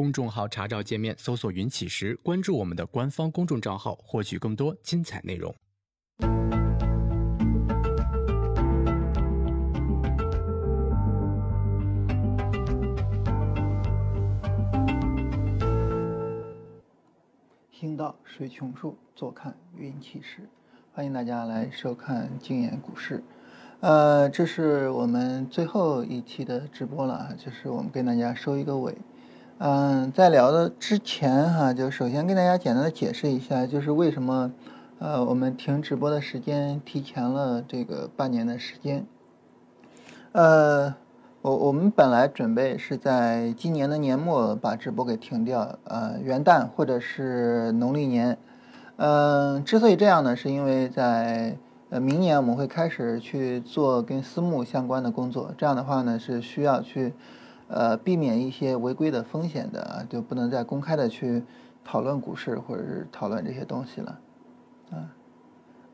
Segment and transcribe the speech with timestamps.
[0.00, 5.54] 公众号查找界面搜索“云起时”，关注我们的官方公众账号，获取更多精彩内容。
[17.70, 20.48] 行到水穷处，坐看云起时。
[20.94, 23.22] 欢迎大家来收看经验股市。
[23.80, 28.96] 呃，这是我们最后一期的直播了啊，就是我们跟大家收一个尾。
[29.62, 34.50] 嗯，在聊的之前哈，就首先跟大家简单的解释一下，就是为什么
[34.98, 39.04] 呃我们停直播的时间提前了这个半年的时间。
[40.32, 40.94] 呃。
[41.42, 48.36] 我我们本来准备是在今年的年末把直播给停掉，呃，元旦或者是农历年。
[48.96, 51.56] 嗯，之所以这样呢，是因为在
[51.88, 57.14] 呃明年我们会开始去做跟私募相关的工作，这样的话呢是需要去
[57.70, 61.42] 呃避免一些违规的风险的啊，就不能再公开的去
[61.84, 64.18] 讨论股市或者是讨论这些东西了，
[64.90, 65.14] 啊，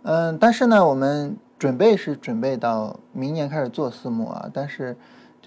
[0.03, 4.97] 嗯，但是呢，我们准备是准备到明年开始做私募啊，但是。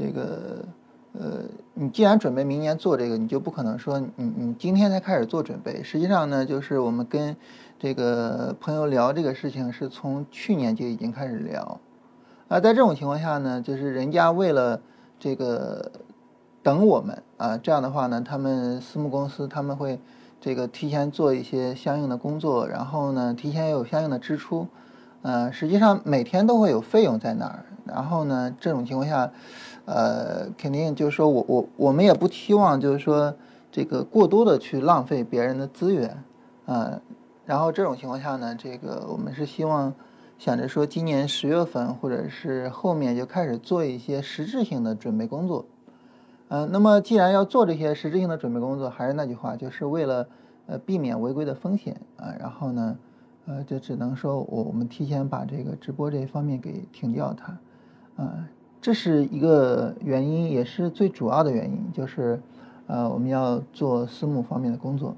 [0.02, 0.64] 这个，
[1.12, 1.42] 呃，
[1.74, 5.84] 你既然准备明年做这个，你就不可能说你你今天才开始做准备。
[5.84, 7.36] 实际上呢，就是我们跟
[7.78, 11.82] 这个朋友聊这个事情，是从去年就已经开始聊。
[12.48, 14.80] 啊，在这种情况下呢，就是人家为了
[15.20, 15.92] 这个
[16.62, 20.00] 等我们啊，这样的话呢，他们私募公司他们会
[20.40, 24.68] 这个提前做一些相应的工作，然后呢，提前有相应的支出。
[25.22, 27.66] 呃，实际上每天都会有费用在那儿。
[27.86, 29.32] 然后呢，这种情况下。
[29.86, 33.34] 呃，肯定就是说我我我们也不期望就是说
[33.72, 36.24] 这个过多的去浪费别人的资源，
[36.68, 37.02] 啊，
[37.44, 39.92] 然后这种情况下呢，这个我们是希望
[40.38, 45.66] 想着说今年十月份或者是后面就开始做一些实质性的准备工作，
[46.50, 50.28] 嗯，那么既然要做这些实质性的准备工作，还是那句话，就是为了
[50.68, 52.98] 呃避免违规的风险啊，然后呢，
[53.48, 57.58] 呃，就只能说我我们提前把这个直播这一方面给停掉它，
[58.24, 58.50] 啊。
[58.82, 62.42] 这是一个原因，也是最主要的原因，就是，
[62.88, 65.18] 呃，我们要做私募方面的工作。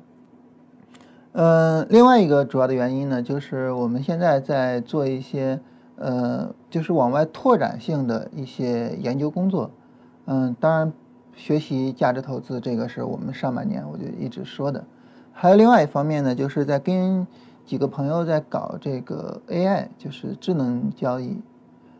[1.33, 5.59] 嗯，另外一个主要的原因呢，就是我们现在在做一些，
[5.95, 9.69] 呃，就是往外拓展性的一些研究工作。
[10.25, 10.91] 嗯，当然，
[11.35, 14.83] 学习价值投资这个是我们上半年我就一直说的。
[15.33, 17.25] 还有另外一方面呢，就是在跟
[17.65, 21.41] 几个朋友在搞这个 AI，就是智能交易。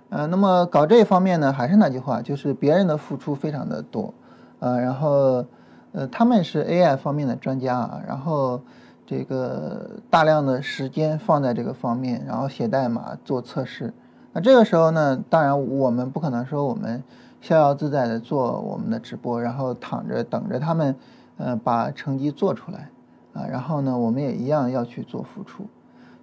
[0.09, 4.14] 呃，那么搞这一方面呢，还是那句话，就是别人的付出非常的多，
[4.59, 5.46] 呃，然后，
[5.94, 8.59] 呃，他们是 AI 方面的专家啊，然后
[9.08, 13.94] 这个大量的时间放在这个方面，然后写代码做测试，
[14.34, 17.02] 那这个时候呢，当然我们不可能说我们
[17.41, 20.96] 逍遥自在的做我们的直播，然后躺着等着他们，
[21.38, 22.90] 呃，把成绩做出来，
[23.34, 25.66] 啊，然后呢，我们也一样要去做付出，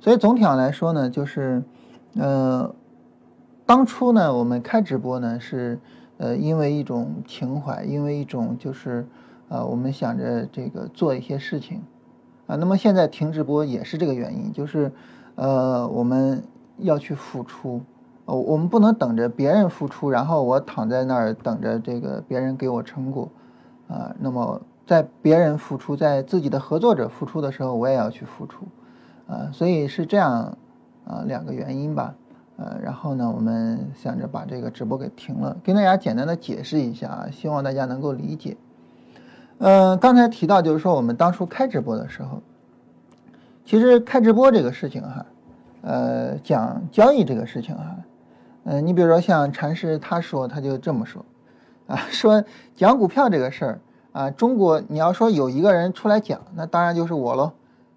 [0.00, 1.62] 所以总体上来说呢，就是，
[2.14, 2.74] 呃。
[3.66, 5.78] 当初呢，我们开直播呢是，
[6.16, 9.06] 呃，因为一种情怀，因为一种就是，
[9.50, 11.82] 呃，我们想着这个做一些事情，
[12.46, 14.90] 啊，那么现在停直播也是这个原因，就是，
[15.34, 16.42] 呃，我们
[16.78, 17.82] 要去付出，
[18.28, 23.26] 呃，我们不能等着别人付出，然后我躺在那儿等着这个别人给我成果，
[23.88, 28.66] 啊，那么在别人付出，在自己的合作者付出的时候，我也要去付出，
[29.26, 30.58] 啊，所以是这样，
[31.06, 32.14] 啊，两个原因吧。
[32.58, 38.58] 呃，然后呢，我们想着把这个直播给停了，跟大家简单的解释一下啊，希望大家能够理解。
[39.56, 42.42] 呃，刚才提到就是说，我们当初开直播的时候，
[43.64, 45.26] 其实开直播这个事情哈，
[45.80, 47.96] 呃，讲交易这个事情哈，
[48.70, 51.24] 嗯，你比如说像禅师他说他就这么说，
[51.86, 52.44] 啊， 说
[52.76, 53.80] 讲股票这个事儿
[54.12, 57.52] 啊，中国你要说有一个人出来讲，那当然就是我喽，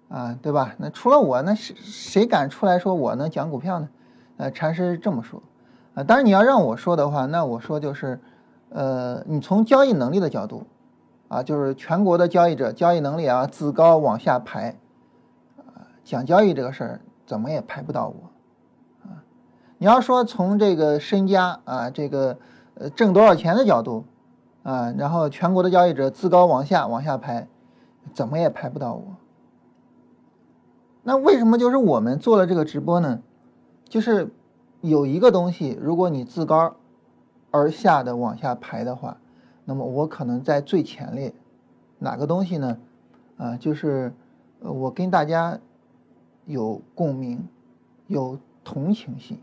[0.08, 0.74] 啊，对吧？
[0.78, 3.88] 那除了我，那谁谁敢出来说我能讲股票呢？
[4.38, 5.42] 呃，禅师这么说，
[5.92, 8.18] 啊，当然你要让我说的话，那我说就是，
[8.70, 10.66] 呃，你从交易能力的角度，
[11.28, 14.74] 啊，就是全国的交易者交易能力啊，自高往下排，
[15.58, 18.14] 啊，讲交易这个事儿怎么也排不到我，
[19.82, 22.38] 你要说从这个身家啊，这个
[22.74, 24.04] 呃挣多少钱的角度，
[24.62, 27.48] 啊，然后全国的交易者自高往下往下排，
[28.14, 29.02] 怎么也排不到我。
[31.02, 33.22] 那为什么就是我们做了这个直播呢？
[33.88, 34.30] 就是
[34.82, 36.76] 有一个东西，如果你自高
[37.50, 39.16] 而下的往下排的话，
[39.64, 41.34] 那么我可能在最前列。
[41.98, 42.78] 哪个东西呢？
[43.36, 44.14] 啊，就是
[44.60, 45.58] 我跟大家
[46.46, 47.48] 有共鸣，
[48.06, 49.40] 有同情心。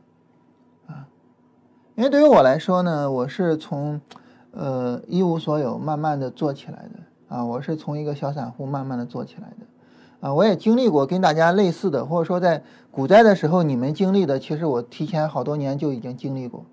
[2.00, 4.00] 因为对于我来说呢，我是从
[4.52, 9.66] 呃一无所有慢慢的做起来的啊，我是从一个小散户慢慢的做起来的。
[10.22, 16.64] 啊，我也经历过跟大家类似的，或者说在股灾的时候你们经历的，其实我提前好多年就已经经历过。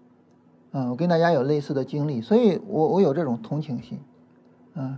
[0.70, 3.99] 嗯，我跟大家有类似的经历，所以我我有这种同情心。
[4.75, 4.96] 嗯，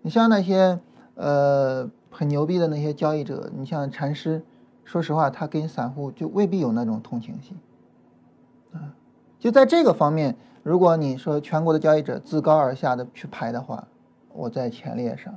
[0.00, 0.78] 你像那些
[1.14, 4.42] 呃很牛逼的那些交易者，你像禅师，
[4.86, 7.54] 说实话，他跟散户就未必有那种同情心。
[8.72, 8.96] 啊，
[9.38, 13.86] 就在这个方面，如果你说全国的交易者自高而下的去排的话，
[14.32, 15.34] 我在前列上。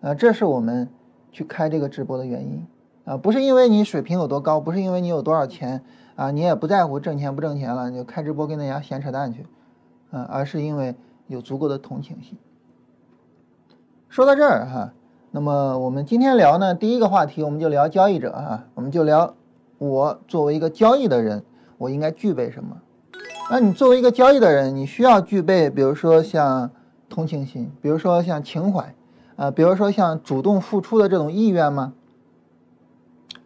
[0.00, 0.88] 啊，这是我们。
[1.30, 2.66] 去开这个直播的原因
[3.04, 5.84] 啊，不是因为你水平有多高，不是因为你有多少钱
[6.16, 9.46] 啊，你也不在乎挣钱不挣钱了，你就开直播跟大家闲扯淡去，
[10.10, 10.96] 啊，而是因为
[11.26, 12.38] 有足够的同情心。
[14.08, 14.94] 说到这儿哈，
[15.30, 19.34] 那么我们今天聊呢，第一个话题我们就聊交易者哈，我们就聊
[19.76, 21.44] 我作为一个交易的人，
[21.76, 22.80] 我应该具备什么？
[23.50, 26.70] 那你作为一个交易的人，你需要具备，比如说像
[27.08, 28.94] 同情心，比如说像情怀。
[29.36, 31.92] 啊，比如说像主动付出的这种意愿吗？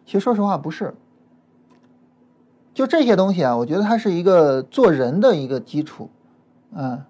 [0.07, 0.95] 其实说实话不是。
[2.73, 6.09] 就这些东西啊，我觉得它是一个做人的一个基础，
[6.75, 7.05] 啊，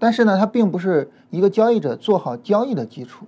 [0.00, 3.26] 但是呢，它并不是一个交易者做好交易的基础。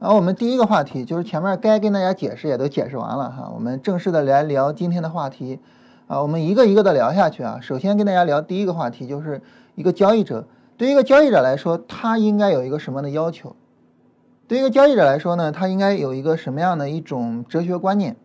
[0.00, 5.60] 然后我们第一个话题就是前面该跟大家解释也都解释完了哈，我们正式的来聊今天的话题
[6.10, 7.60] 啊，我们一个一个的聊下去啊。
[7.62, 9.40] 首先跟大家聊第一个话题，就是
[9.76, 10.44] 一个交易者
[10.76, 13.54] 对于一个交易者来说，他应该有一个什么样的要求？
[14.48, 18.16] 对于一个交易者来说呢，他应该有一个什么样的一种哲学观念？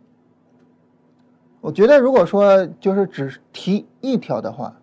[1.61, 4.77] 我觉得，如果说就是只提一条的话，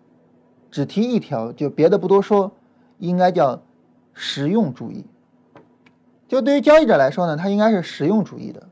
[0.71, 2.53] 只提一条，就别的不多说，
[2.99, 3.61] 应该叫
[4.13, 5.05] 实用主义。
[6.29, 8.63] 就对于交易者来说呢，他应该是实用主义的。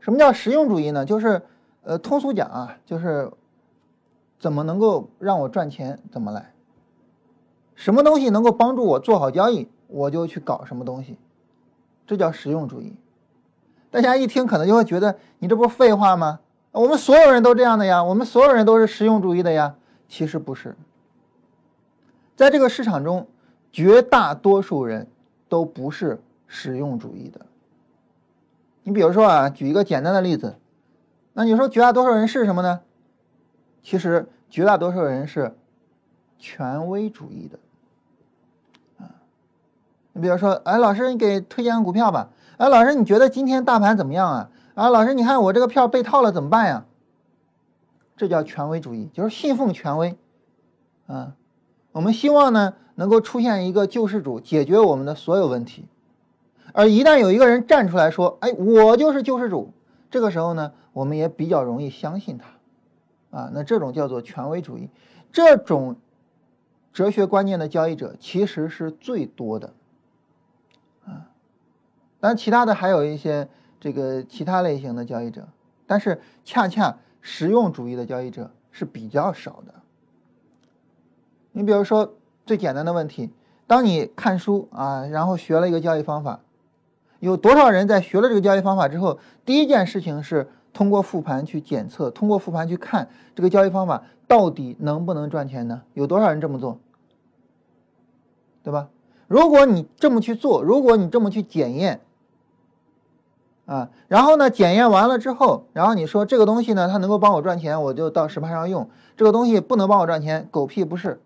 [0.00, 1.06] 什么叫实用主义呢？
[1.06, 1.40] 就是
[1.86, 3.30] 呃，通俗讲啊，就是
[4.40, 6.52] 怎么能够让我赚钱，怎么来？
[7.76, 11.16] 什么东西能够帮助我做好交易，我就去搞什么东西。
[12.04, 12.92] 这叫实用主义，
[13.88, 16.40] 大家一听可能就会觉得你这不是废话吗？
[16.72, 19.76] 我们所有人都这样的呀，我们所有人都是实用主义的呀。
[20.08, 20.74] 其实不是，
[22.34, 23.28] 在这个市场中，
[23.70, 25.06] 绝大多数人
[25.48, 27.46] 都不是实用主义的。
[28.82, 30.56] 你比如说啊，举一个简单的例子，
[31.38, 32.80] 那你说绝大多数人是什么呢？
[33.82, 35.54] 其实绝大多数人是
[36.38, 37.58] 权威主义的。
[39.04, 39.20] 啊
[40.14, 42.30] 你比如说，哎，老师，你给推荐个股票吧。
[42.56, 44.50] 哎，老师，你觉得今天大盘怎么样啊？
[44.74, 46.86] 啊，老师，你看我这个票被套了，怎么办呀？
[48.16, 50.16] 这叫权威主义，就是信奉权威。
[51.06, 51.34] 啊，
[51.92, 55.86] 我们希望呢能够出现一个救世主，解决我们的所有问题。
[56.72, 59.74] 而一旦有一个人站出来说，哎，我就是救世主，
[60.10, 62.46] 这个时候呢，我们也比较容易相信他。
[63.38, 64.88] 啊，那这种叫做权威主义，
[65.30, 65.96] 这种
[66.90, 69.74] 哲学观念的交易者其实是最多的。
[71.04, 71.28] 啊，
[72.18, 73.46] 当然，其他的还有一些
[73.78, 75.48] 这个其他类型的交易者，
[75.86, 79.74] 但是恰恰实用主义的交易者是比较少的。
[81.52, 82.14] 你比如说
[82.46, 83.34] 最简单的问题，
[83.66, 86.40] 当你看书啊，然后学了一个交易方法，
[87.20, 95.80] 有多少人在学了这个交易方法之后，第一件事情是通过复盘去检测，通过复盘去看这个交易方法到底能不能赚钱呢？
[95.94, 96.78] 有多少人这么做？
[98.62, 98.90] 对吧？
[99.26, 102.02] 如果你这么去做，如果你这么去检验，
[103.64, 108.84] 啊，然后呢，检验完了之后，然后你说这个东西呢，它能够帮我赚钱，我就到实盘上用；
[109.16, 111.22] 这个东西不能帮我赚钱，狗屁不是。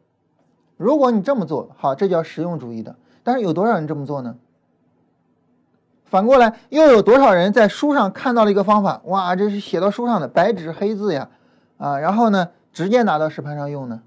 [0.76, 2.94] 如果你这么做，好，这叫实用主义的。
[3.24, 4.36] 但是有多少人这么做呢？
[6.10, 11.30] 反过来，又有多少人在书上看到了一个方法，哇，这是写到书上的白纸黑字呀，
[11.78, 14.02] 啊，然后呢，直接拿到实盘上用呢？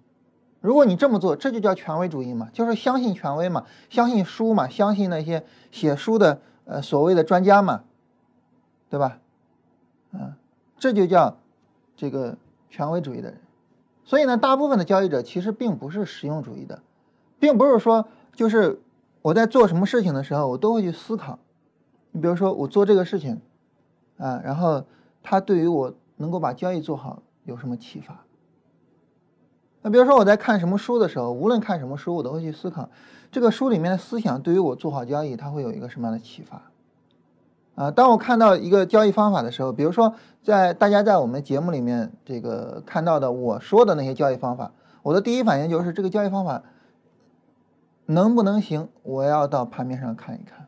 [0.60, 7.84] 如果你这么做，这就叫权威主义嘛，就是相信权威嘛，相信书嘛，相信那些写书的呃所谓的专家嘛，
[8.90, 9.20] 对吧？
[10.12, 10.34] 嗯，
[10.78, 11.38] 这就叫
[11.96, 12.36] 这个
[12.70, 13.40] 权威主义的人。
[14.04, 16.82] 所以呢，大部分的交易者其实并不是实用主义的，
[17.40, 18.06] 并不是说
[18.36, 18.82] 就是
[19.22, 21.40] 我在做什么事情的时候，我都会去思考。
[22.14, 23.42] 你比如说我做这个事情
[24.18, 24.86] 啊，然后
[25.22, 28.22] 它对于我能够把交易做好有什么启发？
[29.82, 32.90] 那比如说我在看什么书的时候，无论看什么书，我都会去思考
[33.30, 36.62] 这个书里面的思想对于我做好交易，它会有一个什么样的启发？
[37.76, 46.64] 啊，当我看到一个交易方法的时候，比如说在大家在我们节目里面这个看到的我说的那些交易方法，我的第一反应就是这个交易方法
[48.06, 48.88] 能不能行？
[49.02, 50.68] 我要到盘面上看一看。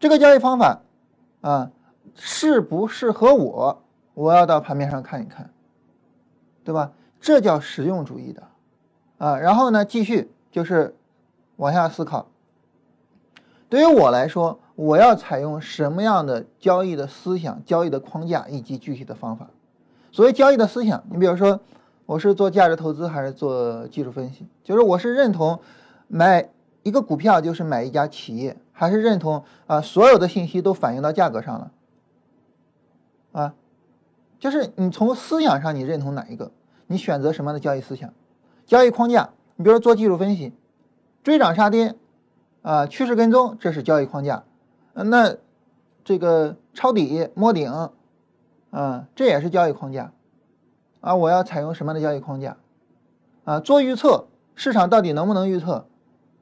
[0.00, 0.80] 这个交易方法
[1.42, 1.70] 啊
[2.16, 3.82] 适不适合我？
[4.14, 5.50] 我要到盘面上看一看，
[6.64, 6.92] 对吧？
[7.20, 8.42] 这叫实用主义的，
[9.18, 10.96] 啊，然后呢，继续就是
[11.56, 12.26] 往下思考，
[13.68, 19.48] 对于我来说，我要采用什么样的交易的思想、交易的框架以及具体的方法。
[20.10, 21.60] 所谓交易的思想，你比如说，
[22.06, 24.46] 我是做价值投资还是做技术分析？
[24.64, 25.60] 就是我是认同
[26.08, 26.50] 买
[26.82, 31.70] 一个股票就是买一家企业，还是认同啊所有的信息都反映到价格上了？
[33.32, 33.54] 啊，
[34.38, 36.50] 就是你从思想上你认同哪一个？
[36.86, 38.14] 你选择什么样的交易思想、
[38.64, 39.34] 交易框架？
[39.56, 40.54] 你比如说做技术分析，
[41.22, 41.94] 追涨杀跌。
[42.62, 44.44] 啊，趋势跟踪这是交易框架，
[44.92, 45.36] 那
[46.04, 47.90] 这个抄底摸顶，
[48.70, 50.12] 啊，这也是交易框架，
[51.00, 52.58] 啊，我要采用什么样的交易框架？
[53.44, 55.86] 啊，做预测，市场到底能不能预测？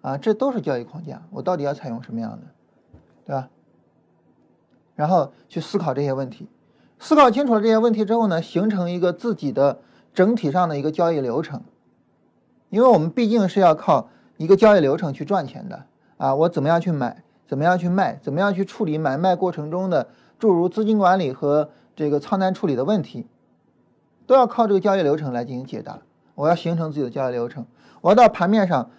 [0.09, 2.47] 啊，这都是交易框架，我到底要采用什么样的，
[3.27, 3.51] 对吧？
[4.95, 6.49] 然后去思考这些问题，
[6.99, 9.81] 思考清楚了这些问题之后呢，形成一个自己的
[10.15, 11.63] 整体上的一个交易流程，
[12.71, 15.85] 因为我们毕竟是要靠一个交易流程去赚钱的。
[16.17, 17.23] 啊，我怎么样去买？
[17.47, 18.19] 怎么样去卖？
[18.23, 23.27] 怎么样去处理买卖过程中的诸如资金管理和这个仓单处理的问题，
[24.27, 25.99] 都要靠这个交易流程来进行解答。
[26.35, 27.67] 我要形成自己的交易流程，
[28.01, 28.91] 我要到盘面上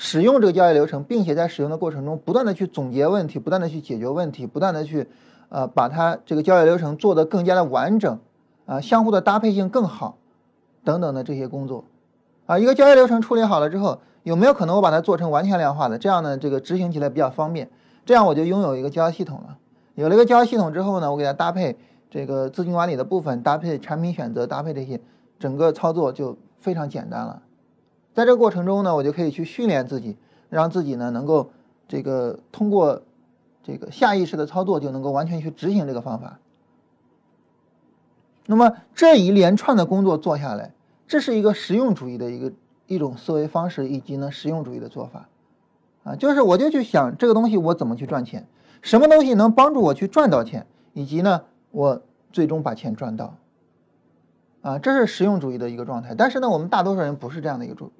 [0.00, 5.08] 使用这个交易流程，并且在使用的过程中不断的去总结问题，不断的去解决问题，不断的去
[5.48, 8.18] 呃把它这个交易流程做得更加的完整，
[8.64, 10.16] 啊，相互的搭配性更好，
[10.84, 11.84] 等等的这些工作，
[12.46, 13.98] 啊，一个交易流程处理好了之后。
[14.24, 15.96] 有没有可能我把它做成完全量化的？
[15.96, 17.70] 这样呢，这个执行起来比较方便。
[18.04, 19.56] 这样我就拥有一个交易系统了。
[19.94, 21.74] 有了一个交易系统之后呢，我给它搭配
[22.10, 25.00] 这个资金管理的部分，搭配产品选择，搭配这些，
[25.38, 27.40] 整个操作就非常简单了。
[28.18, 30.16] 在这个过程中呢，我就可以去训练自己，
[30.50, 31.50] 让自己呢能够
[31.86, 33.02] 这个通过
[33.62, 36.40] 这个下意识的操作就能够完全去执行这个方法。
[38.46, 40.72] 那么这一连串的工作做下来，
[41.06, 42.52] 这是一个实用主义的一个。
[42.88, 45.28] 一种思维方式以及呢实用主义的做法，
[46.04, 48.46] 啊，就是我就去想这个东西我怎么去赚钱，
[48.80, 52.00] 什么东西能帮助我去赚到钱，以及呢我
[52.32, 53.36] 最终把钱赚到，
[54.62, 56.14] 啊，这是实用主义的一个状态。
[56.14, 57.92] 但是呢，我们大多数人不是这样的一个主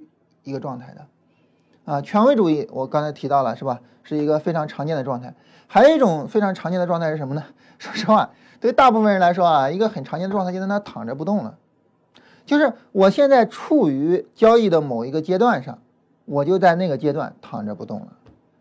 [0.49, 5.35] 一个状态的，啊，权威主义我刚才提到了是吧，是一个非常常见的状态。
[5.67, 7.45] 还有一种非常常见的状态是什么呢？
[7.79, 11.59] 说实话，对大部分人来说啊，一个很常见的状态就在那躺着不动了。
[12.47, 15.79] 就是我现在处于交易的某一个阶段上，
[16.25, 18.09] 我就在那个阶段躺着不动了。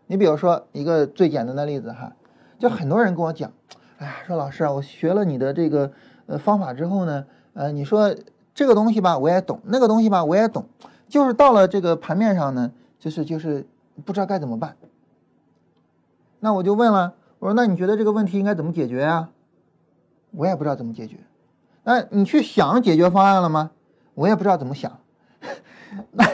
[0.06, 2.12] 你比如说一个最简单的例子哈，
[2.58, 3.50] 就很多人跟我讲，
[3.96, 5.90] 哎呀，说老师啊，我学了你的这个
[6.26, 8.14] 呃方法之后呢，呃，你说
[8.54, 10.66] 这个东西吧我也懂，那个东西吧我也懂，
[11.08, 13.66] 就是到了这个盘面上呢，就是就是
[14.04, 14.76] 不知道该怎么办。
[16.40, 19.30] 那我就问了，我说那你觉得这个问题应该怎么解决呀？
[20.30, 21.16] 我也不知道怎么解决。
[21.84, 23.70] 那你去想解决方案了吗？
[24.14, 24.98] 我也不知道怎么想，
[26.12, 26.28] 那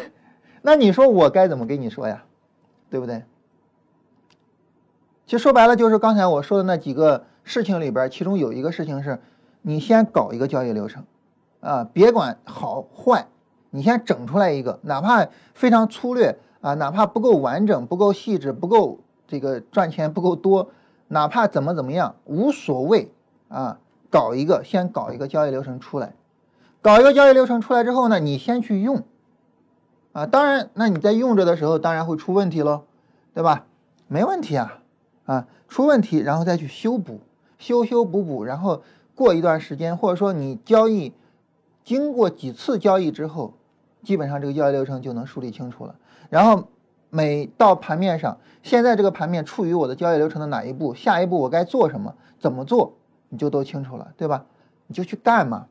[0.62, 2.24] 那你说我该怎么跟你说呀，
[2.90, 3.22] 对不对？
[5.26, 9.20] 其实说白了就是刚才我说的那几个事情里边，其中有一个事情是，
[9.62, 11.04] 你先搞一个交易流程，
[11.60, 13.28] 啊，别管好坏，
[13.74, 20.70] 你先整出来一个，哪怕非常粗略啊，哪怕不够完整、不够细致、不够这个赚钱不够多，
[21.08, 23.10] 哪怕怎么怎么样无所谓
[23.48, 23.78] 啊，
[24.10, 26.14] 搞一个，先搞一个交易流程出来。
[26.82, 29.02] 搞一个交易流程出来之后呢，你先去用，
[30.12, 32.82] 啊，当然，那你在用着的时候，当然会出问题喽，
[33.34, 33.66] 对吧？
[34.06, 34.78] 没问题啊，
[35.24, 37.18] 啊，出问题然后再去修补，
[37.58, 38.84] 修修补补，然后
[39.16, 41.12] 过一段时间，或者说你交易
[41.82, 43.54] 经过几次交易之后，
[44.04, 45.96] 基本上这个交易流程就能梳理清楚了。
[46.30, 46.68] 然后
[47.10, 52.94] 每到盘面上，现在这个盘面处于我的交易流程的哪一步，下一步我该做什么，怎么做，
[53.28, 54.44] 你就都清楚了，对吧？
[54.86, 55.66] 你就去干嘛，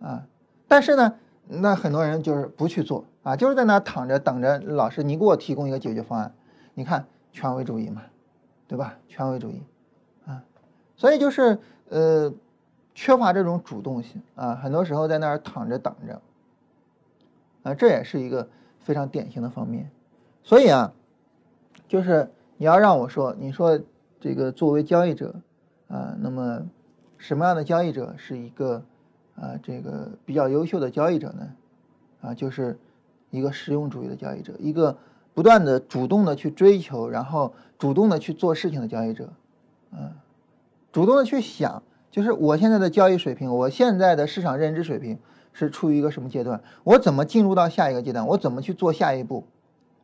[0.00, 0.26] 啊。
[0.68, 1.14] 但是呢，
[1.48, 6.34] 那很多人就是不去做啊，就是在那躺着等着老师你给我提供一个解决方案。
[6.74, 8.02] 你看权威主义嘛，
[8.68, 8.94] 对吧？
[9.08, 9.62] 权威主义
[10.26, 10.42] 啊，
[10.96, 11.58] 所以就是
[11.88, 12.32] 呃
[12.94, 16.20] 缺乏这种主动性啊，很多时候在那儿躺着等着
[17.66, 18.48] 啊，这也是一个
[18.80, 19.90] 非常典型的方面。
[20.42, 20.92] 所以啊，
[21.88, 23.80] 就是你要让我说，你说
[24.20, 25.34] 这个作为交易者
[25.88, 26.62] 啊，那么
[27.18, 28.82] 什么样的交易者是一个？
[29.38, 31.52] 啊，这个比较优秀的交易者呢，
[32.22, 32.78] 啊，就是
[33.28, 34.96] 一个实用主义的交易者，一个
[35.34, 39.28] 不断的主动的去追求，然后主动的去做事情的交易者，
[39.92, 40.16] 啊，
[40.90, 45.18] 主动的去想，就是我现在的交易水平，我现在的市场认知水平
[45.58, 46.62] 是处于一个什么阶段？
[46.84, 48.26] 我怎么进入到下一个阶段？
[48.26, 49.46] 我怎么去做下一步？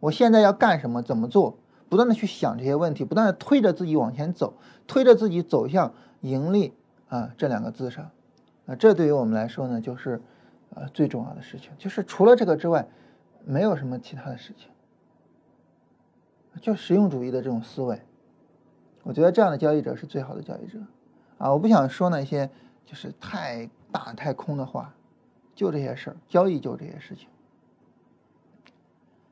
[0.01, 1.03] 我现在要干什么？
[1.03, 1.59] 怎么做？
[1.91, 4.55] 不断的去想这些问题，不断的推着自己往前走，
[4.87, 5.93] 推着自己走向
[6.23, 6.73] 盈利
[7.09, 8.11] 啊这两个字上。
[8.65, 10.23] 啊，这对于我们来说呢，就是，
[10.75, 12.89] 呃，最重要的事情，就是除了这个之外，
[13.45, 14.71] 没有什么其他的事情，
[16.63, 18.01] 就实用主义的这种思维
[19.03, 20.79] 我觉得这样的交易者是最好的交易者，
[21.37, 22.49] 啊，我不想说那些
[22.87, 24.95] 就是太大太空的话，
[25.55, 27.29] 就这些事儿，交易就这些事情。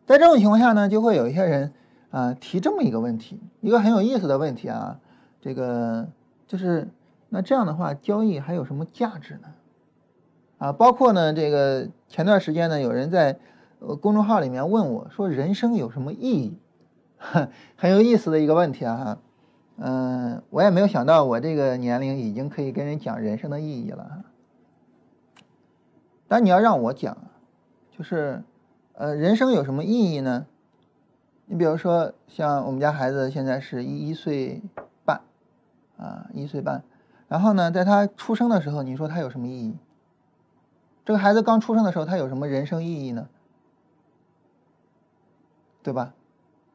[0.07, 1.73] 在这种情况下呢，就会有一些人
[2.11, 4.99] 啊提这么一个问题，一个很有意思的问题啊，
[5.41, 6.09] 这个
[6.47, 6.89] 就是
[7.29, 9.49] 那这样的话，交易还有什么价值呢？
[10.59, 13.39] 啊，包括呢，这个前段时间呢，有人在
[14.01, 16.59] 公众号里面问我说，人生有什么意义？
[17.77, 19.19] 很有意思的一个问题啊，
[19.77, 24.25] 嗯，我也没有想到我这个年龄已经可以跟人讲人生的意义了。
[26.31, 27.19] 但你要让我讲，
[27.91, 28.45] 就是。
[28.93, 30.45] 呃，人生有什么意义呢？
[31.47, 34.61] 你比如说，像我们家孩子现在是一一岁
[35.07, 35.23] 半，
[35.97, 36.83] 啊，一岁半。
[37.29, 39.75] 然后呢，在他出生的时候，你说他有什么意义？
[41.07, 43.27] 这个孩子刚出生的时候，他有什么人生意义呢？
[45.83, 46.13] 对吧？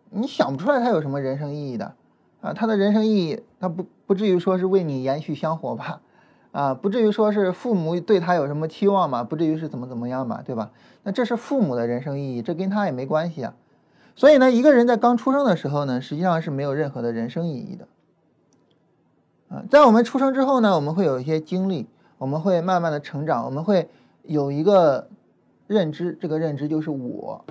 [0.09, 1.93] 你想不出来他有什么人生意义的，
[2.41, 6.01] 啊，他的人生意义，他不不至于说是为你延续香火吧？
[6.55, 9.25] 啊，不至于说是父母对他有什么期望嘛？
[9.25, 10.41] 不至于是怎么怎么样嘛？
[10.41, 10.71] 对吧？
[11.03, 13.55] 那这是父母的人生意义，这跟他也没关系啊。
[14.15, 17.88] 所以呢，一个人在刚出生的时候呢，实际上是没有任何的人生意义的。
[19.50, 23.89] 啊，在我们出生之后呢，我们会有一些经历，我们会慢慢的成长，我们会
[24.24, 25.09] 有一个
[25.67, 27.43] 认知，这个认知就是我，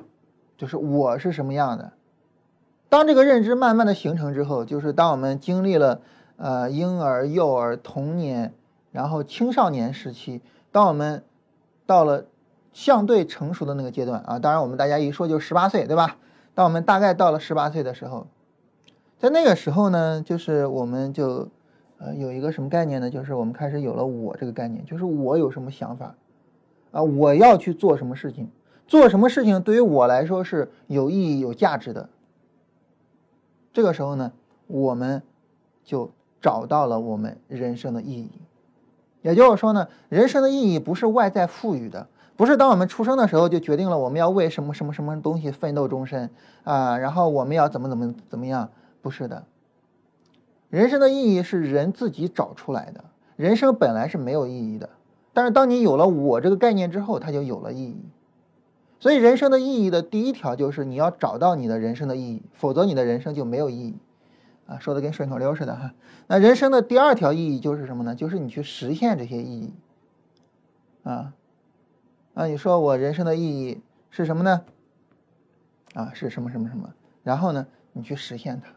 [0.56, 1.92] 就是我是什么样的。
[2.88, 6.00] 当这个认知慢慢的形成之后，就是当我们经历了
[6.38, 8.54] 呃婴儿、幼儿、童年。
[8.94, 11.24] 然后青少年时期，当我们
[11.84, 12.26] 到了
[12.72, 16.16] 相对成熟的那个阶段啊，当然我们大家一说就十八岁，对吧？
[16.54, 18.28] 当我们大概到了十八岁的时候，
[19.18, 21.48] 在那个时候呢，就是我们就
[21.98, 23.10] 呃有一个什么概念呢？
[23.10, 26.14] 就是我们开始有了我这个概念，就是我有什么想法
[26.92, 28.48] 啊，我要去做什么事情，
[28.86, 32.08] 做什么事情对于我来说是有意义、有价值的。
[33.72, 34.30] 这个时候呢，
[34.68, 35.20] 我们
[35.82, 38.30] 就找到了我们人生的意义。
[39.24, 42.06] 也就是说呢，人生的意义不是外在赋予的，
[42.36, 46.28] 不是当我们出生的时候就决定了我们要为什么什么什么东西奋斗终身
[46.62, 48.68] 啊，然后我们要怎么怎么怎么样，
[49.00, 49.44] 不是的。
[50.68, 53.02] 人生的意义是人自己找出来的，
[53.36, 54.90] 人生本来是没有意义的，
[55.32, 58.04] 但是当你有了我这个概念之后，它就有了意义。
[59.00, 63.96] 所以人生的意义的第一条就是你要找到你的人生的意义，否则你的人生就没有意义。
[64.66, 65.92] 啊，说的跟顺口溜似的哈。
[66.26, 68.14] 那人生的第二条意义就是什么呢？
[68.14, 69.74] 就是你去实现这些意义。
[71.02, 71.34] 啊，
[72.32, 74.64] 啊，你说我人生的意义是什么呢？
[75.92, 76.94] 啊，是什么什么什么？
[77.22, 78.70] 然后呢，你去实现它。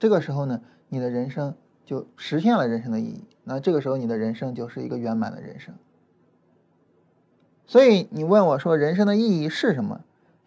[0.00, 3.24] 这个时候呢，你的人生就实现了人生的意义。
[3.44, 5.74] 那这个时候，你的人生就是一个圆满的人生。
[7.66, 10.00] 所以你问我说，人生的意义是什么？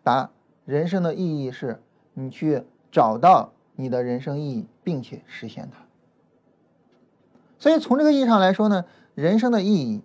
[0.04, 0.32] 答：
[0.66, 1.82] 人生的意义是
[2.14, 3.54] 你去找到。
[3.76, 5.80] 你的人生意义，并且实现它。
[7.58, 10.02] 所以从这个意义上来说呢，人生的意义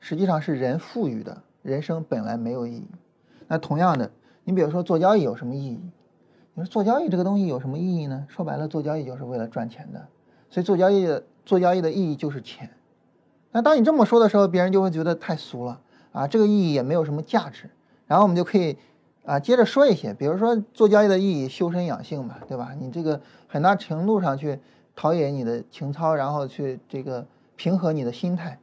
[0.00, 1.42] 实际上是人赋予的。
[1.62, 2.86] 人生本来没有意义。
[3.46, 4.10] 那同样的，
[4.44, 5.80] 你比如说做交易有什么意义？
[6.54, 8.26] 你说做交易这个东西有什么意义呢？
[8.28, 10.08] 说白了，做交易就是为了赚钱的。
[10.50, 12.68] 所以做交易的做交易的意义就是钱。
[13.52, 17.70] 那当你这么说的时候，别人就会觉得太俗了啊，这个意义也没有什么价值。
[18.06, 18.76] 然后我们就可以。
[19.24, 22.74] 啊，接着说一些，比如说做交易的意义，修身养性嘛，对吧？
[22.80, 24.58] 你这个很大程度上去
[24.96, 28.58] 陶冶你的情操，然后去这个平和你的心态，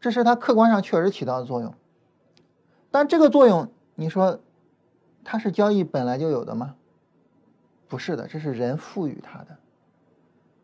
[0.00, 1.74] 这是它客观上确实起到的作用。
[2.90, 4.40] 但这个作用，你说
[5.22, 6.76] 它是交易本来就有的吗？
[7.88, 9.58] 不是的，这是人赋予它的。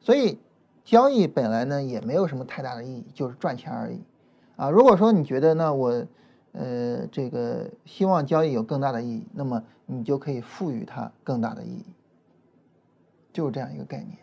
[0.00, 0.38] 所以
[0.82, 4.00] 交易本来呢也没有什么太大的意义，就是赚钱而已。
[4.56, 6.06] 啊，如果说你觉得那我。
[6.58, 11.84] 呃，这个希望交易有更大的意义，那么你就可以赋予它更大的意义，
[13.30, 14.16] 就是这样一个概念。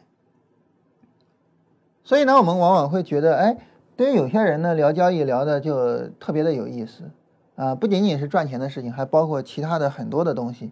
[2.03, 3.57] 所以呢，我们往往会觉得，哎，
[3.95, 7.11] 对于有些人呢，聊交易聊的就特别的有意思
[7.55, 10.71] 啊，不仅仅是赚钱的事情，还包括其他的很多的东西。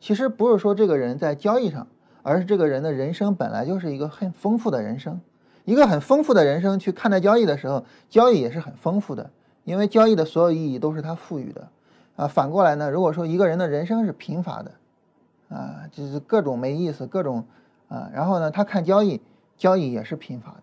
[0.00, 1.86] 其实不是说这个人在交易上，
[2.22, 5.20] 而是这个人的人生本来就是一个很丰富的人生，
[5.64, 9.30] 一个很丰富的人生去看待交易的时候，交易也是很丰富的。
[9.66, 11.68] 因为交易的所有意义都是他赋予的，
[12.14, 14.70] 啊，反过来呢，如果说一个人的人生是贫乏的，
[15.48, 17.44] 啊，就是各种没意思，各种，
[17.88, 19.20] 啊，然后呢，他看交易，
[19.58, 20.62] 交易也是贫乏的，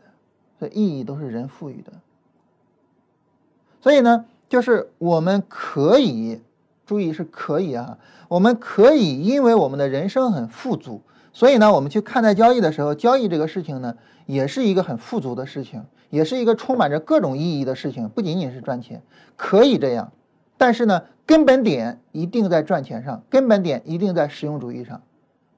[0.58, 1.92] 所以意义都是人赋予的。
[3.82, 6.42] 所以呢，就是我们可以
[6.86, 7.98] 注意是可以啊，
[8.30, 11.02] 我们可以因为我们的人生很富足，
[11.34, 15.84] 所以呢，我们去看待交易的时候，交易这个事情呢，也是一个很富足的事情。
[16.14, 19.02] 也是一个充满着各种意义的事情，不仅仅是赚钱，
[19.36, 20.12] 可以这样，
[20.60, 25.02] 但是呢，根本点一定在赚钱上，根本点一定在实用主义上，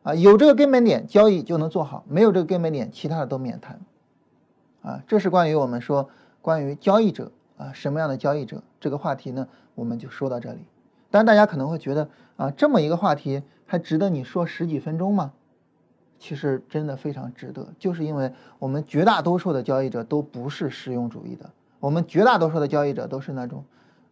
[0.03, 3.81] 啊，有这个根本点，交易就能做好；没有这个根本点，其他的都免谈。
[4.81, 6.09] 啊，这是关于我们说
[6.41, 9.49] 关于交易者啊，什么样的交易者这个话题呢？
[9.73, 10.59] 我们就说到这里。
[11.11, 15.33] 当然，大家可能会觉得啊，这么一个话题还值得你说十几分钟吗？
[16.17, 21.49] 其实真的非常值得，就是因为我们绝大多数的交易者都不是实用主义的，
[21.79, 23.63] 我们绝大多数的交易者都是那种，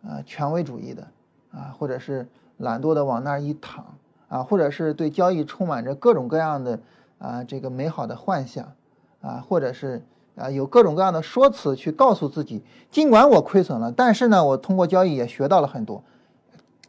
[0.03, 1.07] 呃，权威主义的，
[1.51, 3.95] 啊，或者是懒惰的往那儿一躺，
[4.27, 6.79] 啊，或者是对交易充满着各种各样的
[7.17, 8.73] 啊这个美好的幻想，
[9.21, 10.03] 啊，或者是
[10.35, 12.61] 啊有各种各样的说辞去告诉自己，
[12.91, 16.03] 尽管我亏损了，但是呢，我通过交易也学到了很多，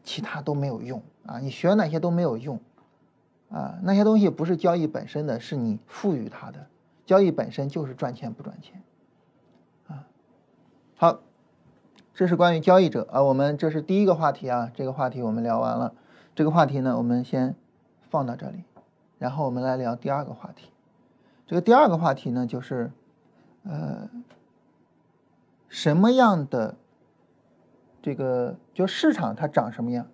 [0.03, 2.61] 其他都没有用啊，你学那些都没有用。
[3.51, 6.67] 啊，那些东西不是交易本身的，是你赋予它的。
[7.07, 8.83] 交易本身就是赚钱不赚钱，
[9.89, 10.07] 啊，
[10.97, 11.21] 好，
[12.15, 13.23] 这是关于交易者啊。
[13.23, 15.93] 我们这是第一个话题啊，这个话题我们聊完了。
[16.35, 17.55] 这个话题呢，我们先
[18.11, 18.65] 放到这里，
[19.19, 20.71] 然后我们来聊第二个话题。
[21.47, 22.91] 这个第二个话题呢，就是
[23.65, 24.09] 呃，
[25.69, 26.75] 什么样的
[28.01, 30.07] 这个就市场它长什么样？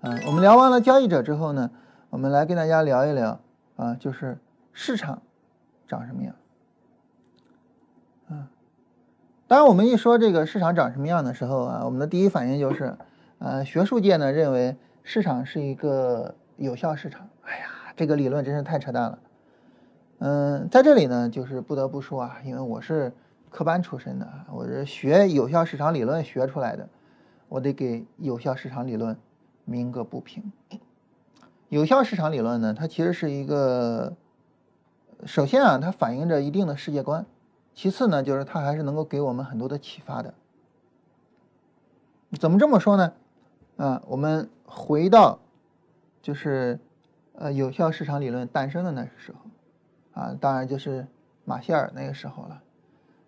[0.00, 1.70] 啊，我们聊完了交易者之后呢？
[2.10, 3.40] 我们来跟大家聊一聊
[3.76, 4.36] 啊，就是
[4.72, 5.22] 市场
[5.86, 6.34] 长什么样
[8.28, 8.50] 啊？
[9.46, 12.96] 当然，我们一说这个市场长什么样的时候啊，我们的第一反应就是，
[13.38, 17.28] 呃，学术界呢认为市场是一个有效市场。
[17.42, 19.18] 哎呀，这个理论真是太扯淡了。
[20.18, 23.12] 嗯，在这里呢，就是不得不说啊，因为我是
[23.50, 26.88] 科班出身的，我是学有效市场理论学出来的，
[27.48, 29.16] 我得给有效市场理论
[29.64, 30.52] 鸣个不平。
[31.70, 34.16] 有效市场理论呢，它其实是一个，
[35.24, 37.24] 首先啊，它反映着一定的世界观，
[37.74, 40.34] 其次呢，就是它还是能够给我们很多的启发的。
[42.40, 43.12] 怎么这么说呢？
[43.76, 45.38] 啊，我们回到，
[46.20, 46.80] 就是
[47.34, 51.06] 呃，有效市场理论诞生的那个时候，啊，当然就是
[51.44, 52.60] 马歇尔那个时候了。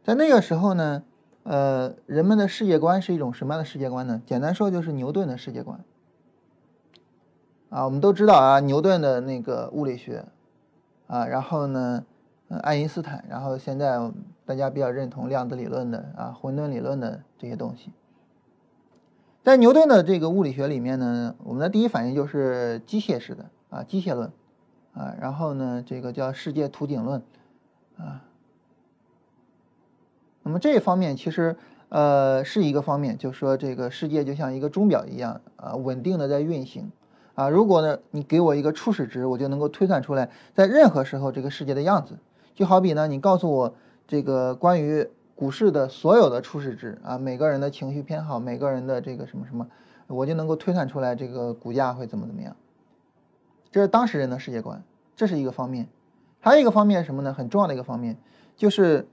[0.02, 1.04] 在那个时候呢，
[1.44, 4.20] 呃，人们的世界观是一种什么样的世界观呢？
[4.26, 5.78] 简单说就是牛顿的世界观。
[7.72, 10.26] 啊，我们都知道啊，牛顿的那个物理学，
[11.06, 12.04] 啊，然后呢，
[12.60, 13.98] 爱因斯坦，然后现在
[14.44, 17.90] 大家比较认同量子理论的啊，混沌理论的这些东西。
[19.42, 24.30] 在牛顿的这个物理学里面呢，我们的第一反应就是机械式的啊，机械论，
[24.92, 27.22] 啊，然后呢，这个叫世界图景论，
[27.96, 28.22] 啊，
[30.42, 31.56] 那么这一方面其实
[31.88, 36.92] 呃是一个方面，就是说这个世界就像一个钟表一样啊，稳定的在运行。
[37.34, 42.18] 啊，如果呢，你给我一个初始值，我就能够推算出来，在任何时候这个世界的样子。
[42.54, 43.74] 就好比呢，你告诉我
[44.06, 49.66] 这个关于股市的所有的初始值啊，每个人的情绪偏好，每个人的这个什么什么，
[50.08, 52.54] 我就能够推算出来这个股价会怎么怎么样。
[53.70, 54.82] 这是当时人的世界观，
[55.16, 55.88] 这是一个方面。
[56.40, 57.32] 还有一个方面什么呢？
[57.32, 58.18] 很重要的一个方面
[58.56, 59.08] 就是，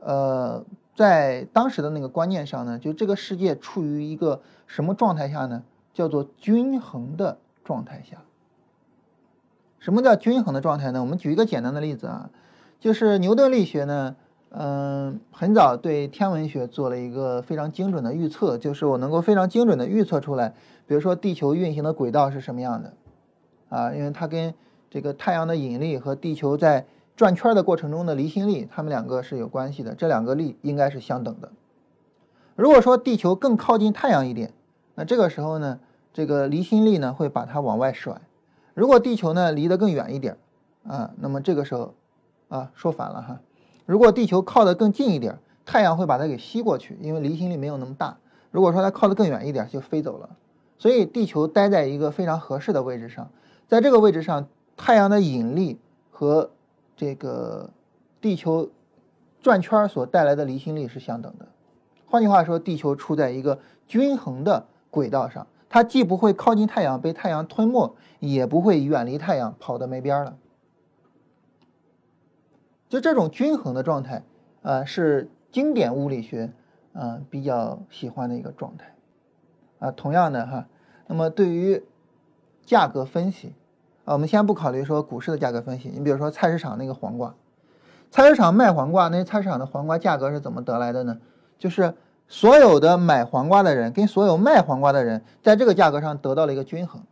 [0.00, 5.64] 呃，在当时的那个观念上呢，就这个世界处于一个什么状态下呢？
[5.92, 7.38] 叫做均衡的。
[7.64, 8.18] 状态下，
[9.78, 11.00] 什么叫均衡的状态呢？
[11.00, 12.30] 我们举一个简单的例子啊，
[12.78, 14.16] 就是牛顿力学呢，
[14.50, 20.54] 嗯，很早对天文学做了一个非常精准的预测，就是我能够非常精准的预测出来，
[20.86, 22.92] 比如说地球运行的轨道是什么样的，
[23.70, 24.54] 啊，因为它跟
[24.90, 31.50] 这个太阳的引力和地球在转圈的过程中的离心力，它们两个是有关系的，这两个力应该是相等的。
[32.56, 34.52] 如果说地球更靠近太阳一点，
[34.94, 35.80] 那这个时候呢？
[36.14, 38.20] 这个离心力呢会把它往外甩，
[38.72, 40.38] 如果地球呢离得更远一点，
[40.86, 41.92] 啊，那么这个时候，
[42.48, 43.40] 啊说反了哈，
[43.84, 48.16] 如果地球靠得更近一点，太阳会把它给吸过去，因为离心力没有那么大。
[48.52, 50.30] 如果说它靠得更远一点，就飞走了。
[50.78, 53.28] 所以地球待在一个非常合适的位置上，
[53.66, 54.46] 在这个位置上，
[54.76, 55.80] 太阳的引力
[56.12, 56.50] 和
[56.96, 57.70] 这个
[58.20, 58.70] 地球
[59.42, 61.48] 转圈所带来的离心力是相等的。
[62.06, 65.48] 换句话说，地球处在一个均衡的轨道上。
[65.74, 70.36] 它既不会靠近太阳被太阳吞没，也不会远离太阳跑得没边了。
[72.88, 74.22] 就这种均衡的状态，
[74.62, 76.52] 啊，是经典物理学
[76.92, 78.94] 啊比较喜欢的一个状态。
[79.80, 80.68] 啊，同样的哈，
[81.08, 81.82] 那么对于
[82.64, 83.52] 价格分析，
[84.04, 87.34] 啊，我们先不考虑说股市的价格分析，你比如说菜市场那个黄瓜，
[88.12, 91.18] 菜市场卖黄瓜，那菜市场的黄瓜价格是怎么得来的呢？
[91.58, 91.94] 就是。
[92.28, 97.02] 所有的买黄瓜的人跟所有卖黄瓜的人，在这个价格上得到了一个均衡，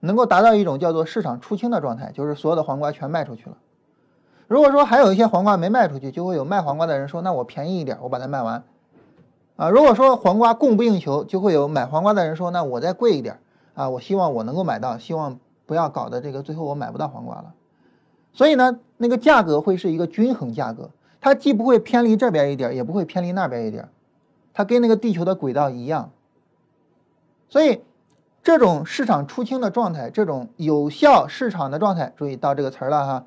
[0.00, 3.56] 能够达到一种叫做市场出清的状态，就是所有的黄瓜全卖出去了。
[4.48, 8.62] 如果说还有一些黄瓜没卖出去，就会有卖黄瓜的人说：“那我便宜一点，我把它卖完。”
[9.56, 13.38] 啊，如果说黄瓜供不应求，就会有买黄瓜的人说：“那我再贵一点
[13.74, 17.54] 啊，我希望我能够买到，希望不要搞得这个最后我买不到黄瓜了。
[18.32, 20.90] 所以呢，那个价格会是一个均衡价格，
[21.20, 23.88] 它既不会偏离这边一点，也不会偏离那边一点，
[24.56, 26.10] 它跟那个地球的轨道一样。
[27.50, 27.82] 所以，
[28.42, 33.26] 这种市场出清的状态，这种有效市场的状态，注意到这个词儿了哈，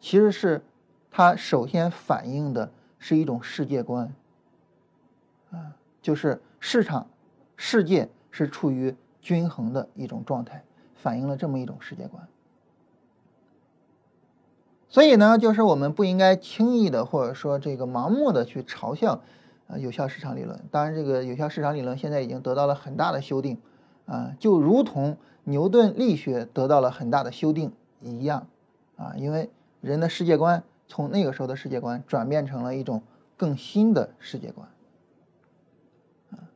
[0.00, 0.64] 其实是
[1.10, 4.10] 它首先反映的是一种世界观，
[5.50, 7.06] 啊，就是市场
[7.58, 10.64] 世界是处于均衡的一种状态，
[10.94, 12.26] 反映了这么一种世界观。
[14.88, 19.20] 所以呢，就是我们不应该轻易的，或者说这个盲目的去嘲笑，
[19.70, 20.58] 啊，有效市场理论。
[20.70, 23.58] 当然，这个有效市场理论现在已经得到了很大的修订，
[24.06, 28.46] 啊，就如同牛顿力学得到了很大的修订一样，
[28.96, 33.02] 啊，因为人的世界观从那个时候的世界观转变成了一种
[33.36, 34.68] 更新的世界观，
[36.32, 36.50] 啊，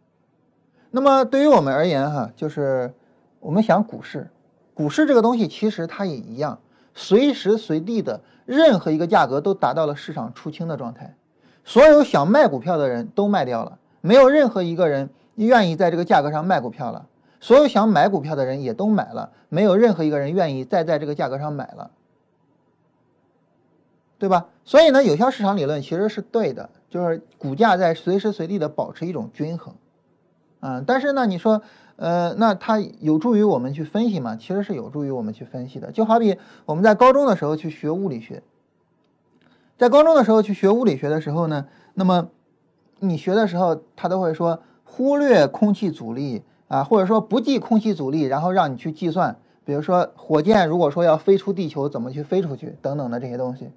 [0.91, 2.93] 那么对于我们而言，哈，就是
[3.41, 4.31] 我们想股市，
[4.75, 6.59] 股市这个东西其实它也一样。
[6.97, 11.17] 随时随地的任何一个价格都达到了市场出清的状态，
[11.65, 17.07] 所有想卖股票的人都卖掉了，没有任何一个人愿意在这个价格上卖股票了。
[17.41, 21.91] 所有想买股票的人也都买了，没有任何一个人愿意再在这个价格上买了，
[24.19, 24.47] 对吧？
[24.65, 29.75] 所以呢，有效市场理论其实是对的，就是股价在随时随地的保持一种均衡，
[30.61, 31.63] 嗯，但是呢，你说。
[31.97, 34.35] 呃，那它有助于我们去分析吗？
[34.35, 35.93] 其实是有助于我们去分析的。
[35.93, 38.43] 就好比我们在高中的时候去学物理学，
[39.77, 42.29] 在高中的时候去学物理学的时候呢，那么
[43.01, 53.71] 你学的时候，他都会说忽略空气阻力啊，或者说不计空气阻力，然后让你去计算，比如说火箭如果说要飞出地球，怎么去飞出去等等的这些东西。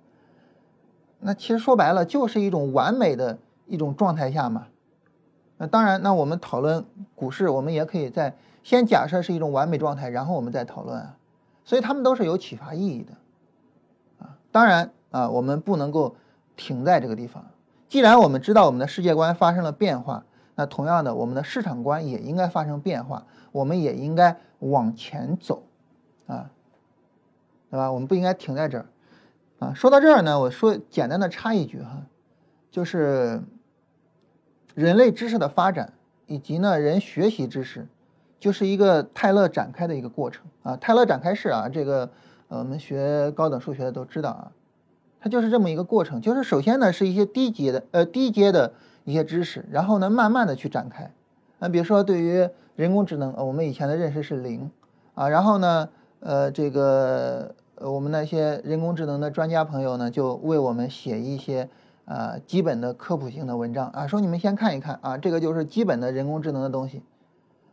[1.20, 4.68] 那其实说白了，就是一种完美的一种状态下嘛。
[5.58, 11.18] 那当然，那我们讨论股市，我们也可以在先假设是一种完美状态，然后我们再讨论啊。
[11.66, 13.14] 所以他们都是有启发意义的，
[14.20, 16.16] 啊，当然啊，我们不能够
[16.56, 17.46] 停在这个地方。
[17.88, 20.26] 既然我们知道我们的世界观发生了变化，
[20.56, 25.64] 那同样的，我们的市场观也应该发生变化，我们也应该往前走，
[26.28, 26.52] 啊，
[27.72, 27.92] 对吧？
[27.92, 28.86] 我们不应该停在这儿，
[29.60, 29.74] 啊。
[29.74, 32.04] 说到这儿呢，我说简单的插一句哈，
[32.70, 33.42] 就是。
[34.76, 35.94] 人类知识的发展，
[36.28, 37.88] 以及呢人学习知识，
[38.40, 40.78] 就是一个泰勒展开的一个过程啊。
[40.78, 42.12] 泰勒展开式啊，这个
[42.48, 44.52] 呃我们学高等数学的都知道啊，
[45.20, 46.22] 它就是这么一个过程。
[46.22, 51.12] 就是首先呢是一些低阶的呃低阶的一些知识，然后呢慢慢的去展开。
[51.60, 54.72] 那比如说对于人工智能，我们以前的认识是零
[55.14, 61.70] 啊，然后呢呃这个呃我们那些人工智能的专家朋友呢就为我们写一些。
[62.10, 67.02] 啊，基本的科普性的文章啊，说你们先看一看啊，这个就是基本的人工智能的东西，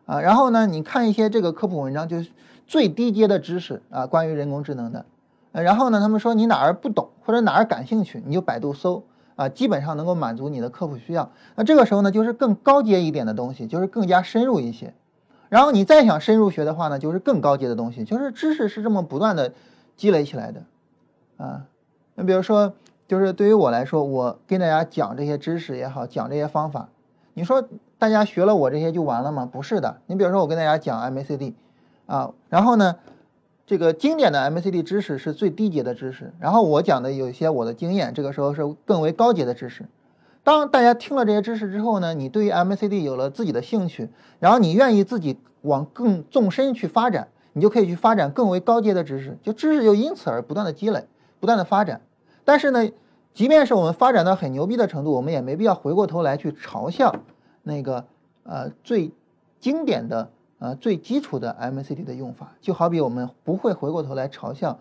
[0.07, 2.33] 啊，然后呢，你看一些这个科普文章，就是
[2.67, 5.07] 最低阶的知识啊，关于人工智能的，
[5.62, 9.05] 然后呢，他们说你哪儿不懂或者哪儿感兴趣，你就百度搜
[9.37, 11.31] 啊，基本上能够满足你的科普需要。
[11.55, 14.95] 那这个时候呢，就是更高阶一点的东西，就是更加深入一些。
[15.49, 19.53] 然后你再想深入学的话呢，就是更高阶的东西，就是知识是这么不断的
[19.97, 20.62] 积累起来的，
[21.37, 21.64] 啊，
[22.14, 22.75] 那比如说。
[23.07, 26.88] 就是对于我来说，我跟大家讲这些知识也好，讲这些方法，
[27.35, 27.62] 你说
[27.99, 29.47] 大家学了我这些就完了吗？
[29.53, 29.99] 不是的。
[30.07, 31.53] 你比如说我跟大家讲 MACD，
[32.07, 32.97] 啊，然后呢，
[33.66, 39.87] 这个经典的 MCD 知识是最低级的知识，然后我讲的有一些我的经验，这个时候是更为高阶的知识。
[40.42, 51.07] 当大家听了这些知识之后呢，你对于 MCD 有了自己的兴趣，然后你愿意自己往更纵深去发展，你就可以去发展更为高阶的知识，就知识就因此而不断的积累，
[51.40, 52.03] 不断的发展。
[52.44, 52.90] 但是呢，
[53.33, 57.16] 即便是我们发展到很牛逼的程度，我们也没必要回过头来去嘲笑
[57.62, 58.05] 那个
[58.42, 59.11] 呃最
[59.59, 60.29] 经典的
[60.64, 64.79] 啊最基础的 MACD 的用法，就好比我们不会回过头来嘲笑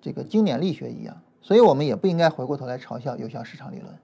[0.00, 3.94] 这个经典力学一样，所以我们也不应该回过头来嘲笑有效市场理论。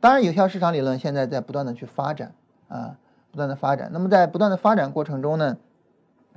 [0.00, 2.34] 当然，有效市场理论现在在不断的去发展
[2.68, 2.96] 啊，
[3.30, 3.90] 不断的发展。
[3.92, 5.56] 那么在不断的发展过程中呢，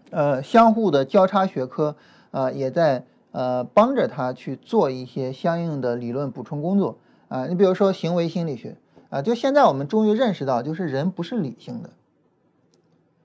[0.10, 1.96] 呃，相互的交叉学科
[2.32, 3.06] 啊也在。
[3.34, 6.98] 呃，帮着他去做一些相应的理论补充工作
[7.30, 7.46] 啊。
[7.46, 8.76] 你比如说行为心理学
[9.10, 11.92] 啊，就现在我们终于认识到，就是人不是理性的。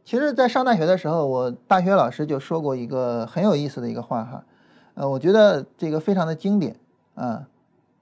[0.07, 4.45] 其实，在上大学的时候，我大学老师就说过一个很有意思的一个话哈，
[4.95, 6.79] 呃，我觉得这个非常的经典
[7.17, 7.49] 啊。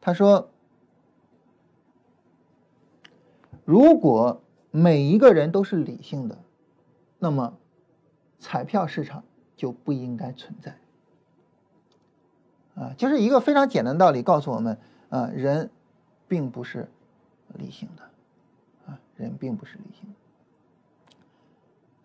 [0.03, 0.51] 他说，
[3.65, 6.37] 如果每一个人都是理性的，
[7.19, 7.55] 那么
[8.39, 9.25] 彩票市场
[9.57, 10.77] 就不应该存在。
[12.75, 15.71] 啊，就是一个非常简单的道理，告诉我们，啊，人
[16.29, 16.87] 并不是
[17.55, 18.03] 理性的，
[18.93, 20.15] 啊，人并不是理性的。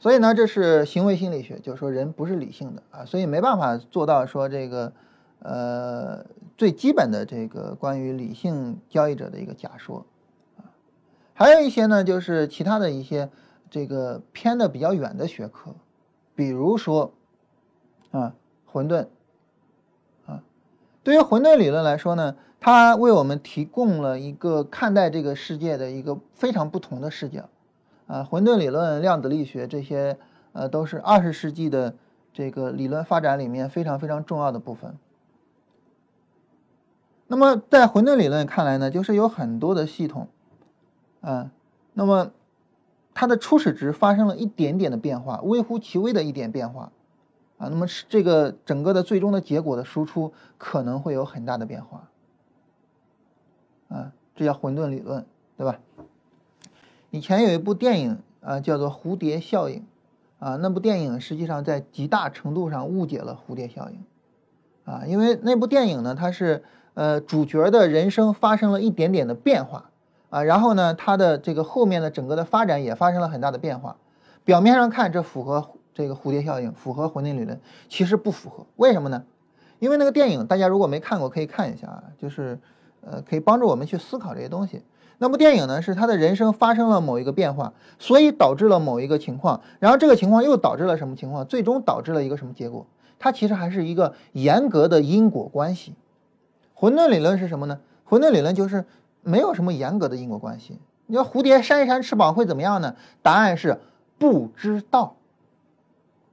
[0.02, 4.94] 所以呢，这是行为心理学，就是说人不是理性的啊，所以没办法做到说这个
[5.40, 6.26] 呃
[6.58, 10.06] 最基本的这个关于理性交易者的一个假说
[10.58, 10.72] 啊。
[11.34, 13.30] 还有一些呢，就是其他的一些
[13.70, 15.76] 这个偏的比较远的学科，
[16.34, 17.12] 比如说
[18.12, 18.34] 啊
[18.66, 19.08] 混沌
[20.26, 20.44] 啊，
[21.04, 27.50] 对于混沌理论来说呢，它为我们提供了一个看待这个世界的一个非常不同的视角。
[28.10, 30.18] 啊，混沌理论、量子力学这些，
[30.54, 31.94] 呃，都是二十世纪的
[32.34, 34.98] 这个理论发展里面非常非常重要的部分。
[37.28, 40.28] 那么，在混沌理论看来呢，就是有很多的系统，
[41.22, 41.52] 啊，
[41.94, 42.32] 那么
[43.14, 46.92] 它的初始值发生了一点点的变化，微乎其微的一点变化，
[47.60, 52.10] 啊，那么是这个整个的最终的结果的输出可能会有很大的变化，
[53.90, 55.24] 啊，这叫混沌理论，
[55.56, 55.80] 对吧？
[57.12, 59.78] 以前有一部电影啊，叫做《蝴蝶效应》，
[60.38, 64.04] 啊，那部电影实际上在极大程度上误解了蝴蝶效应，
[64.86, 69.90] 啊，因为那部电影呢，它是呃主角的人生发生了一点点的变化，
[70.30, 73.96] 啊，然后呢，他的这个后面的整个的发展也发生了很大的变化。
[74.46, 78.66] 表面上看这符合这个蝴蝶效应，符合混沌理论，其实不符合。
[78.76, 79.24] 为什么呢？
[79.80, 82.60] 因为那个电影大家如果没看过，可以看一下啊，就是
[83.02, 84.84] 呃可以帮助我们去思考这些东西。
[85.22, 92.88] 那部电影呢，是他的人生发生了某一个变化，所以导致了某一个情况，然后这个情况又导致了什么情况，最终导致了一个什么结果？
[93.20, 95.94] 它其实还是一个严格的因果关系。
[96.74, 97.82] 混沌理论是什么呢？
[98.06, 98.86] 混沌理论就是
[99.22, 100.80] 没有什么严格的因果关系。
[101.06, 102.96] 你说蝴蝶扇一扇翅膀会怎么样呢？
[103.22, 103.78] 答案是
[104.18, 105.18] 不知道。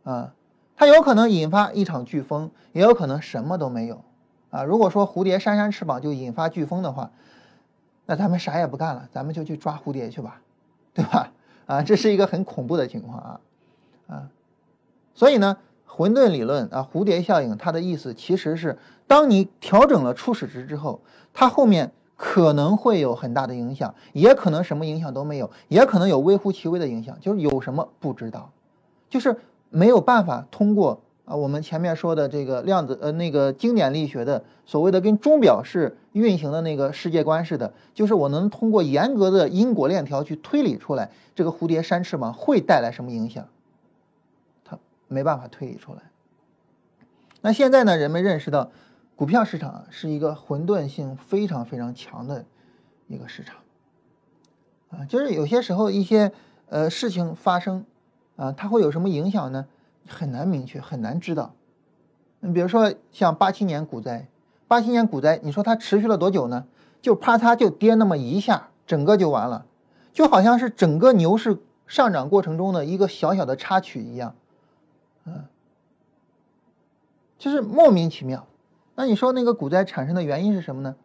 [0.04, 0.32] 啊，
[0.76, 4.04] 它有可能引发一场飓风，也有可能什么都没有。
[4.50, 7.10] 啊，如果说蝴蝶扇扇翅膀就引发飓风的话。
[8.06, 10.40] 那咱们啥也不干了，咱们就去抓蝴蝶去吧，
[10.94, 11.32] 对吧？
[11.66, 13.40] 啊，这是一个很恐怖的情况啊，
[14.06, 14.28] 啊，
[15.14, 21.00] 所以呢，混沌理论啊，蝴蝶效应，它的意思其实是，当你调整了初始值之后，
[21.34, 28.52] 它后面可能会有很大的影响，也可能什么影响都没有，也可能有微乎其微的影响，就是有什么不知道，
[29.10, 29.36] 就是
[29.70, 31.00] 没有办法通过。
[31.24, 43.46] 啊，我们前面说的这个量子，呃，那个经典力学的所谓的跟钟表是运行的那个世界观似的，就是我能通过严格的因果链条去推理出来，这个蝴蝶扇翅膀会带来什么影响，
[44.64, 46.02] 它没办法推理出来。
[47.42, 48.70] 那现在呢，人们认识到，
[49.14, 52.44] 股票市场是一个混沌性非常非常强的
[53.06, 53.56] 一个市场，
[54.90, 56.32] 啊，就是有些时候一些
[56.68, 57.84] 呃事情发生，
[58.36, 59.66] 啊，它会有什么影响呢？
[60.08, 61.52] 很难明确，很难知道。
[62.40, 64.28] 你比如说像八七年股灾，
[64.68, 66.66] 八七年股灾，你说它持续了多久呢？
[67.02, 69.66] 就啪嚓就跌那么一下，整个就完了，
[70.12, 74.34] 就好像是整个牛市上涨过程中的一个小小的插曲一样，
[75.24, 75.44] 嗯，
[77.38, 78.46] 就是莫名其妙。
[78.96, 80.96] 那你说那个股灾产生的原因是什么呢？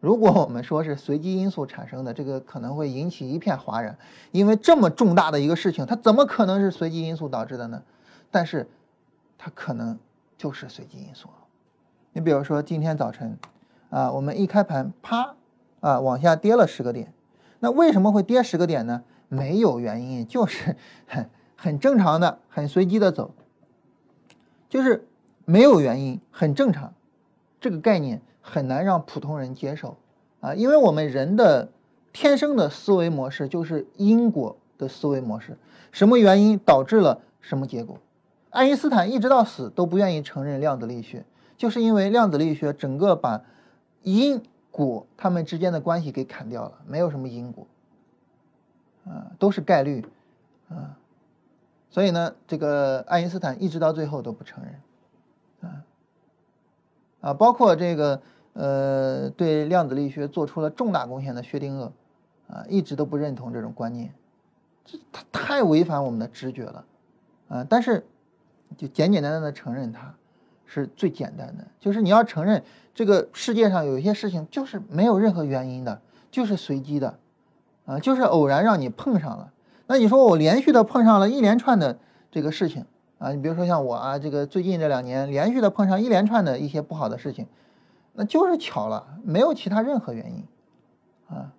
[0.00, 3.98] 如果我们说是随机因素产生的，这个可能会引起一片哗然，
[4.30, 7.82] 因为这么重大的一个事情，它怎么可能是随机因素导致的呢？
[8.30, 8.68] 但是，
[9.36, 9.98] 它可能
[10.36, 11.28] 就是随机因素。
[12.18, 13.38] 你比如说今天早晨，
[13.90, 15.36] 啊，我们一开盘，啪，
[15.78, 17.12] 啊，往下跌了十个点。
[17.60, 19.04] 那为什么会跌十个点呢？
[19.28, 20.74] 没有原因，就是
[21.06, 23.30] 很很正常的、很随机的走，
[24.68, 25.06] 就是
[25.44, 26.92] 没有原因，很正常。
[27.60, 29.96] 这个概念很难让普通人接受
[30.40, 31.68] 啊，因为我们人的
[32.12, 35.56] 天生的思维模式就是因果的思维模式，
[35.92, 37.96] 什么原因导致了什么结果？
[38.50, 41.24] 爱因斯坦一直到死都不愿意承认量子力学，
[41.58, 43.42] 就是因为量子力学整个把
[44.02, 47.66] 因果他们之间的关系给砍掉了，没有什么因果，
[49.04, 50.06] 啊，都是概率，
[50.70, 50.96] 啊，
[51.90, 55.84] 所以呢，这个爱因斯坦一直到最后都不承认，啊，
[57.20, 58.22] 啊，包括这个
[58.54, 61.90] 呃，对量子力学做出了重大贡献的薛定谔，
[62.48, 64.14] 啊，一直都不认同这种观念，
[64.86, 66.84] 这他太违反我们的直觉了，
[67.48, 68.06] 啊，但是。
[68.76, 70.14] 就简简单单的承认它，
[70.68, 71.66] 是最简单的。
[71.80, 72.62] 就是你要承认
[72.94, 76.00] 这个世界上有一些事情就是没有任何原因的，
[76.30, 77.18] 就是随机的，
[77.86, 79.52] 啊，就是偶然让你碰上了。
[79.88, 81.98] 那你说我连续的碰上了一连串的
[82.30, 82.84] 这个事情
[83.18, 87.46] 啊，你比如说像我啊，这个最近这两年连续的碰上一连串的一些不好的事情，
[88.12, 90.44] 那就是巧了，没有其他任何原因，
[91.28, 91.52] 啊，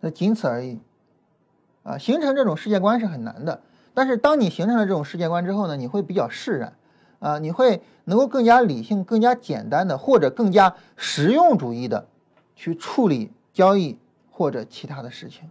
[0.00, 0.80] 那仅此而已，
[1.82, 3.60] 啊，形成这种世界观是很难的。
[3.92, 6.72] 但是当你形成了这种世界观之后呢，你会比较释然，
[7.24, 12.06] 啊，你会能够更加理性、更加简单的，或者更加实用主义的
[12.54, 13.98] 去处理交易
[14.30, 15.48] 或者其他的事情，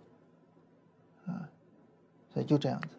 [1.26, 1.50] 啊，
[2.32, 2.90] 所以就这样子。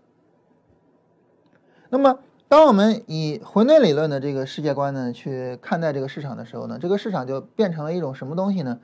[1.89, 2.19] 那么，
[2.49, 8.81] 当我们以混沌理论的这个世界观呢去看待这个市场的时候呢，这个市场就变成了一种什么东西呢？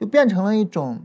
[0.00, 1.02] 就变成了一种，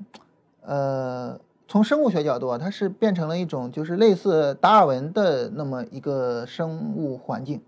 [0.62, 1.38] 呃，
[1.68, 7.62] 从生物学角度啊，它是变成了一种就是类似达尔文的那么一个生物环境。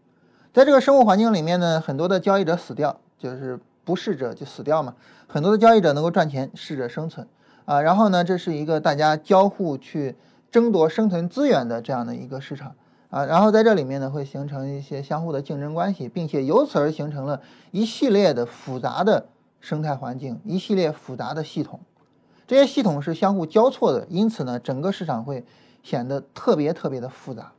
[0.53, 4.93] 在这个生物环境里面呢，很多的交易者死掉，就是不适者就死掉嘛。
[5.27, 7.25] 很多的交易者能够赚钱，适者生存
[7.63, 7.81] 啊。
[7.81, 10.15] 然后呢，这是一个大家交互去
[10.51, 12.75] 争夺生存资源的这样的一个市场
[13.09, 13.23] 啊。
[13.23, 17.41] 然后在这里面呢，会形成一些相互的竞争关系，并且由此而形成了
[17.71, 19.27] 一系列的复杂的
[19.61, 21.79] 生态环境，一系列复杂的系统。
[22.45, 25.45] 这些系统是相互交错的，因此呢，整个市场会
[25.81, 27.53] 显得特别特别的复杂。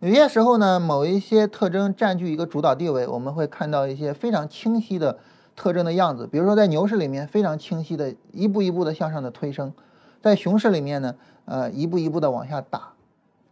[0.00, 5.18] 有些时候呢，某一些特征占据一个主导地位，我们会看到一些非常清晰的
[5.54, 6.26] 特征的样子。
[6.26, 9.74] 比如说，在牛市里面非常清晰的一步一步的向上的推升，
[10.22, 12.94] 在熊市里面呢，呃，一步一步的往下打。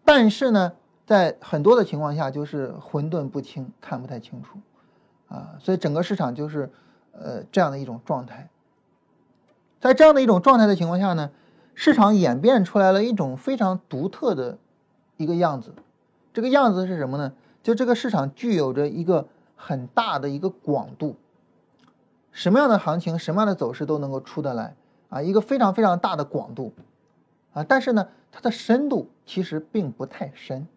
[0.07, 0.72] 但是呢，
[1.07, 4.59] 在很多的情况下就是混沌不清，看不太清楚，
[5.28, 6.70] 啊，所以整个市场就是
[7.12, 8.49] 呃这样的一种状态。
[9.80, 11.30] 在这样的一种状态的情况下呢，
[11.74, 14.57] 市场演变出来了一种非常独特的
[15.18, 15.74] 一个样子。
[16.39, 17.32] 这个样子是什么呢？
[17.64, 19.26] 就这个市场具有着一个
[19.57, 21.16] 很大的一个广度，
[22.30, 24.76] 什么样的行情、什么样的走势都能够出得来
[25.09, 26.72] 啊，一个非常非常大的广度
[27.53, 27.64] 啊。
[27.64, 30.68] 但是呢，它的深度其实并不太深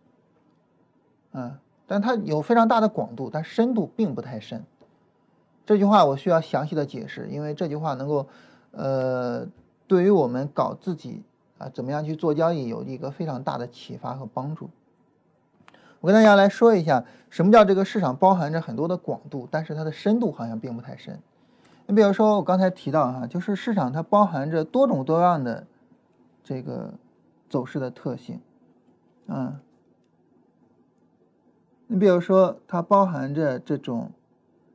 [1.31, 4.63] 啊，但它有非常大的广度，但深度并不太深。
[5.67, 8.25] 这句话我需要详细的解释，因为这句话能够
[8.71, 9.45] 呃，
[9.85, 11.21] 对于我们搞自己
[11.59, 14.67] 啊，怎么样去做交易，有一个非常大的启发和帮助。
[16.01, 21.19] 我跟大家来说一下，什么叫这个市场包含着很多的广度，但是它的深度好像并不太深。
[21.85, 25.67] 你比如说，我刚才提到哈，就是市场它包含着多种多样的
[26.43, 26.95] 这个
[27.49, 28.39] 走势的特性，
[29.27, 29.59] 啊，
[31.85, 34.09] 你比如说它包含着这种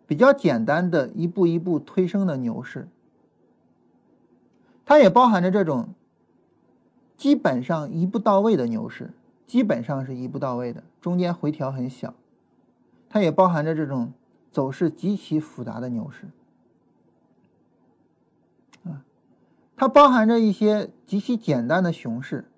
[0.06, 2.86] 比较简单的一步一步推升的牛市，
[4.84, 5.88] 它也包含着这种
[7.16, 9.10] 基本上一步到位的牛市。
[9.46, 12.14] 基本上是一步到位的，中间回调很小，
[13.08, 14.12] 它也包含着这种
[14.50, 16.26] 走势极其复杂的牛市，
[18.82, 19.04] 啊，
[19.76, 22.50] 它包含着一些极其简单的熊市，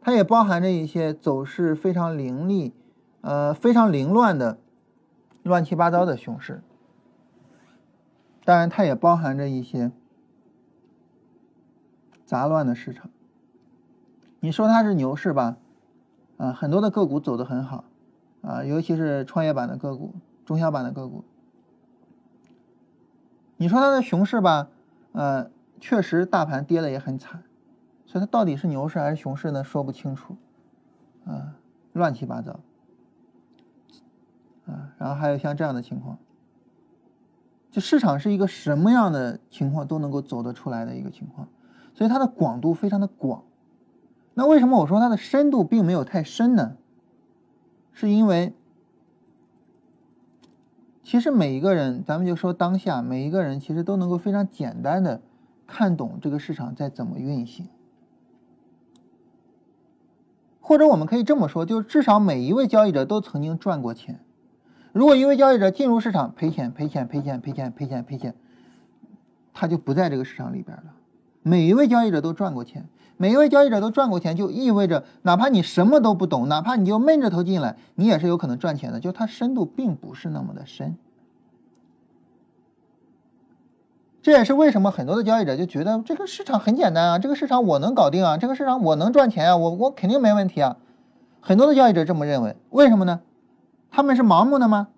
[0.00, 2.72] 它也包含着一些走势非常凌厉、
[3.20, 4.58] 呃非常凌乱的
[5.42, 6.62] 乱七八糟的熊市，
[8.42, 9.92] 当然，它也包含着一些
[12.24, 13.10] 杂乱的市场。
[14.40, 15.56] 你说它是牛市吧，
[16.36, 17.84] 啊，很多的个股走得很好，
[18.42, 20.14] 啊，尤其是创业板的个股、
[20.44, 21.24] 中小板的个股。
[23.56, 24.68] 你说它的熊市吧，
[25.10, 27.42] 呃，确实大盘跌的也很惨，
[28.06, 29.64] 所以它到底是牛市还是熊市呢？
[29.64, 30.36] 说不清楚，
[31.26, 31.56] 啊，
[31.92, 32.60] 乱七八糟，
[34.66, 36.16] 啊，然后还有像这样的情况，
[37.72, 41.48] 就市场是一个什么样的情况都能够走得出来的一个情况，
[41.92, 43.42] 所以它的广度非常的广。
[44.38, 46.76] 那为什么我说它的深度并没有太深呢？
[47.92, 48.54] 是因为，
[51.02, 55.20] 其实每一个人，咱们就说当下，每一个人其实都能够非常简单的
[55.66, 57.66] 看懂这个市场在怎么运行，
[60.60, 64.20] 或者我们可以这么说，就至少每一位交易者都曾经赚过钱。
[64.92, 68.36] 如果一位交易者进入市场赔钱、赔钱、赔钱、赔钱、赔钱、赔钱，
[69.52, 70.94] 他就不在这个市场里边了。
[71.42, 72.88] 每一位交易者都赚过钱。
[73.18, 79.00] 每一位交易者都赚过钱，就意味着哪怕你什么都不懂，哪怕你就闷着头进来，你也是有可能赚钱的。
[79.00, 80.96] 就它深度并不是那么的深，
[84.22, 90.76] 这也是为什么很多的交易者就觉得这个市场很简单啊，这个市场我能搞定啊，这个市场我能赚钱啊，我我肯定没问题啊。
[91.40, 93.20] 很多的交易者这么认为，为什么呢？
[93.90, 94.88] 他们是盲目的吗？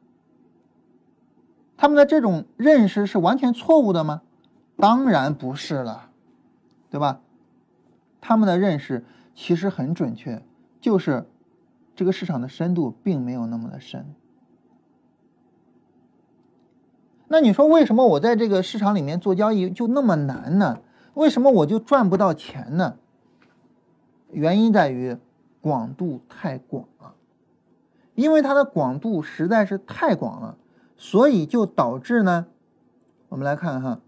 [1.79, 4.21] 他们的这种认识是完全错误的吗？
[4.77, 6.09] 当然不是了，
[6.91, 7.21] 对吧？
[8.21, 9.05] 他们的认识
[9.35, 10.43] 其实很准确，
[10.81, 11.27] 就是
[11.97, 14.15] 这个市场的深度并没有那么的深。
[17.29, 20.81] 那你说为什么我在这个市场里面做交易就那么难呢？
[21.15, 22.97] 为什么我就赚不到钱呢？
[24.31, 25.17] 原因在于
[25.61, 27.15] 广度太广了，
[28.15, 30.59] 因为它的广度实在是太广了，
[30.97, 32.47] 所以就导致呢，
[33.29, 34.01] 我们来看哈，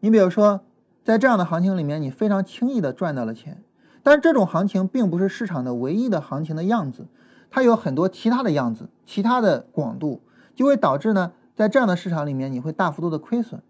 [0.00, 0.60] 你比如说。
[1.04, 3.62] 在这样的行情里面，你非常轻易的赚到了钱，
[4.02, 7.06] 但是这种行情并不是市场的唯一的行情的样子，
[7.50, 10.20] 它有很多其他的样子，其他的广度
[10.54, 13.60] 就会导致呢，在这样的市场里面你会大幅度的亏损，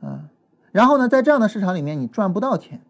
[0.00, 0.28] 啊，
[0.72, 2.82] 然后呢，在这样的市场里面你赚不到钱，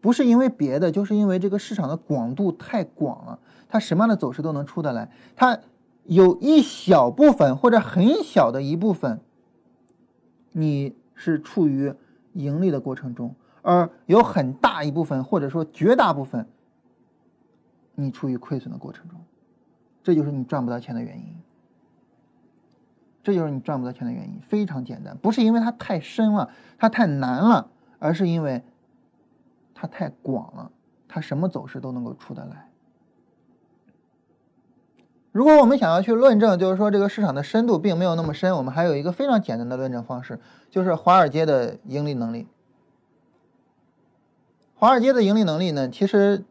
[0.00, 5.10] 不是因为别的，就是因为这个市场的广度太广了，它什么样的走势都能出得来。
[5.34, 5.58] 它
[6.04, 9.20] 有一小部分或者很小的一部分，
[10.52, 11.92] 你是处于
[12.32, 16.46] 盈利的过程中，而有很大一部分或者说绝大部分，
[17.96, 19.20] 你处于亏损的过程中，
[20.02, 21.36] 这就是你赚不到钱的原因。
[23.24, 26.48] 这就是你赚不到钱的原因，非常简单，不是因为它太深了，
[26.78, 28.62] 它太难了，而是因为
[29.74, 30.70] 它太广了，
[31.08, 32.67] 它什么走势都能够出得来。
[35.38, 42.48] 如果我们想要去论证，就是说这个市场的深度并没有那么深，我们还有一个非常简单的论证方式，就是华尔街的盈利能力。
[44.74, 46.42] 华尔街的盈利能力呢，其实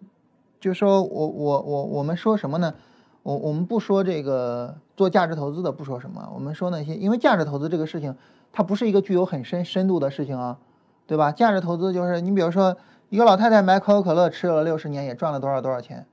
[0.62, 2.76] 就说我我我我们说什么呢？
[3.24, 8.16] 我我们不说这个做价值投资的不说什么，我们说那些，因为价值投资这个事情，
[8.54, 10.60] 它不是一个具有很深深度的事情啊，
[11.06, 11.34] 对吧？
[11.34, 12.78] 价值投资就是你比如说
[13.10, 16.08] 一个老太太买可口可乐吃了六十年，也赚了多少多少钱，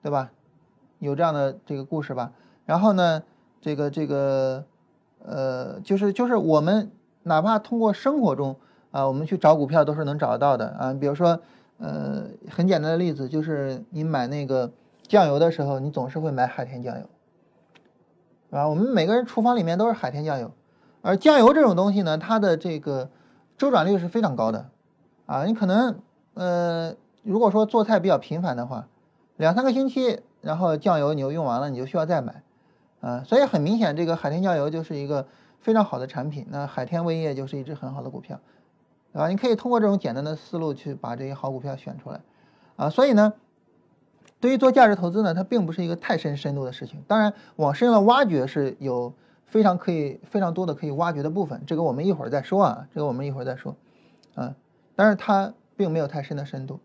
[0.00, 0.30] 对吧？
[1.00, 2.30] 有这样的这个故事吧？
[2.64, 3.22] 然后呢，
[3.60, 4.64] 这个这个
[5.24, 6.90] 呃，就是就是我们
[7.24, 8.54] 哪怕通过生活中
[8.92, 10.94] 啊，我们去找股票都是能找得到的啊。
[10.94, 11.40] 比如说
[11.78, 14.70] 呃，很简单的例子就是你买那个。
[15.08, 17.06] 酱油的时候，你总是会买海天酱油，
[18.56, 20.52] 啊，我们每个人厨房里面都是海天酱油，
[21.02, 23.10] 而酱油这种东西呢，它的这个
[23.58, 24.70] 周转率是非常高的，
[25.26, 25.98] 啊，你可能
[26.34, 26.94] 呃，
[27.24, 28.86] 如果说做菜比较频繁的话，
[29.36, 32.42] 两三个星期，然后酱油你又用完了，你就需要再买，
[33.00, 35.26] 啊，所以很明显，这个海天酱油就是一个
[35.60, 38.40] 非常好的产品，那海天味业就是一只很好的股票，
[39.12, 42.20] 啊，你可以通过这种简单的思路去把这些好股票选出来，
[42.76, 43.32] 啊，所以呢。
[44.38, 47.04] 对于做价值投资呢，它并不是一个太深深度的事情。
[47.06, 49.12] 当然，往深了挖掘是有
[49.44, 53.76] 非常可以非常多的可以挖掘的部分，这个我们一会儿再说啊，这个我们一会儿再说，
[54.34, 54.54] 啊，
[54.96, 56.80] 但是它并没有太深的深度，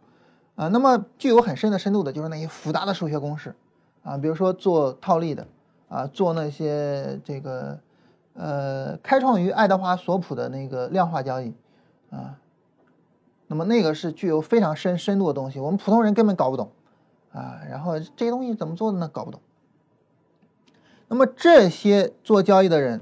[0.55, 3.55] 啊，那么具有很深的深度的就是那些复杂的数学公式，
[4.03, 5.47] 啊，比如说做套利的，
[5.89, 7.79] 啊，做那些这个
[8.33, 11.53] 呃开创于爱德华索普的那个量化交易，
[12.09, 12.39] 啊，
[13.47, 16.69] 那么那个是具有非常深深度的东西，我们普通人根本搞不懂。
[17.33, 19.09] 啊，然后这些东西怎么做的呢？
[19.09, 19.41] 搞不懂。
[21.09, 23.01] 那么这些做交易的人，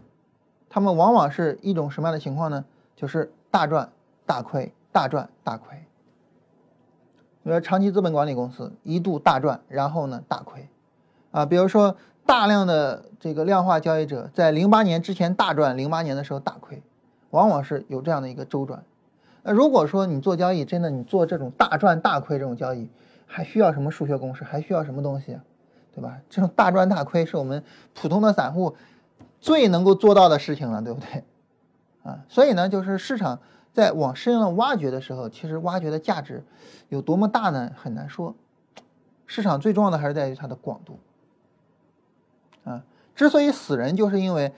[0.72, 2.66] 他们往往是一种什么样的情况呢？
[2.96, 3.92] 就是大赚
[4.26, 5.86] 大亏，大赚大亏。
[7.44, 10.68] 比如长期资本管理公司一度大赚，然后呢大亏。
[11.32, 16.82] 啊，比如说大量的这个量化交易者在零八年之前大赚，零八年的时候大亏，
[17.32, 18.84] 往往是有这样的一个周转。
[19.42, 22.90] 那如果说你做交易，真的你做这种大赚大亏这种交易，
[23.26, 24.44] 还需要什么数学公式？
[24.44, 25.38] 还需要什么东西，
[25.94, 26.18] 对吧？
[26.30, 27.62] 这种大赚大亏是我们
[27.94, 28.76] 普通的散户
[29.42, 31.24] 最能够做到的事情了，对不对？
[32.04, 33.40] 啊，所以呢，就是市场
[33.74, 36.44] 在往深了挖掘的时候，其实挖掘的价值
[36.90, 37.72] 有多么大呢？
[37.76, 38.36] 很难说。
[39.26, 41.00] 市场最重要的还是在于它的广度。
[42.66, 42.84] 啊，
[43.16, 44.54] 之所以死人，就是因为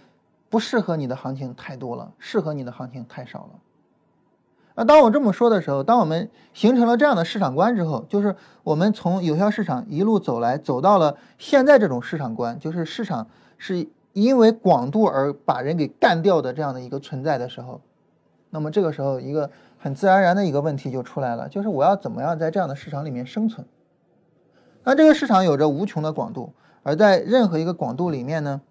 [0.49, 3.59] 不适合你的行情太多了，适合你的行情太少了。
[4.76, 17.80] 那当我这么说的时候，当我们形成了这样的市场观之后，就是我们从有效市场一路走来，走到了现在这种市场观，就是市场是因为广度而把人给干掉的这样的一个存在的时候，
[18.50, 23.68] 那么这个时候一个很自然而然的一个问题就出来了，就是我要怎么样在这样的市场里面生存？
[24.84, 28.62] 那这个市场有着无穷的广度，而在任何一个广度里面呢，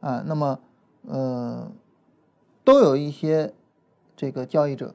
[0.00, 0.58] 啊，那么
[1.08, 1.70] 呃，
[2.64, 3.52] 都有一些
[4.16, 4.94] 这个交易者。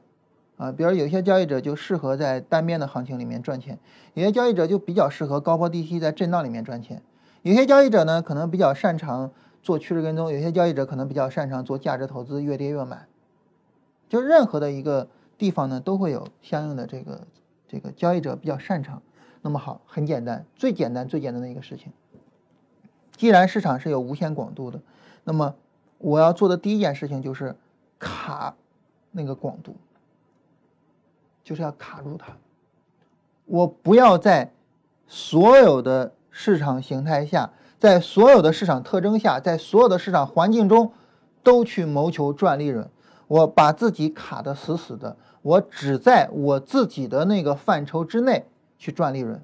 [0.58, 3.78] 啊，比如有些交易者就适合在单边的行情里面赚钱，
[4.14, 7.00] 有些交易者就比较适合高抛低吸在震荡里面赚钱，
[7.42, 9.30] 有些交易者呢可能比较擅长
[9.62, 13.06] 做趋势跟踪，有些交易者可能比较擅长做价值投资，越跌越买。
[14.08, 17.26] 就任何的一个地方呢，都会有相应的这个
[17.68, 19.02] 这个交易者比较擅长。
[19.42, 21.92] 那么好，很简单，最简单最简单的一个事情，
[23.16, 24.80] 既然市场是有无限广度的，
[25.24, 25.54] 那么
[25.98, 27.56] 我要做的第一件事情就是
[27.98, 28.56] 卡
[29.10, 29.76] 那个广度。
[31.44, 32.36] 就是要卡住它，
[33.46, 34.52] 我不要在
[35.06, 40.92] 所有的市场形态下，在所有的市场特征下，在所有的市场环境中，
[41.42, 42.90] 都去谋求赚利润。
[43.28, 48.44] 我把自己卡得死死的，我只在我自己的那个范畴之内
[48.78, 49.40] 去赚利润。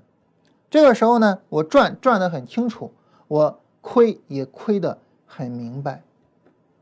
[0.68, 2.92] 这个时候呢，我赚赚得很清楚，
[3.28, 6.02] 我亏也亏得很明白。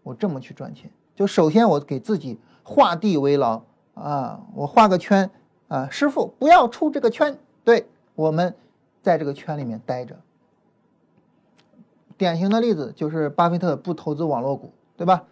[0.02, 3.62] 我这么去赚钱，就首先我给自己画地为牢。
[3.94, 5.30] 啊，我画个圈
[5.68, 7.36] 啊，师傅不要出这个圈。
[7.62, 8.54] 对我们
[9.02, 10.16] 在这个圈里面待着。
[12.16, 15.24] 典型的例子就是巴菲特不投资网络股，对吧？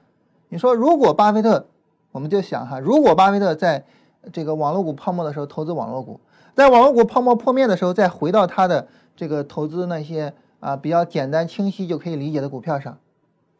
[0.51, 1.67] 你说如果巴菲特，
[2.13, 3.85] 我们就想哈，如果巴菲特在
[4.33, 6.21] 这个网络股泡沫的时候投资网络股，
[6.55, 8.87] 在网络股泡沫破灭的时候，再回到他的
[9.17, 12.99] 这个投资那些啊比较简单清晰就可以理解的股票上，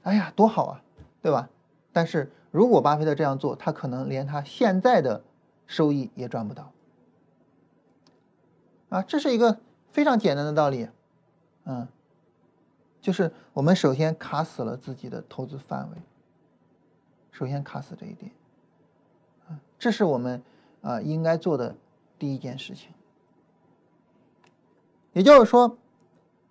[0.03, 0.83] 哎呀，多好啊，
[1.23, 1.49] 对吧？
[1.93, 5.23] 但是如果巴菲特这样做，他可能连他现在的
[5.67, 6.73] 收益也赚不到。
[8.89, 9.59] 啊，这是一个
[9.93, 10.89] 非常简单的道理，
[11.65, 11.87] 嗯，
[13.01, 15.97] 就是我们首先卡死了自己的投资范围，
[17.41, 18.31] 首先卡死这一点，
[19.49, 20.43] 啊，这是我们
[20.83, 21.75] 啊应该做的
[22.19, 22.93] 第一件事情。
[25.15, 25.79] 也就是说，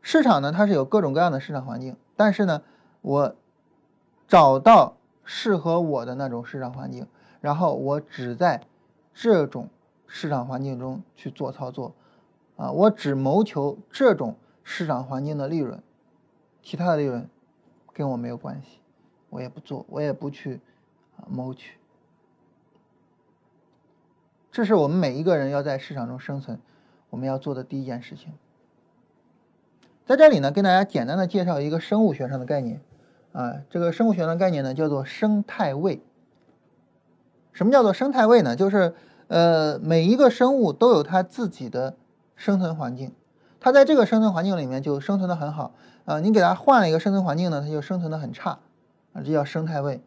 [0.02, 2.64] 市场呢它是有各种各样的市场环境，但是呢，
[3.02, 3.36] 我
[4.28, 7.06] 找到适合我的那种市场环境，
[7.40, 8.64] 然后我只在
[9.14, 9.70] 这种
[10.08, 11.94] 市场环境中去做操作。
[12.58, 15.84] 啊，我只谋求这种市场环境的利润，
[16.64, 17.30] 其他的利润
[17.94, 18.80] 跟我没有关系，
[19.30, 20.60] 我也不做，我也不去
[21.28, 21.78] 谋取。
[24.52, 26.60] 这是我们每一个人要在市场中生存，
[27.10, 28.34] 我们要做的第一件事情。
[30.06, 32.82] 在这里呢，跟大家简单的介绍一个生物学上的概念，
[33.32, 36.02] 啊，这个生物学上的概念呢叫做生态位。
[37.54, 38.56] 什么叫做生态位呢？
[38.56, 38.94] 就是
[39.28, 41.96] 呃，每一个生物都有它自己的。
[42.40, 43.14] 生存环境，
[43.60, 45.74] 它在这个生存环境里面就生存的很好
[46.06, 46.22] 啊。
[46.22, 48.60] 你给它换了一个生存环境呢，它就生存的很差
[49.12, 49.20] 啊。
[49.22, 50.02] 这叫生态位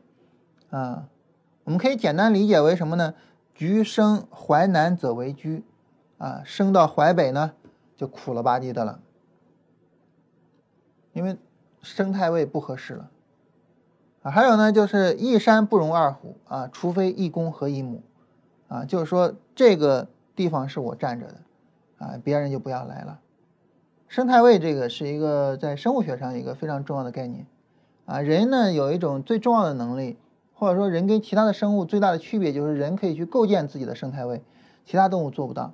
[0.72, 1.08] 啊。
[1.64, 3.14] 我们可以简单理解为什么呢？
[3.54, 5.62] 橘生淮南则为橘
[6.18, 7.52] 啊，生到淮北呢
[7.96, 9.00] 就苦了吧唧的了，
[11.12, 11.36] 因为
[11.82, 13.10] 生态位不合适了
[14.22, 14.30] 啊。
[14.32, 18.02] 还有呢，就是一山不容二虎啊，除非一公和一母
[18.66, 21.34] 啊，就是说这个地方是我站着的。
[21.98, 23.20] 啊，别人就不要来了。
[24.08, 27.46] 生态位这个是一个在生物学上一个非常重要的概念。
[28.06, 30.18] 啊，人呢有一种最重要的能力，
[30.62, 34.40] 或者说人跟其他的生物最大的区别就是人可以去构建自己的生态位，
[34.86, 35.72] 其他动物做不到。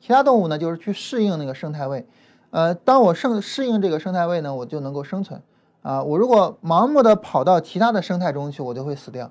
[0.00, 2.04] 其他动物呢就是去适应那个生态位。
[2.50, 5.40] 呃，当我适适应这个生态位呢，我就能够生存。
[5.82, 9.30] 啊，我如果盲目的跑到其他的生态中去，我就会死掉。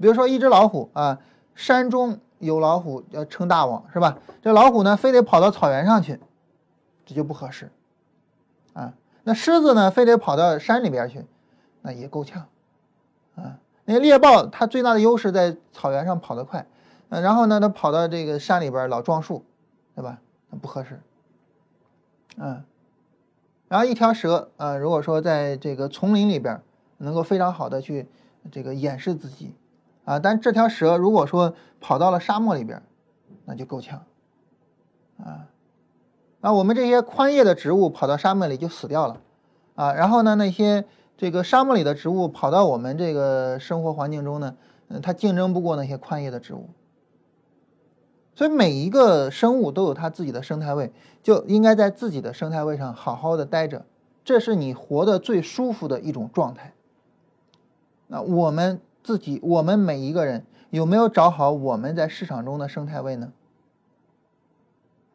[0.00, 1.18] 比如说一只老虎啊，
[1.56, 2.20] 山中。
[2.38, 4.16] 有老虎要称大王是吧？
[4.40, 6.20] 这老虎呢，非得跑到草原上去，
[7.04, 7.70] 这就不合适
[8.74, 8.94] 啊。
[9.24, 11.26] 那狮子呢，非得跑到山里边去，
[11.82, 12.46] 那也够呛
[13.34, 13.58] 啊。
[13.92, 16.66] 那猎豹它最大的优势在草原上跑得快，
[17.08, 19.44] 嗯，然后呢，它跑到这个山里边老撞树，
[19.94, 20.20] 对吧？
[20.50, 21.00] 那不合适，
[22.36, 22.62] 嗯。
[23.68, 26.60] 然后一条蛇啊，如果说在这个丛林里边
[26.98, 28.08] 能够非常好的去
[28.50, 29.54] 这个掩饰自己。
[30.04, 32.82] 啊，但这条蛇如果说跑到了沙漠里边，
[33.44, 34.02] 那就够呛，
[35.22, 35.46] 啊，
[36.40, 39.20] 那我们这些宽叶的植物跑到沙漠里就死掉了，
[39.76, 40.84] 啊，然后呢，那些
[41.20, 44.56] 这个沙漠里的植物跑到我们这个生活环境中呢，
[44.88, 46.70] 嗯，它竞争不过那些宽叶的植物，
[48.34, 50.90] 所以每一个生物都有它自己的生态位，
[51.22, 53.84] 就应该在自己的生态位上好好的待着，
[54.24, 56.72] 这是你活得最舒服的一种状态。
[58.06, 58.80] 那我们。
[59.02, 63.32] 自己，我们每一个人有没有找好我们在市场中的生态位呢？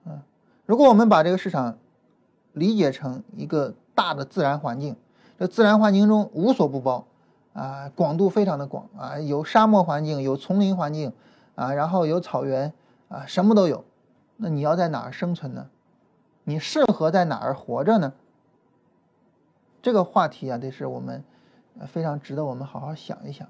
[0.06, 0.22] 嗯，
[0.66, 1.78] 如果我们把这个市场
[2.54, 4.96] 理解成一个大的自然环境，
[5.38, 7.06] 这自然环境中无所不包
[7.54, 11.14] 啊，广度非常的广啊，有沙漠环境，有丛林环境
[11.56, 12.74] 啊，然后有草原
[13.10, 13.84] 啊，什么都有。
[14.38, 15.68] 那你要在哪儿生存呢？
[16.44, 18.14] 你适合在哪儿活着呢？
[19.82, 21.24] 这个话题啊，得是我们
[21.88, 23.48] 非常值得我们好好想一想。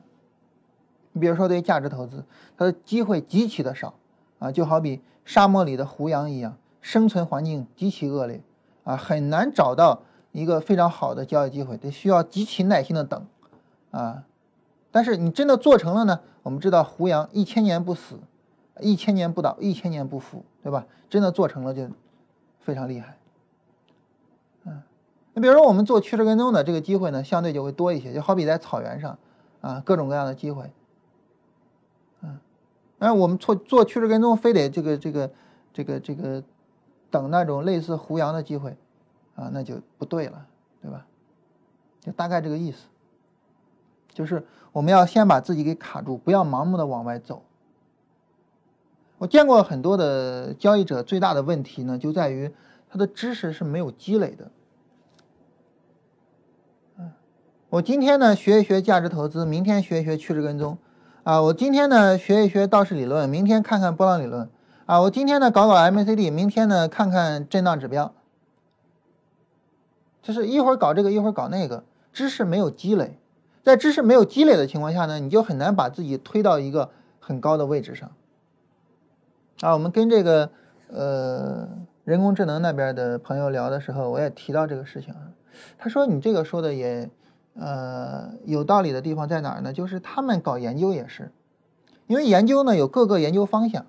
[1.12, 2.24] 你比如说，对于价值投资，
[2.58, 3.94] 它的机会极其的少
[4.40, 8.42] 啊，就好比沙漠里的胡杨一样，生存环境极其恶劣
[8.84, 10.02] 啊，很难找到
[10.36, 13.26] 一个非常好的交易机会，得需要极其耐心的等
[13.92, 14.26] 啊。
[14.92, 16.20] 但是你真的做成了呢？
[16.44, 18.20] 我们知道胡杨一千年不死，
[18.82, 20.86] 一千年不倒，一千年不腐，对吧？
[21.10, 21.88] 真的做成了就
[22.60, 23.18] 非常厉害。
[24.66, 24.84] 嗯，
[25.34, 29.18] 你比如说我们做趋势跟踪的这个机会呢，相对就会多一些，就好比在草原上
[29.62, 30.72] 啊，各种各样的机会。
[32.22, 32.40] 嗯
[32.98, 35.32] 那我们做做趋势跟踪，非得这个这个
[35.74, 36.44] 这个这个
[37.10, 38.78] 等那种类似胡杨的机会
[39.36, 40.46] 啊，那就不对了，
[40.82, 41.06] 对吧？
[42.02, 42.86] 就大概这个意思，
[44.14, 47.44] 就是我们要先把自己给卡住，不要盲目的往外走。
[49.18, 52.54] 我见过很多的交易者，最大的问题呢，就在于
[52.90, 54.52] 他的知识是没有积累的。
[57.70, 60.78] 我今天呢学一学价值投资，明天学一学趋势跟踪。
[61.24, 64.50] 啊，我今天呢学一学道氏理论，明天看看波浪理论。
[64.86, 68.14] 啊，我今天呢搞搞 MACD，明天呢看看震荡指标。
[70.26, 73.20] 就是一会儿搞这个，一会儿搞那个，知识没有积累，
[73.64, 78.10] 在知识没有积累的情况下呢，你就很难把自己推到一个很高的位置上。
[79.62, 80.50] 啊，我们跟这个
[80.88, 81.70] 呃
[82.06, 85.30] 人工智能那边的朋友聊的时候，我也提到这个事情啊。
[85.78, 87.08] 他说你这个说的也
[87.54, 89.72] 呃有道理的地方在哪儿呢？
[89.72, 91.32] 就是他们搞研究也是，
[92.08, 93.86] 因为研究呢有各个研究方向，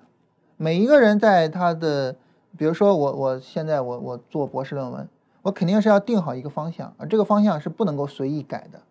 [0.55, 2.15] 每一个人在他的，
[2.55, 5.09] 比如说我我现在我我做博士论文，
[5.47, 8.81] 我肯定是要定好一个方向，而这个方向是不能够随意改的。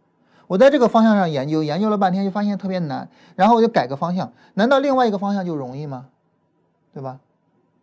[0.46, 6.06] 我在这个方向上研究，研究了半天就发现特别难，然后我就改个方向，难道另外一个方向就容易吗？
[6.94, 7.20] 对吧？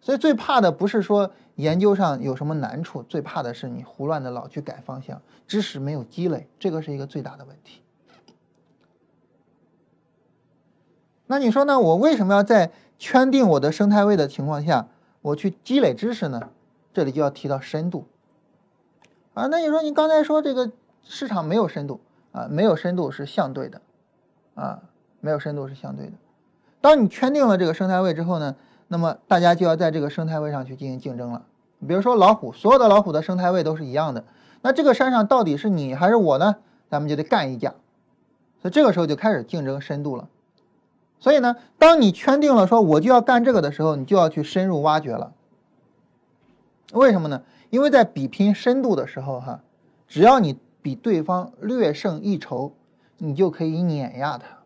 [0.02, 7.84] 所以最怕的不是说研究上有什么难处，最怕的是你胡乱的老去改方向，知识没有积累，这个是一个最大的问题。
[11.28, 11.80] 那你说呢？
[11.80, 14.88] 我为什么要在圈定我的生态位的情况下，
[15.22, 16.50] 我去积累知识呢？
[16.92, 18.08] 这里就要提到深度
[19.34, 19.48] 啊。
[19.48, 20.72] 那你说你刚才说这个
[21.04, 23.82] 市场没有深度啊，没有深度是相对的
[24.56, 24.82] 啊，
[25.20, 26.14] 没有深度是相对的。
[26.82, 28.56] 当你圈定了这个生态位之后呢？
[28.90, 31.44] 那么大家就要在这个生态位上去进行竞争了。
[31.88, 34.24] 比如说老虎，所有的老虎的生态位都是一样的。
[34.62, 36.58] 那这个山上到底是你还是我呢？
[36.90, 37.74] 咱们就得干一架。
[38.62, 40.28] 所以这个时候就开始竞争深度了。
[41.20, 45.34] 所以呢，当你圈定了说我就要干这个的时候，你就要去深入挖掘了。
[46.92, 47.42] 为什么呢？
[47.74, 49.64] 因为在比拼深度的时候，哈，
[50.08, 52.76] 只要你比对方略胜一筹，
[53.18, 54.60] 你就可以碾压他。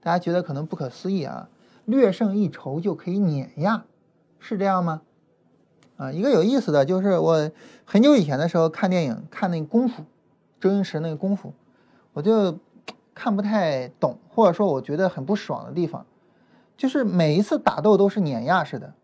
[0.00, 1.50] 大家觉得可能不可思议啊？
[1.84, 3.84] 略胜一筹就可以碾压，
[4.38, 5.02] 是这样吗？
[5.98, 7.50] 啊，一个有意思的就是我
[7.84, 10.04] 很久以前的时候看电影，看那功夫，
[10.58, 11.52] 周星驰那个功夫，
[12.14, 12.58] 我就
[13.14, 16.06] 看不太懂，或者说我觉得很不爽的地方，
[16.78, 18.94] 就是每一次打斗都是碾压式的，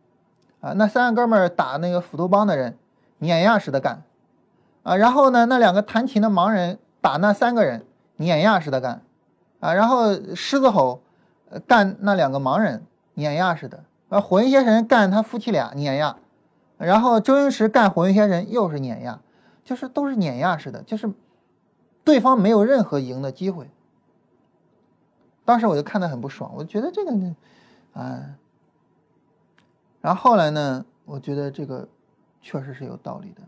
[0.61, 2.77] 啊，那三个哥们儿打那个斧头帮的人，
[3.19, 4.03] 碾压式的干，
[4.83, 7.85] 啊，然后呢，那两个弹琴的盲人打那三个人，
[8.17, 9.03] 碾压式的干，
[9.61, 11.01] 啊，然后狮子吼。
[11.67, 16.15] 干那两个盲人碾压似的，啊，火云邪神干他夫妻俩碾压，
[16.79, 19.19] 然后周星驰干火云邪神又是碾压，
[19.65, 21.13] 就是都是碾压似的，就是
[22.05, 23.69] 对方没有任何赢的机会。
[25.45, 27.35] 当时我就看得很不爽，我觉得这个呢，
[27.95, 28.23] 啊，
[30.01, 31.89] 然后后来呢，我觉得这个
[32.41, 33.43] 确实是有道理的，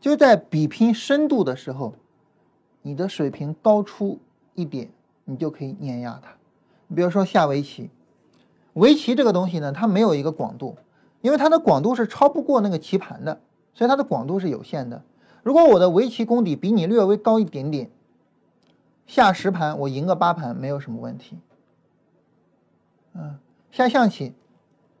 [0.00, 1.94] 就在比拼深度的时候，
[2.82, 4.18] 你的水平高出
[4.54, 4.90] 一点。
[5.28, 6.30] 你就可以碾压它。
[6.86, 7.90] 你比如说下围棋，
[8.74, 10.76] 围棋这个东西呢，它没有一个广度，
[11.20, 13.40] 因为它的广度是超不过那个棋盘的，
[13.74, 15.02] 所以它的广度是有限的。
[15.42, 17.90] 如果我的围棋功底比你略微高一点点，
[19.04, 21.36] 下十盘我赢个八盘没有什么问题。
[23.14, 23.40] 嗯，
[23.72, 24.32] 下象棋，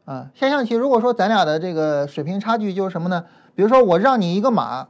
[0.06, 3.26] 啊，下象棋，如果说咱俩的这个水平差距就是什么呢？
[3.54, 4.88] 比如说我让你一个马，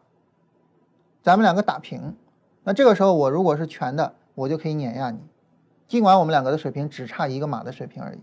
[1.24, 2.14] 咱们两个打平，
[2.62, 4.14] 那这个时候我如果是全的。
[4.36, 5.18] 我就可以碾压你，
[5.88, 8.18] 尽管我们两个的水平只差一个马的水平而已。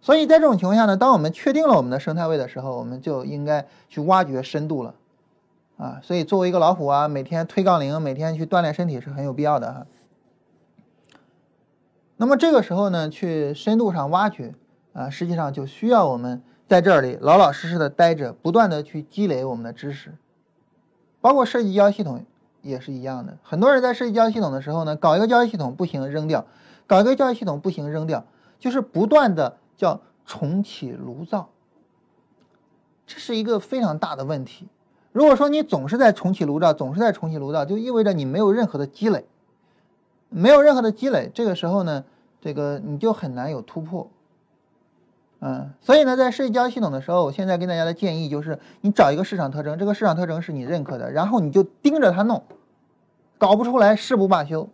[0.00, 4.96] 所以在这种情况下呢，当我们确定了我们的生态位的时候，我们就应该去挖掘深度了，
[5.76, 9.86] 啊，所以作为一个老虎啊，每天推杠铃，每天去锻炼身体是很有必要的哈。
[12.18, 14.54] 那么这个时候呢，去深度上挖掘
[14.92, 20.14] 啊，实际上就需要我们在这里老老实实的待着，不断的去积累我们的知识，
[21.22, 22.26] 包括设计交易系统。
[22.60, 26.44] 也是一样的，很多人在设计交易系统的时候呢，搞一个交易系统不行扔掉，
[26.88, 28.24] 搞一个交易系统不行扔掉，
[28.58, 31.50] 就是不断的叫重启炉灶，
[33.06, 34.66] 这是一个非常大的问题。
[35.12, 39.24] 如果说你总是在重启炉灶，总是在重启炉灶，就意味着你没有任何的积累，
[40.28, 42.04] 没有任何的积累，这个时候呢，
[42.40, 44.10] 这个你就很难有突破。
[45.40, 52.42] 嗯，所以呢，在社交系统的时候，我现在跟大家的建议就是，你找一个市场特征，这个市场特征是你认可的，然后你就盯着它弄，
[53.38, 54.68] 搞不出来誓不罢休。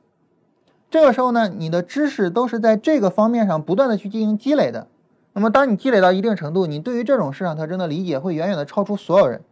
[0.91, 4.87] 这个时候呢，你的知识都是在这个方面上不断的去进行积累的。
[5.35, 9.43] 那么，当你积累到一定程度，你对于这种市场特征的理解会远远的超出所有人，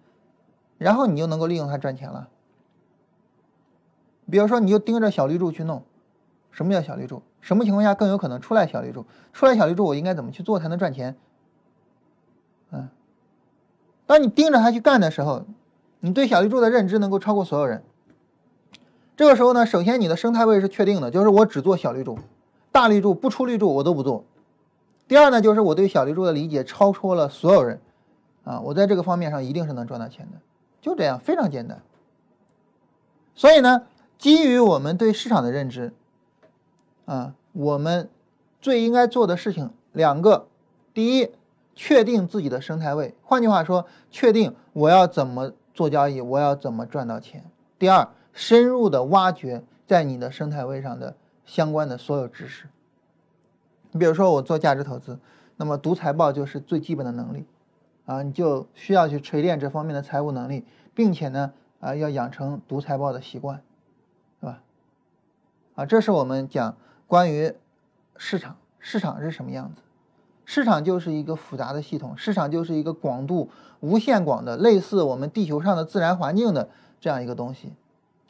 [0.79, 2.29] 然后你就能够利用它赚钱了。
[4.31, 5.83] 比如说，你就盯着小绿柱去弄，
[6.53, 7.23] 什么叫小绿柱？
[7.41, 9.05] 什么情况下更有可能出来小绿柱？
[9.33, 11.17] 出来小绿柱，我应该怎么去做才能赚钱？
[12.71, 12.89] 嗯，
[14.07, 15.45] 当你盯着它去干的时候，
[16.01, 17.83] 你对小绿柱的认知能够超过所有人。
[19.17, 22.19] 这个时候呢，首先你的生态位是确定的，就是我只做小绿柱，
[22.71, 24.25] 大绿柱不出绿柱我都不做。
[25.09, 27.81] 第二呢，就是我对小绿柱的理解超出了所有人，
[28.45, 30.39] 啊，我在这个方面上一定是能赚到钱的，
[30.81, 31.83] 就这样，非常简单。
[33.35, 33.83] 所以呢，
[34.19, 35.93] 基于我们对市场的认知。
[37.05, 38.09] 啊，我们
[38.61, 40.47] 最应该做的事情两个：
[40.95, 41.31] 第一，
[41.75, 47.43] 确定自己的生态位，换句话说，确定我要怎么做交易，我要怎么赚到钱；
[47.79, 52.69] 第二，深入的挖掘在你的生态位上的相关的所有知识。
[53.91, 55.19] 你比如说，我做价值投资，
[55.57, 57.45] 那么读财报就是最基本的能力，
[58.07, 63.63] 啊，你就需要去锤炼这方面的财务能力，并且呢，啊，要养成读财报的习惯，
[64.41, 64.63] 是吧？
[65.75, 66.77] 啊，这是我们讲
[67.13, 67.53] 关于
[68.17, 69.83] 市场，市场是什么样子？
[70.47, 73.51] 市场就是一个复杂的系统，市场就是一个广度
[73.81, 76.71] 无限广的，类似我们地球上的自然环境的
[77.03, 77.75] 这样一个东西。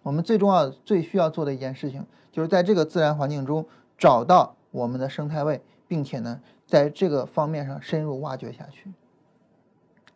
[0.03, 3.64] 我们最重要、最需要做的一件事情，就是在这个自然环境中
[3.97, 8.93] 找到我们的生态位，并且呢，在这个方面上深入挖掘下去。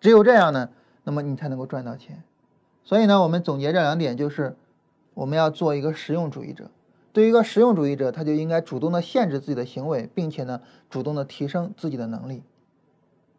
[0.01, 0.71] 只有这样呢，
[1.05, 2.25] 那么你才能够赚到钱。
[2.83, 4.57] 所以呢，我们总结这两点，就是
[5.15, 6.69] 我们要做一个实用主义者。
[7.17, 10.61] 对于一个实用主义者，他就应该主动的限制自己的行为，并且呢，
[10.91, 12.43] 主动的提升自己的能力。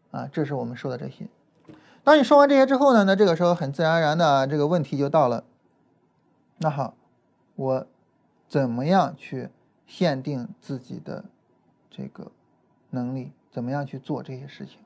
[0.09, 1.27] 啊，这是我们说的这些。
[2.03, 5.43] 当你说完这些之后呢，那这个时候很自然而然的这个问题就到了。
[6.57, 6.95] 那好，
[7.55, 7.85] 我
[8.47, 9.49] 怎么样去
[9.85, 11.25] 限定自己的
[11.91, 12.31] 这个
[12.89, 13.31] 能力？
[13.51, 14.79] 怎么样去做这些事情？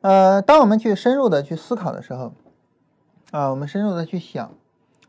[0.00, 2.32] 呃，当我们去深入的去思考的时候，
[3.32, 4.52] 啊，我们深入的去想，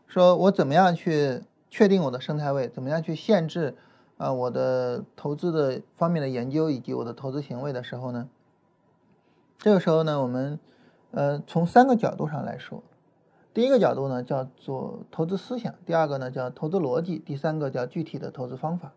[0.08, 2.68] 说我怎么样去确定我的生态位？
[2.68, 3.76] 怎么样去限制？
[4.18, 8.28] 啊，我的投资的方面的研究以及我的投资行为的时候呢，
[9.60, 10.60] 这个时候呢，我们
[11.12, 12.84] 呃从三个角度上来说，
[13.54, 18.92] 第一个角度呢叫做投资思想，第二个呢叫投资逻辑，第三个叫具体的投资方法。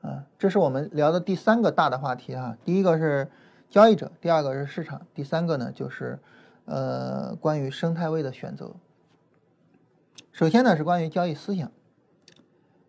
[0.00, 2.58] 啊，这是我们聊的第三个大的话题啊。
[2.64, 3.30] 第一个是
[3.74, 6.20] 交易者，第二个是市场，第三个呢就是
[6.64, 8.70] 呃关于生态位的选择。
[10.30, 11.72] 首先呢是关于交易思想。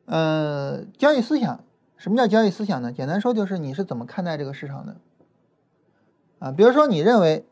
[0.05, 1.63] 呃，交易思想，
[1.97, 2.93] 什么叫交易思想呢？
[2.93, 4.97] 简单说就是你是怎么看待这个市场的
[6.37, 6.51] 啊？
[6.51, 7.43] 比如说，你认为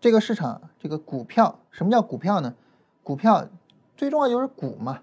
[0.00, 2.54] 这个市场这个股票，什么叫股票呢？
[3.02, 3.46] 股票
[3.94, 5.00] 最重要就是股嘛，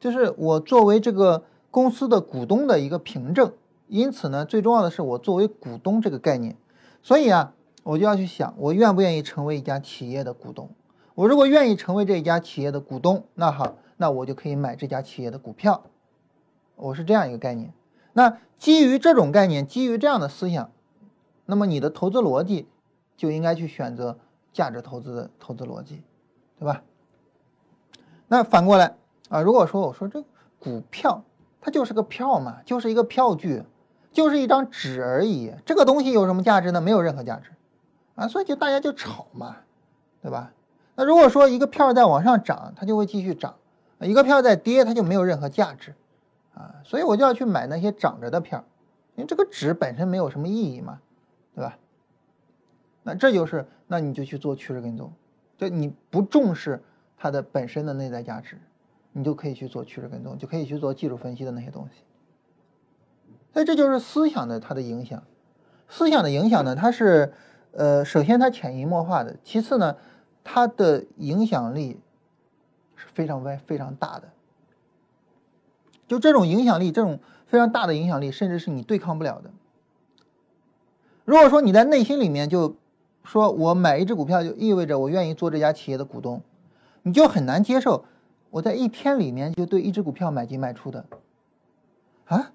[0.00, 3.52] 就是我作为这个公司的股东的一个凭证。
[3.86, 6.56] 因此呢，最重要的是我作为股东这个概念。
[7.02, 10.70] 所以啊，我就要去想，我愿不愿意成为一家企业的股东？
[11.14, 15.82] 我如果愿意成为这一家企业的股东，那好，那我就可以买这家企业的股票。
[16.76, 17.72] 我是这样一个概念，
[18.12, 20.70] 那基于这种概念，基于这样的思想，
[21.46, 22.68] 那么你的投资逻辑
[23.16, 24.18] 就应该去选择
[24.52, 26.02] 价值投资的投资逻辑，
[26.58, 26.84] 对吧？
[28.28, 28.96] 那反过来
[29.28, 30.22] 啊，如果说我说这
[30.60, 31.24] 股票
[31.60, 33.64] 它就是个票嘛，就是一个票据，
[34.12, 36.80] 就是一张纸而已，这个东西有什么价值呢？
[36.80, 37.50] 没有任何价值
[38.14, 39.56] 啊，所以就大家就炒嘛，
[40.22, 40.52] 对吧？
[40.96, 43.52] 那如果说一个票在往上涨，它就会继续涨；
[44.00, 45.94] 一个票在跌，它就没有任何价值。
[46.54, 48.64] 啊，所以我就要去买那些涨着的票，
[49.14, 50.98] 因为这个纸本身没有什么意义嘛，
[51.54, 51.78] 对吧？
[53.04, 55.12] 那这就是，那你就去做趋势跟踪，
[55.56, 56.82] 就你不重视
[57.16, 58.58] 它的本身的内在价值，
[59.12, 62.02] 你就可以去做趋势跟踪，就可以去做技术分析的那些东西。
[63.52, 65.22] 所以这就是思想的它的影响，
[65.88, 67.32] 思想的影响呢，它是，
[67.72, 69.96] 呃，首先它潜移默化的，其次呢，
[70.44, 72.00] 它的影响力
[72.94, 74.28] 是非常非非常大的。
[76.06, 79.50] 就这种影响力，这种非常大的影响力，甚至是你对抗不了的。
[81.24, 82.76] 如果说你在内心里面就
[83.22, 86.42] 说我买一只股票就意味着我愿意做这家企业的股东，
[87.02, 88.06] 你就很难接受
[88.50, 91.04] 我在一天里面就对一只股票买进卖出的，
[92.24, 92.52] 啊，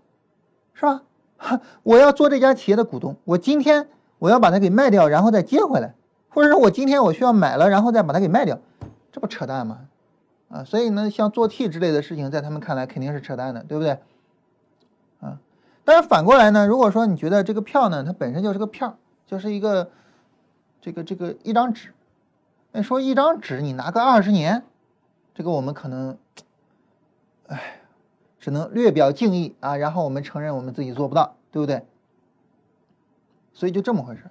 [0.74, 1.02] 是吧？
[1.84, 3.88] 我要做这家企业的股东，我今天
[4.20, 5.94] 我要把它给卖掉，然后再接回来，
[6.30, 8.60] 或者说我今天我需要买了，然后再把它给卖掉，
[9.12, 9.88] 这不扯淡吗？
[10.50, 13.98] 啊，所以呢，像做 T 之类的事情，在他们看来肯定是扯淡的，对不对？
[15.20, 15.40] 啊，
[15.84, 19.90] 但是反过来呢，如果说你觉得这个票呢，它本身就是个票，就是一个
[20.80, 21.94] 这个这个一张纸，
[22.72, 24.64] 那说一张纸你拿个二十年，
[25.34, 26.18] 这个我们可能，
[27.48, 27.82] 哎，
[28.44, 31.86] 只能略表敬意啊，然后我们承认我们自己做不到，对不对？
[33.54, 34.24] 所以就这么回事，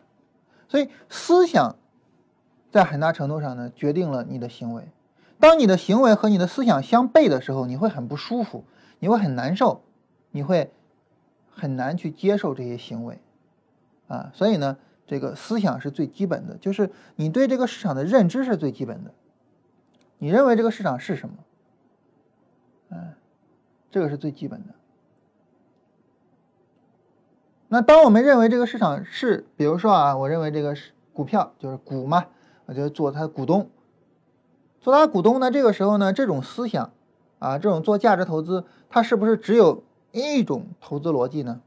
[0.69, 1.77] 所以思想
[2.71, 4.87] 在很大程度上呢，决定了你的行为。
[5.41, 8.65] 当你的行为和你的思想相悖的时候，你会很不舒服，
[8.99, 9.81] 你会很难受，
[10.31, 10.71] 你会
[11.51, 13.19] 很难去接受这些行为，
[14.09, 19.11] 啊，所以呢，这个思想是最基本的，就是你对这个市场的认知是最基本的，
[20.19, 21.35] 你认为这个市场是什么？
[22.91, 23.15] 嗯，
[23.93, 24.75] 这个是最基本的。
[27.69, 32.27] 那当我们认为这个市场是，比如说啊，我认为这个是股票，就是股嘛，
[32.67, 33.71] 我就做它股东。
[34.81, 35.51] 做它股东呢？
[35.51, 36.91] 这个时候呢，这种思想，
[37.39, 41.61] 啊，这种做价值投资，它是不是只有一种投资逻辑呢？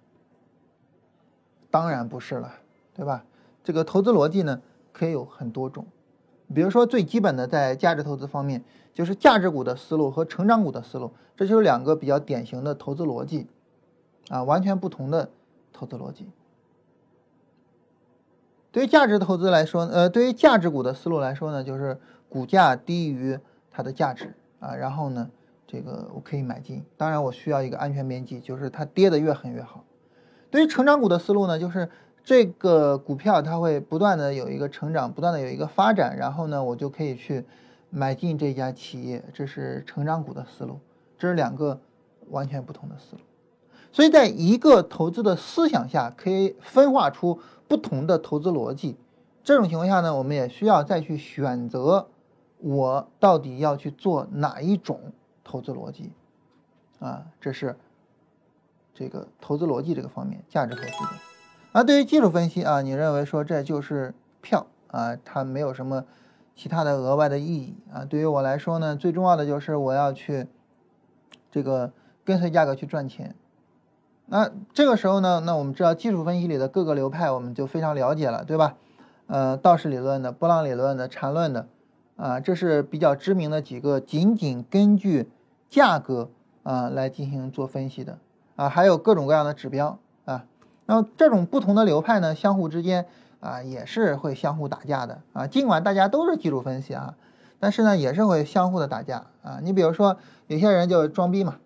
[1.72, 2.56] 当然不是了，
[2.94, 3.24] 对吧？
[3.64, 4.62] 这个投资逻辑呢，
[4.92, 5.86] 可以有很多种，
[6.54, 8.64] 比如说最基本的在价值投资方面，
[8.94, 13.48] 就是价值股的思路和成长股的思路，这就是两个比较典型的投资逻辑，
[14.30, 15.30] 啊，完全不同的
[15.74, 16.30] 投资逻辑。
[18.72, 23.40] 对于价值投资来说，呃，对于价值股的思路来说呢，就是股价低于
[23.72, 25.30] 它的价值啊，然后呢，
[25.66, 26.84] 这个我可以买进。
[26.98, 29.86] 当然，我需要一个安全边际，就是它跌得越狠越好。
[30.52, 31.90] 对于成长股的思路呢，就是
[32.24, 37.46] 这个股票它会不断的有一个成长，不断的有一个发展，然后呢，我就可以去
[37.90, 40.80] 买进这家企业，这是成长股的思路。
[41.26, 41.80] 这是两个
[42.30, 43.22] 完全不同的思路。
[43.92, 47.40] 所以在一个投资的思想下，可以分化出。
[47.68, 48.96] 不同的投资逻辑，
[49.44, 52.10] 这种情况下呢，我们也需要再去选择，
[52.60, 55.00] 我到底要去做哪一种
[55.44, 56.12] 投资逻辑，
[57.00, 57.76] 啊，这是
[58.94, 61.10] 这个投资逻辑这个方面，价值投资的。
[61.72, 66.06] 啊，对于技术分析啊，你认为说这就是票啊，它没有什么
[66.56, 68.06] 其他的额外的意义啊。
[68.06, 70.46] 对于我来说呢，最重要的就是我要去
[71.56, 71.94] 这个
[72.26, 73.34] 跟随价格去赚钱。
[74.26, 78.76] 那这个时候呢，那我们知道技术分析里的各个流派，我们就非常了解了，对吧？
[79.28, 81.68] 呃，道氏理论的、波浪理论的、缠论的，
[82.18, 85.30] 啊，这是比较知名的几个，仅仅根据
[85.70, 86.30] 价格
[86.64, 88.18] 啊来进行做分析的，
[88.58, 90.44] 啊，还有各种各样的指标啊。
[90.86, 93.06] 那这种不同的流派呢，相互之间
[93.40, 95.48] 啊也是会相互打架的啊。
[95.48, 97.16] 尽管大家都是技术分析啊，
[97.60, 99.60] 但是呢也是会相互的打架啊。
[99.62, 101.58] 你比如说有些人就装逼嘛。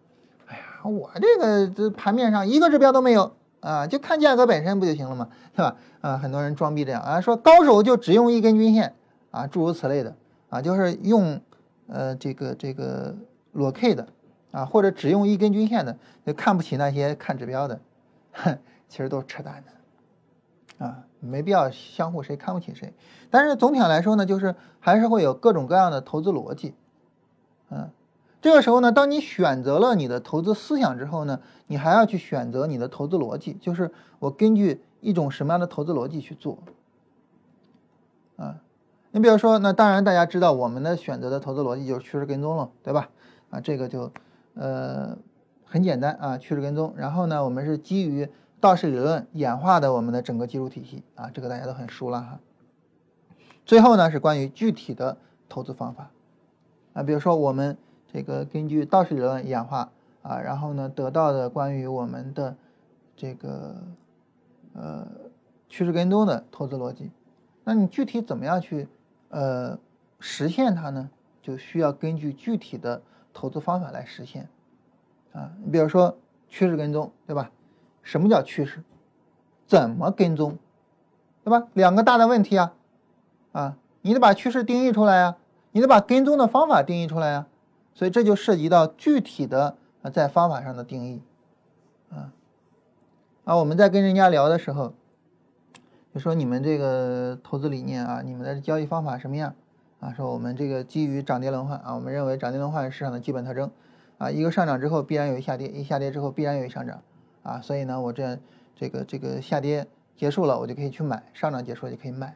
[0.47, 5.27] 哎呀我这个这盘面上一个指标都没有啊，就看价格本身不就行了嘛？
[5.53, 5.75] 对吧？
[6.01, 8.95] 啊，很多人装逼这样啊，说高手就只用一根均线
[9.31, 10.15] 啊，诸如此类的
[10.49, 11.41] 啊，就是用
[11.87, 13.13] 呃这个这个
[13.51, 14.07] 裸 K 的
[14.51, 17.79] 啊，或者只用一根均线的，就看不起那些看指标的，
[18.31, 22.93] 哼， 其实都是扯淡的啊，没必要相互谁看不起谁。
[23.29, 26.73] 但是总体上来说呢，就是还是会有各种各样的投资逻辑，
[27.69, 27.89] 嗯。
[28.41, 36.57] 这个时候呢，当你选择了你的投资思想之后呢，你还要去选择你的投资逻辑，就是我根据一种什么样的投资逻辑去做。
[38.37, 38.61] 啊，
[39.11, 43.09] 你比如说，那当然大家知道我们的选择的投资逻辑就是趋势跟踪了，对吧？
[43.49, 44.09] 啊，这个就
[44.53, 45.17] 呃
[45.65, 46.93] 很简单啊，趋势跟踪。
[46.95, 48.29] 然后呢，我们是基于
[48.59, 52.39] 道氏理论演化的我们的整个技术体系啊，这个大家都很熟了哈。
[53.65, 56.11] 最后呢，是关于具体的投资方法
[56.93, 57.77] 啊，比如说我们。
[58.11, 59.91] 这个根据道氏理论演化
[60.23, 62.55] 啊，然后呢得到的关于我们的
[63.15, 63.75] 这个
[64.73, 65.07] 呃
[65.67, 67.11] 趋势跟踪的投资逻辑，
[67.63, 68.87] 那你具体怎么样去
[69.29, 69.77] 呃
[70.19, 71.11] 实现它呢？
[71.43, 72.99] 就需要根据具体的
[73.31, 74.49] 投资方法来实现
[75.31, 75.51] 啊。
[75.63, 77.51] 你比如说趋势跟踪，对吧？
[78.03, 78.83] 什么叫趋势？
[79.65, 80.57] 怎么跟踪？
[81.43, 81.67] 对吧？
[81.73, 82.73] 两个大的问题啊
[83.51, 85.37] 啊，你得把趋势定义出来呀，
[85.71, 87.47] 你得把跟踪的方法定义出来呀。
[87.93, 91.21] 所以这就涉及到具体的啊，在方法上的定义，
[92.09, 92.31] 啊，
[93.43, 94.93] 啊，我们在跟人家聊的时候，
[96.13, 99.53] 就说你们这个投资理念啊，你们的交易方法什么样
[99.99, 100.13] 啊？
[100.13, 103.69] 说我们这个基于涨跌轮换啊，我们认为涨跌轮换是市场的基本特征
[104.17, 107.01] 啊，一个上涨之后必然有一下跌，一下跌之后必然有一上涨
[107.49, 108.37] 啊，所以呢，我这
[108.75, 112.35] 这个这个下跌结束了，我就可以去买，上涨结束了就可以卖，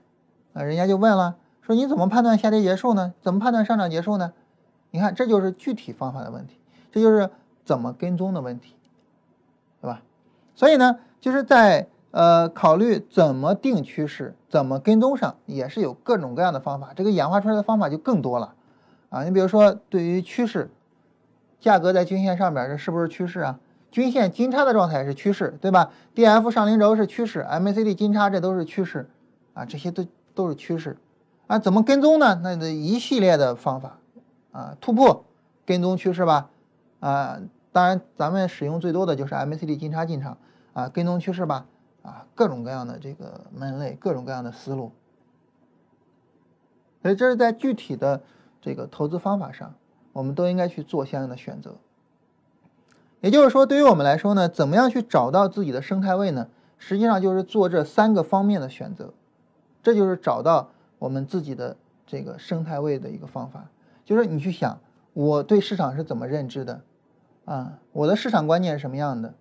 [0.54, 3.14] 啊，人家就问了，说你怎么判断下跌结束呢？
[3.22, 4.34] 怎么判断上涨结束呢？
[4.90, 6.58] 你看，这就是具体方法的问题，
[6.92, 7.30] 这就是
[7.64, 8.76] 怎么跟踪的问题，
[9.82, 10.02] 对吧？
[10.56, 16.94] 所以呢，就是在呃考虑怎么定趋势、怎么跟踪上，也是有各种各样的方法。
[16.96, 18.56] 这个演化出来的方法就更多了
[19.10, 19.24] 啊！
[19.24, 20.70] 你比如说，对于趋势，
[21.60, 23.60] 价格在均线上边，这是不是趋势啊？
[23.94, 29.10] 均线金叉的状态是趋势，对吧？D F 上零轴是趋势，M A C D 金叉这都是趋势
[29.54, 30.98] 啊，这些都都是趋势
[31.48, 31.60] 啊。
[31.60, 32.42] 怎么跟踪呢？
[32.44, 34.00] 那这一系列的方法。
[34.52, 35.26] 啊，突破
[35.66, 36.52] 跟踪趋势吧，
[37.00, 37.40] 啊，
[37.72, 40.38] 当然咱们使用最多的就是 MACD 金叉进场
[40.74, 41.66] 啊，跟踪趋势吧，
[42.04, 44.92] 啊，各种各样的这个门类，各种各样的思路，
[47.02, 48.22] 所以这是在具体的
[48.62, 49.74] 这个投资方法上，
[50.12, 51.76] 我们都应该去做相应的选择。
[53.24, 56.50] 也就是说，对于我们来说呢，怎么样去找到自己的生态位呢？
[56.78, 59.14] 实际上就是做这三个方面的选择，
[59.82, 63.70] 这就是找到我们自己的这个生态位的一个方法。
[64.04, 64.78] 就是你去想，
[65.14, 66.82] 我对市场是怎么认知的，
[67.46, 69.34] 啊，我的市场观念是什么样的，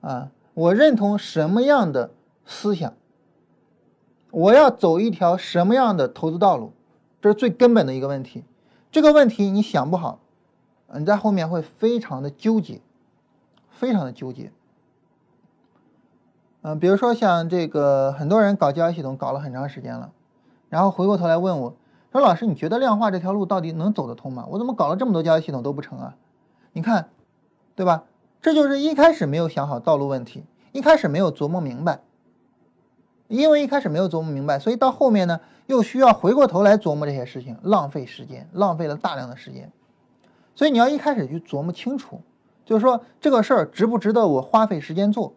[0.00, 2.12] 啊，我认同什么样的
[2.46, 2.94] 思想，
[4.30, 6.72] 我要走一条什么样的投资道路，
[7.20, 8.42] 这是最根本的一个问题。
[8.90, 10.20] 这个问题你想不好，
[10.94, 12.80] 你在后面会非常的纠结，
[13.82, 14.52] 非常的纠结。
[16.62, 20.12] 嗯，比如说像这个很多人搞交易系统搞了很长时间了，
[20.68, 21.74] 然后回过头来问我。
[22.12, 24.46] 说老师，你觉得量化这条路到底能走得通吗？
[24.48, 26.14] 我怎么搞了这么多交易系统都不成啊？
[26.72, 27.08] 你看，
[27.74, 28.04] 对吧？
[28.40, 32.02] 这就是一开始没有想好道路问题，一开始没有琢磨明白。
[33.26, 39.72] 因为一开始没有琢磨明白，所以到后面呢，又需要回过头来琢磨这些事情，浪费时间，浪费了大量的时间。
[40.54, 42.20] 所以你要一开始去琢磨清楚，
[42.72, 45.34] 就是说这个事儿值不值得我花费时间做，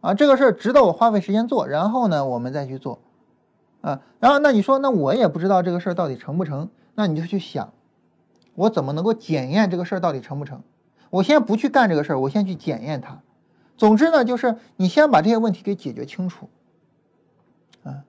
[0.00, 3.00] 啊，这个事儿值得我花费时间做，然后呢，我们再去做，
[3.82, 7.74] 啊，然后那你说，那我也不知道这个事儿到底成不成，那你就去想，
[8.54, 10.62] 我怎么能够检验这个事儿到底成不成？
[11.10, 13.20] 我先不去干这个事儿，我先去检验它。
[13.76, 16.48] 总之呢，就是你先把这些问题给解决清楚。
[17.82, 18.04] 啊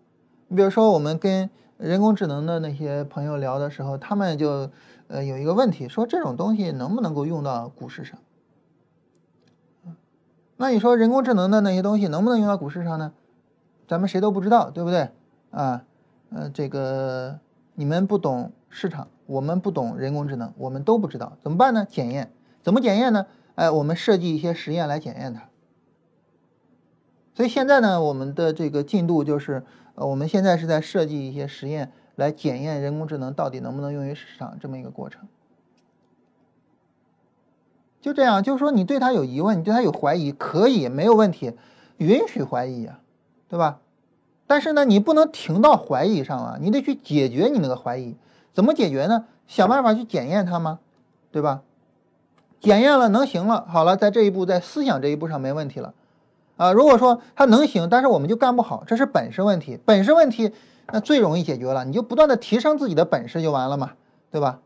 [0.48, 4.70] 你比如说，我们跟人工智能的那些朋友聊的时候，他们就
[5.10, 8.18] 呃有一个问题，说这种东西能不能够用到股市上？
[10.62, 13.14] 那你说人工智能的那些东西能不能用到股市上呢？
[13.88, 15.10] 咱们谁都不知道，对不对？
[15.50, 15.84] 啊，
[16.30, 17.40] 呃，这个
[17.74, 21.88] 你们不懂市场，我们不懂人工智能，我们都不知道，怎么办呢？
[21.90, 22.32] 检验，
[22.62, 23.26] 怎么检验呢？
[23.56, 25.50] 哎，我们设计一些实验来检验它。
[27.34, 29.64] 所以现在呢，我们的这个进度就是。
[29.96, 35.28] 呃，我们现在是在设计一些实验来检验人工智能到底能不能用于市场这么一个过程。
[38.02, 41.54] 就这样，就是说你对他有疑问，你对他有怀疑，可以没有问题，
[41.98, 43.00] 允许怀疑呀，
[43.48, 43.80] 对吧？
[44.48, 48.16] 但是呢，你不能停到怀疑上啊，你得去解决你那个怀疑。
[48.54, 49.26] 怎么解决呢？
[49.48, 50.80] 想办法去检验它吗？
[51.32, 51.62] 对吧？
[52.60, 55.94] 检验了能行了，好了，在这一步，在思想这一步上没问题了。
[56.58, 59.80] 啊，如果说它能行，但是我们就干不好，这是本事问题。
[59.86, 60.52] 本事问题
[60.92, 63.92] 那最容易解决了，你就不断的提升自己的本事就完了嘛，
[64.32, 64.60] 对吧？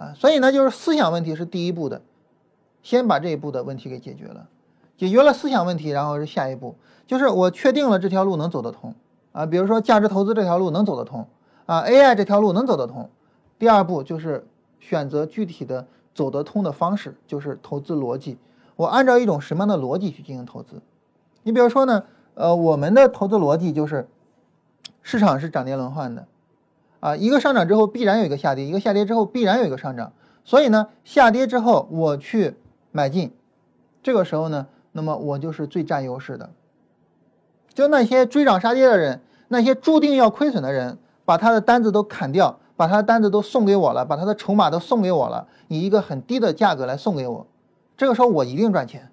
[0.00, 2.00] 啊，所以呢，就是思想问题是第一步的，
[2.82, 4.48] 先把这一步的问题给解决了，
[4.96, 6.76] 解决了思想问题，然后是下一步，
[7.06, 8.94] 就是我确定了这条路能走得通
[9.32, 11.28] 啊，比如说价值投资这条路能走得通
[11.66, 13.10] 啊，AI 这条路能走得通。
[13.58, 14.46] 第二步就是
[14.78, 18.38] 选择具体的走得通的方式，就是投资逻辑。
[18.76, 20.80] 我按照一种什么样的逻辑去进行投资？
[21.42, 24.08] 你比如说呢，呃，我们的投资逻辑就是
[25.02, 26.26] 市场是涨跌轮换的，
[27.00, 30.12] 啊，一个上涨之后必然有一个下跌，一个下跌之后必然有一个上涨，
[30.44, 32.54] 所以呢，下跌之后我去
[32.92, 33.32] 买进，
[34.02, 36.50] 这个时候呢，那么我就是最占优势的。
[37.72, 47.46] 就那些追涨杀跌的人，那些注定要亏损的人，把他的单子都砍掉，把他的单子都送给我了，把他的筹码都送给我了，以一个很低的价格来送给我。
[47.96, 49.10] 这个时候我一定赚钱，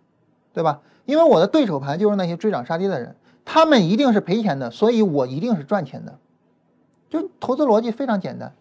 [0.53, 0.81] 对吧？
[1.05, 3.15] 因为我的对手盘就是那些追涨杀跌的人，
[3.45, 6.17] 他们一定是赔钱的，所以我一定是赚钱的。
[7.10, 8.53] 就投资逻辑非常简单，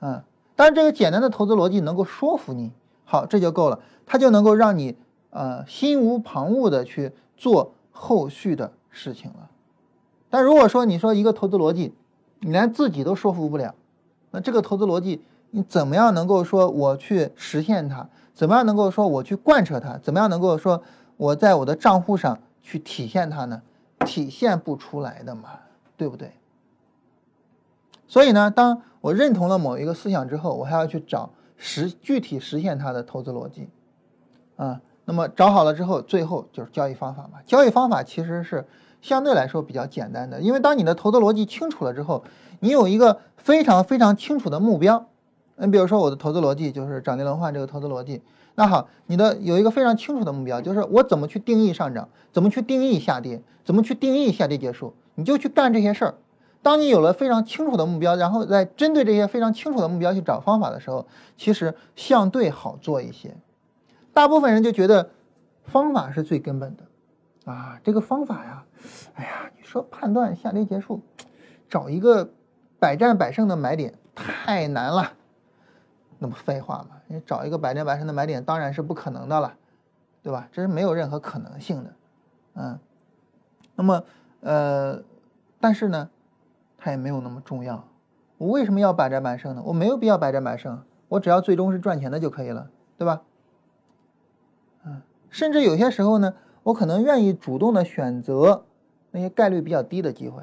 [0.00, 0.22] 嗯，
[0.56, 2.72] 但是这个简单的投资逻辑能够说服你，
[3.04, 4.96] 好，这就够了，它就能够让你
[5.30, 9.50] 呃心无旁骛的去做后续的事情了。
[10.30, 11.94] 但如果说你说一个投资逻辑，
[12.40, 13.74] 你连自己都说服不了，
[14.30, 18.08] 那这个投资逻辑你怎么样能够说我去实现它？
[18.32, 19.98] 怎么样能够说我去贯彻它？
[19.98, 20.82] 怎么样能够说
[21.18, 23.60] 我在我的账户上去体现它呢？
[24.06, 25.50] 体现不出来的嘛，
[25.96, 26.32] 对不对？
[28.12, 33.70] 所以呢，当我认同了某一个思想之后，我还要去找实具体实现它的投资逻辑
[34.56, 34.82] 啊。
[35.06, 37.38] 那么找好了之后，最后就是交易方法嘛。
[37.46, 38.66] 交易方法其实是
[39.00, 42.22] 相对来说比较简单的，因为当你的投资逻辑清楚了之后，
[42.60, 45.06] 你有一个非常非常清楚的目标。
[45.56, 48.20] 你比如说我的投资逻辑就是涨跌轮换这个投资逻辑，
[48.56, 56.14] 那好，你的有一个非常清楚的目标，就是我怎么去定义上涨，怎么去定义下跌，怎么去定义下跌结束，你就去干这些事儿。
[56.62, 61.06] 当你有了非常清楚的目标，然后再针对这些非常清楚的目标去找方法的时候，
[61.36, 63.36] 其实相对好做一些。
[64.12, 65.10] 大部分人就觉得
[65.64, 68.64] 方法是最根本的啊，这个方法呀，
[69.14, 71.00] 哎呀，你说判断下跌结束，
[71.68, 72.30] 找一个
[72.78, 75.12] 百战百胜的买点太难了。
[76.18, 79.54] 那么废话嘛，你找一个百战百胜的买点当然是不可能的了，
[80.22, 80.48] 对吧？
[80.52, 81.90] 这是没有任何可能性的，
[82.54, 82.78] 嗯。
[83.74, 84.04] 那么，
[84.40, 85.02] 呃，
[85.58, 86.08] 但是呢，
[86.82, 87.86] 它也没有那么重要。
[88.38, 89.62] 我为什么要百战百胜呢？
[89.66, 92.68] 我没有必要百战百胜，我只要最终是赚钱的就可以了，
[92.98, 93.22] 对吧？
[94.84, 95.00] 嗯，
[95.30, 96.34] 甚至有些时候呢，
[96.64, 98.64] 我可能愿意主动的选择
[99.12, 100.42] 那些概率比较低的机会，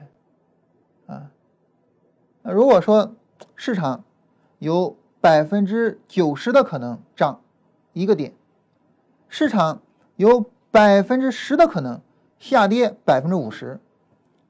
[1.08, 1.30] 啊。
[2.44, 3.14] 如果说
[3.56, 4.06] 市场
[4.60, 7.42] 有百分之九十的可能涨
[7.92, 8.34] 一个点，
[9.28, 9.82] 市场
[10.16, 12.00] 有百分之十的可能
[12.38, 13.82] 下跌百分之五十，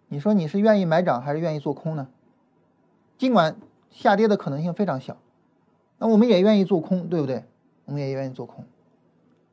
[0.09, 2.07] 你说你是愿意买涨还是愿意做空呢？
[3.17, 3.55] 尽管
[3.89, 5.17] 下跌的可能性非常小，
[5.97, 7.45] 那我们也愿意做空，对不对？
[7.85, 8.65] 我们也愿意做空，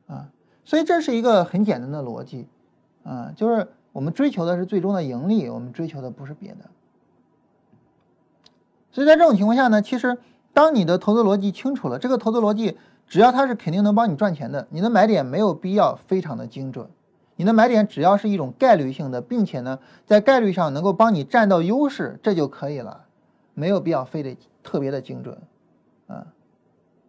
[0.07, 0.29] 啊，
[0.63, 2.47] 所以这是一个很简单的逻辑，
[3.03, 6.57] 啊，就是我们追求的是最终的盈利，我们追求的不是别的。
[8.91, 10.17] 所以在这种情况下呢，其实
[10.53, 12.77] 当你的投资逻辑清楚了，这个投资逻辑
[13.07, 16.87] 只要它是肯定能帮你赚钱的，你的买点没有必要非常的精准，
[17.37, 23.05] 你的买点只要是一种概率性的，并且呢在概率上能够帮你占到优势，这就可以了，
[23.53, 25.39] 没有必要非得特别的精准，
[26.07, 26.33] 啊，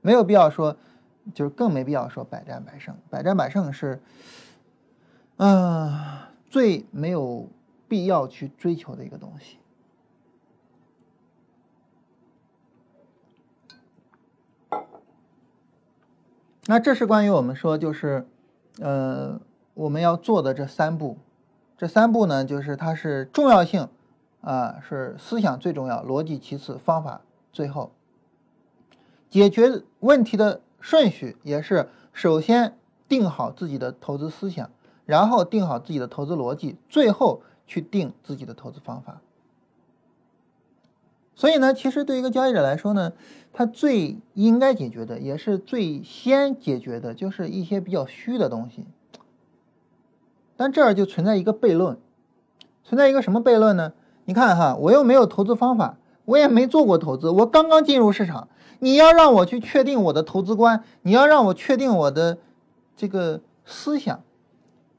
[0.01, 0.77] 没有必要说，
[1.35, 4.01] 就是更没必要说百战百胜，百战百胜是，
[5.39, 6.19] 嗯，
[6.49, 7.49] 最没有
[7.89, 9.59] 必要去追求的一个东西。
[16.67, 18.29] 那这是关于我们说就是，
[18.79, 19.41] 呃，
[19.79, 21.19] 我们要做的这三步，
[21.77, 23.87] 这三步呢，就是它是重要性，
[24.41, 27.21] 啊，是思想最重要，逻辑其次，方法
[27.53, 27.93] 最后。
[29.31, 32.77] 解决问题的顺序也是首先
[33.07, 34.69] 定好自己的投资思想，
[35.07, 39.21] 然后定好自己的投资逻辑，最后去定自己的投资方法。
[41.37, 43.13] 所以呢，其实对一个交易者来说呢，
[43.53, 48.85] 他最应该解决的，也是最先解决的，就是一些比较虚的东西。
[50.59, 51.97] 但这儿就存在一个悖论，
[52.83, 53.93] 存在一个什么悖论呢？
[54.25, 58.49] 你看哈，我又没有投资方法，我也没做过投资，我刚刚进入市场，
[58.81, 62.39] 你要让我去确定我的投资观，你要让我确定我的
[62.97, 64.21] 这个思想，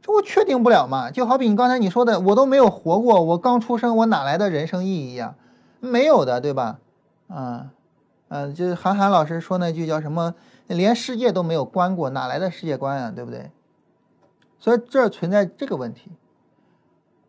[0.02, 1.11] 这我确定不了嘛？
[1.11, 5.36] 就好比你刚才你说的，我都没有活过，我刚出生，我哪来的人生意义呀？
[5.81, 6.80] 没有的，对吧？
[7.27, 7.68] 啊，
[8.30, 10.34] 嗯，就是韩寒老师说那句叫什么？
[10.68, 13.11] 连世界都没有观过，哪来的世界观啊？
[13.15, 13.52] 对不对？
[14.60, 16.11] 所以这存在这个问题。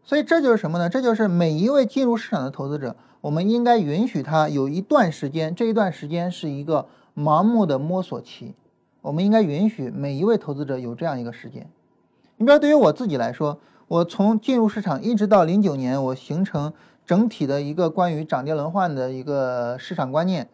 [0.03, 0.89] 所以这就是什么呢？
[0.89, 8.55] 这就是每一位进入市场的投资者，我们应该允许他有一段时间，这一段时间是一个盲目的摸索期。
[9.03, 11.71] 我们应该允许每一位投资者有这样一个时间。
[12.37, 16.73] 你比如对于我自己来说，我从进入市场一直到零九年，我形成。
[17.07, 20.49] 整体的一个关于涨跌轮换的一个市场观念，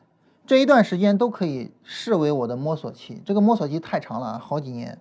[0.46, 3.20] 这一段时间都可以视为我的摸索期。
[3.26, 4.98] 这个摸索期太长了，好几年，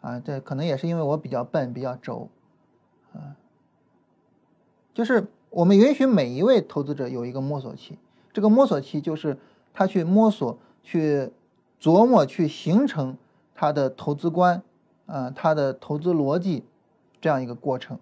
[0.00, 2.28] 啊，这可能也是因为我比较笨，比较轴，
[3.12, 3.36] 啊，
[4.94, 7.98] 就是我们允许每一位投资者有一个摸索期。
[8.32, 9.38] 这个摸索期就是
[9.72, 11.32] 他去摸索、去
[11.80, 13.16] 琢磨、去形成
[13.54, 14.62] 他的投资观，
[15.06, 16.64] 啊，他的投资逻辑
[17.20, 17.98] 这样一个过程。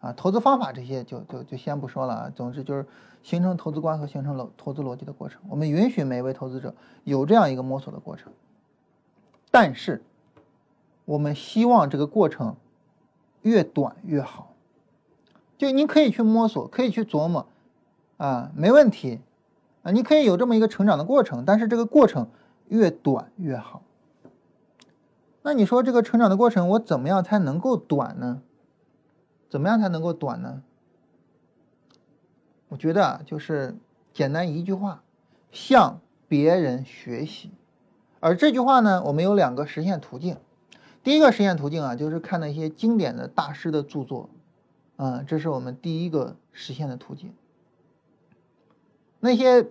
[0.00, 2.32] 啊，投资方法这些就就就先不说了啊。
[2.34, 2.84] 总之就是
[3.22, 5.40] 形成投资观和形成了投资逻辑的过程。
[5.48, 6.74] 我们允许每一位投资者
[7.04, 8.32] 有这样一个摸索的过程，
[9.52, 10.02] 但是
[11.04, 12.56] 我们希望这个过程
[13.42, 14.54] 越短越好。
[15.58, 17.46] 就你可以去摸索，可以去琢磨，
[18.16, 19.20] 啊，没问题，
[19.82, 22.28] 啊，你可以有这么一个成长的过程，但是这个过程
[22.68, 23.82] 越短越好。
[25.42, 28.42] 那你说这个成长的过程，我怎么样才能够短呢？
[29.48, 30.62] 怎么样才能够短呢？
[32.68, 33.76] 我觉得啊，就是
[34.12, 35.02] 简单一句话，
[35.50, 37.50] 向别人学习。
[38.18, 40.38] 而这句话呢，我们有两个实现途径。
[41.02, 44.28] 第一个实现途径啊，就是看那些经典的大师的著作，
[44.96, 47.32] 啊，这是我们第一个实现的途径。
[49.20, 49.66] 那些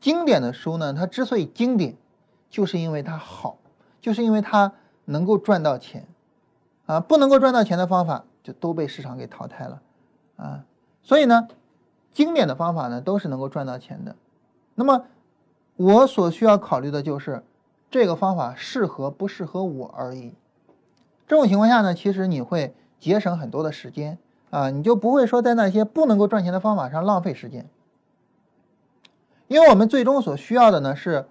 [0.00, 1.96] 经典的书呢，它之所以经典，
[2.50, 3.58] 就是因为它好，
[4.00, 4.72] 就是因为它
[5.04, 6.06] 能够赚到钱，
[6.86, 8.24] 啊，不能够赚到钱的方法。
[8.46, 9.82] 就都被市场给淘汰了，
[10.36, 10.64] 啊，
[11.02, 11.48] 所以呢，
[12.12, 14.14] 经典的方法呢都是能够赚到钱的。
[14.76, 15.04] 那么
[15.74, 17.42] 我所需要考虑的就是
[17.90, 20.32] 这个方法适合不适合我而已。
[21.26, 24.18] 这种情况下呢，其实你会节省很多的时间
[24.50, 27.68] 啊，你就不会说在那些不能够赚钱的方法上浪费时间。
[29.48, 31.26] 因为我们最终所需要的呢是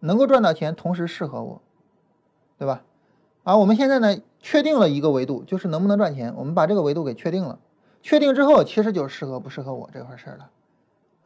[0.00, 1.62] 能够赚到钱，同时适合我，
[2.58, 2.82] 对吧？
[3.44, 4.16] 而我们现在呢？
[4.44, 6.34] 确定了一个维度，就是能不能赚钱。
[6.36, 7.60] 我们把这个维度给确定了，
[8.02, 10.50] 确定之后，其实就适合不适合我这块事儿了，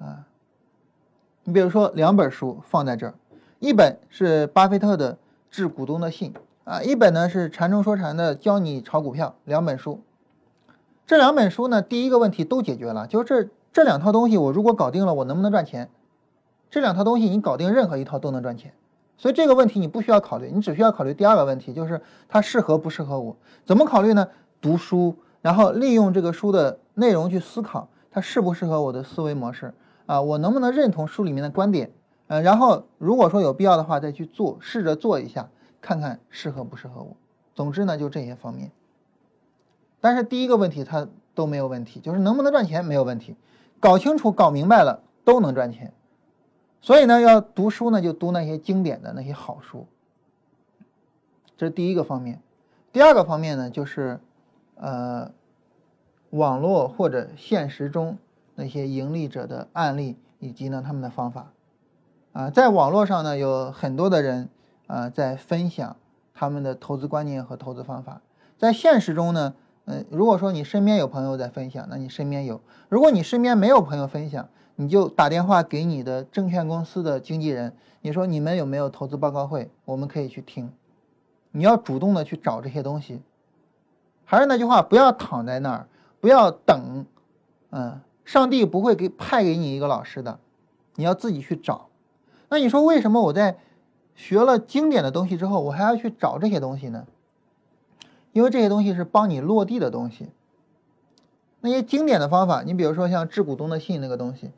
[0.06, 0.26] 啊。
[1.44, 3.14] 你比如说两本书放在这儿，
[3.58, 5.14] 一本是巴菲特的
[5.50, 6.34] 《致股东的信》
[6.66, 9.36] 啊，一本呢是禅中说禅的《教你炒股票》。
[9.48, 10.00] 两本书，
[11.06, 15.88] 这两本书呢，第一个问题都解决了，就是这这两套东西，我如果搞定了，我能不能赚钱？
[16.68, 18.74] 这两套东西，你搞定任何一套都能赚钱。
[19.16, 23.36] 所以这个问题你不需要考虑，你只需要考虑第二个问题，就是它适合不适合我？
[23.64, 24.26] 怎么考虑呢？
[24.60, 29.72] 读书，然后利用这个书的内容去思考，它适不适合我的思维模式
[30.06, 30.20] 啊？
[30.20, 31.92] 我能不能认同书里面的观点？
[32.26, 35.48] 呃，然后如果说有必要的话，再去做，试着做一下，
[35.80, 37.16] 看看适合不适合我。
[37.54, 38.70] 总之呢，就这些方面。
[40.00, 43.34] 但是第一个问题它都没有问题，就是能不能赚钱没有问题，
[43.80, 45.92] 搞清楚、搞明白了都能赚钱。
[46.80, 49.86] 所以呢，要读书呢，就读那些经典的那些好书。
[51.56, 52.40] 这是第一个方面。
[52.92, 54.20] 第二个方面呢，就是，
[54.76, 55.32] 呃，
[56.30, 58.18] 网络或者现实中
[58.54, 61.50] 那些盈利者的案例以及呢他们的方法。
[62.32, 64.48] 啊，在网络上呢有很多的人
[64.86, 65.96] 啊在分享
[66.34, 68.20] 他们的投资观念和投资方法。
[68.58, 69.54] 在现实中呢，
[69.84, 80.72] 嗯，如果说你身边有朋友在分享，那你身边有；如果你身边没有朋友分享，你就打电话给你的证券公司的经纪人，你说你们有没有投资报告会，我们可以去听。
[81.52, 83.22] 你要主动的去找这些东西。
[84.24, 85.86] 还是那句话，不要躺在那儿，
[86.20, 87.06] 不要等，
[87.70, 90.38] 嗯，上帝不会给派给你一个老师的，
[90.96, 91.88] 你要自己去找。
[92.48, 93.56] 那你说为什么我在
[94.16, 97.06] 学了经典的东西之后，我还要去找这些东西呢？
[98.32, 100.30] 因为这些东西是帮你落地的东西。
[101.60, 104.50] 那些经典的方法，你比如说像致股东的信那个东西。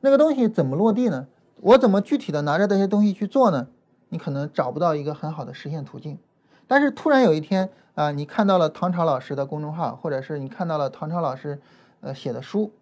[0.00, 1.26] 那个东西怎么落地呢？
[1.60, 3.68] 我怎么具体的拿着这些东西去做呢？
[4.10, 6.18] 你可能找不到一个很好的实现途径。
[6.66, 11.60] 但是突然有一天啊，你看到了唐朝老师的公众号，或者是你看到了唐朝老师
[12.00, 12.72] 呃写的书，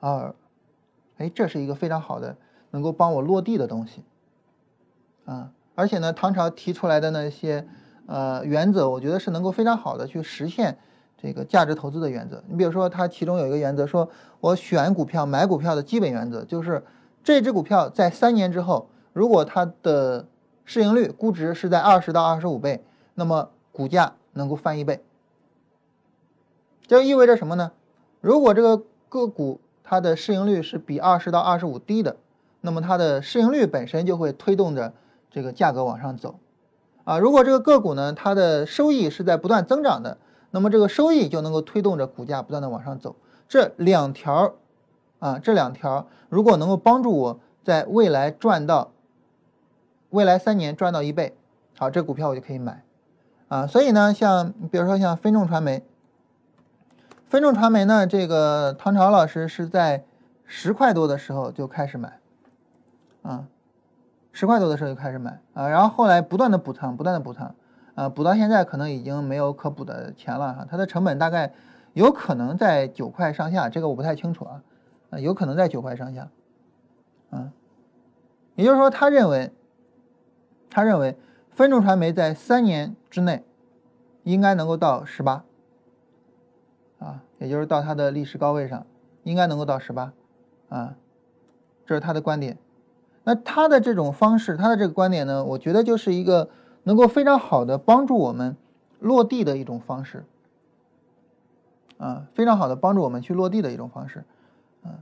[0.00, 0.34] 啊，
[1.18, 2.36] 哎，这是一个非常好的
[2.70, 4.02] 能够帮我落地的东西
[5.24, 5.50] 啊。
[5.74, 7.66] 而且呢，唐朝提出来的那些
[8.06, 10.78] 呃原则，我觉得是能够非常好的去实现。
[11.24, 16.82] 这个价值投资的原则，你比如说，它其中有一个原则，说我选股票、买股票的基本原则就是，
[17.22, 20.26] 这只股票在三年之后，如果它的
[20.64, 22.82] 市盈率估值是在二十到二十五倍，
[23.14, 25.00] 那么股价能够翻一倍。
[26.88, 27.70] 这意味着什么呢？
[28.20, 32.16] 如果这个个股它的市盈率是比二十到二十五低的，
[32.62, 34.92] 那么它的市盈率本身就会推动着
[35.32, 36.36] 这个价格往上走。
[37.02, 40.18] 啊，如果这个个股呢，它的收益是在不断增长的。
[40.52, 43.16] 那么这个收益就能够推动着股价不断的往上走。
[43.48, 44.52] 这两条，
[45.18, 48.92] 啊，这两条如果能够帮助我在未来赚到，
[50.10, 51.34] 未来三年赚到一倍，
[51.78, 52.84] 好，这股票我就可以买，
[53.48, 55.82] 啊，所以呢，像比如说像分众传媒，
[57.28, 60.04] 分众传媒呢，这个唐朝老师是在
[60.44, 62.20] 十块多的时候就开始买，
[63.22, 63.46] 啊，
[64.32, 67.54] 十块多的时候就开始买，啊，然后后来不断的补仓，不断的补仓。
[67.94, 71.52] 啊，补到现在可能已经没有可补的钱了哈，它的成本大概
[71.92, 74.62] 有可能在九块上下，这个我不太清楚啊，
[75.10, 76.30] 啊，有可能在九块上下，
[77.28, 77.52] 啊，
[78.54, 79.52] 也就是说，他认为，
[80.70, 81.18] 他认为
[81.50, 83.44] 分众传媒在三年之内
[84.22, 85.44] 应该能够到十八，
[86.98, 88.86] 啊，也就是到它的历史高位上，
[89.22, 90.14] 应该能够到十八，
[90.70, 90.96] 啊，
[91.84, 92.56] 这是他的观点。
[93.24, 96.48] 那他的这种方式，他的这个观点呢，我觉得就是一个。
[96.84, 98.56] 能够非常好的帮助我们
[98.98, 100.24] 落地的一种方式，
[101.96, 104.24] 啊，非常好的帮助我们去落地的一种方式，
[104.82, 104.98] 啊，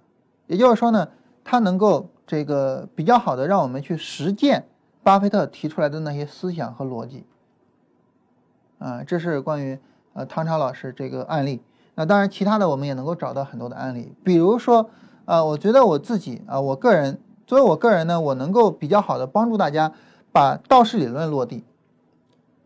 [0.47, 1.09] 也就是说呢，
[1.43, 4.67] 它能够这个比较好的让我们去实践
[5.03, 7.25] 巴菲特提出来的那些思想和逻辑，
[8.79, 9.79] 啊，这是关于
[10.13, 11.63] 呃汤超老师这个案例。
[11.95, 14.91] 那当然，其他的我们也能够找到很多的案例，比如说，
[15.25, 17.19] 啊，我觉得我自己啊，我个人
[17.51, 19.93] 作为我个人呢，我能够比较好的帮助大家
[20.31, 21.65] 把道氏理论落地。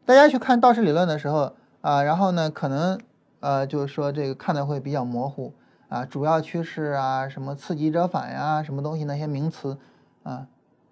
[0.04, 3.00] 大家去看道氏理论的时候啊，然后呢，可能
[3.40, 5.54] 呃，就是说这个看的会比较模糊
[5.88, 9.78] 啊，主要趋势啊，什么刺激者反呀，什么东西那些名词
[10.22, 10.48] 啊，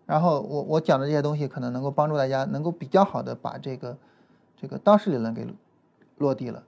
[0.06, 3.98] 然后我我讲的这些东西可能能够帮助大家能够比较好的把这个
[4.56, 5.46] 这个道氏理论给
[6.16, 6.62] 落地了，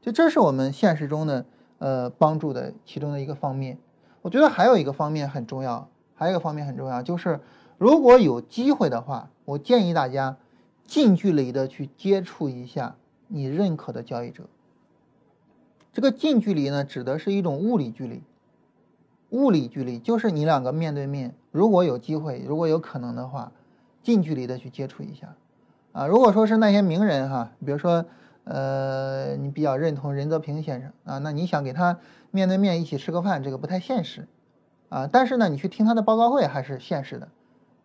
[0.00, 1.44] 就这是我们现实中的
[1.76, 3.76] 呃帮助的其中的一个方面。
[4.22, 7.40] 我觉得还有一个方面很重要，还有一个方面很重要，就是
[7.78, 10.36] 如果有机会的话，我建议大家。
[10.86, 12.96] 近距离的去接触一下
[13.28, 14.42] 你认可的交易者。
[15.92, 18.24] 这个近距离呢，指的是一种物理距离。
[19.28, 23.52] 物理距离就是你两个面对面，如果有机会，如果有可能的话，
[24.02, 25.36] 近距离的去接触一下。
[25.92, 28.04] 啊，如果说是那些名人哈，比如说，
[28.42, 32.00] 呃，你比较认同任泽平先生啊，那你想给他
[32.30, 34.28] 面对面一起吃个饭，这个不太现实。
[34.88, 37.28] 啊，但是呢，你去听他的报告会还是现实的。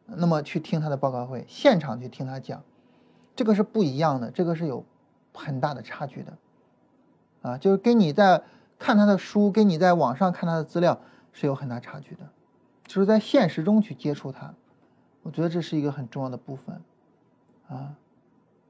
[0.07, 2.63] 那么去听他的报告会，现场去听他讲。
[3.35, 4.85] 这个是不一样的，这个是有
[5.33, 6.37] 很大的差距的，
[7.41, 8.43] 啊，就是跟你在
[8.79, 11.01] 看他的书，跟你在网上看他的资料
[11.33, 12.21] 是有很大差距的，
[12.87, 14.53] 就是在现实中去接触他，
[15.21, 16.81] 我觉得这是一个很重要的部分，
[17.67, 17.95] 啊，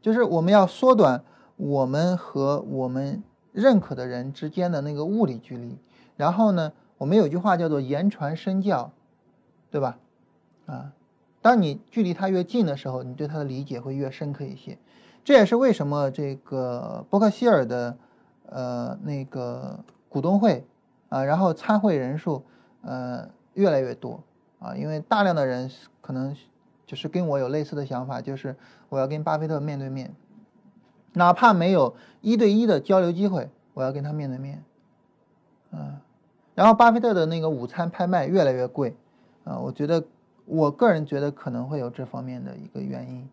[0.01, 1.23] 就是我们要缩短
[1.57, 3.23] 我们和我们
[3.55, 5.77] 认可的人之间的那个物理距离，
[6.17, 8.91] 然后呢，我们有句话叫做言传身教，
[9.71, 9.97] 对吧？
[10.65, 10.91] 啊。
[11.41, 14.77] 当你距离他越近的时候，你对他的理解会越深刻一些。
[15.23, 17.95] 这也是为什么这个伯克希尔的
[18.47, 19.79] 呃那个
[20.09, 20.65] 股东会
[21.09, 22.43] 啊，然后参会人数
[22.81, 24.23] 呃越来越多
[24.59, 25.71] 啊，因为大量的人
[26.01, 26.35] 可能
[26.85, 28.55] 就是跟我有类似的想法，就是
[28.89, 30.13] 我要跟巴菲特面对面，
[31.15, 34.63] 哪怕没有一对一的交流机会，我要跟他面对面。
[35.71, 35.97] 嗯，
[36.53, 38.95] 然后巴菲特的那个午餐拍卖越来越贵，
[39.43, 40.03] 啊，我觉得
[40.45, 43.27] 我个人觉得可能会有这方面的一个原因，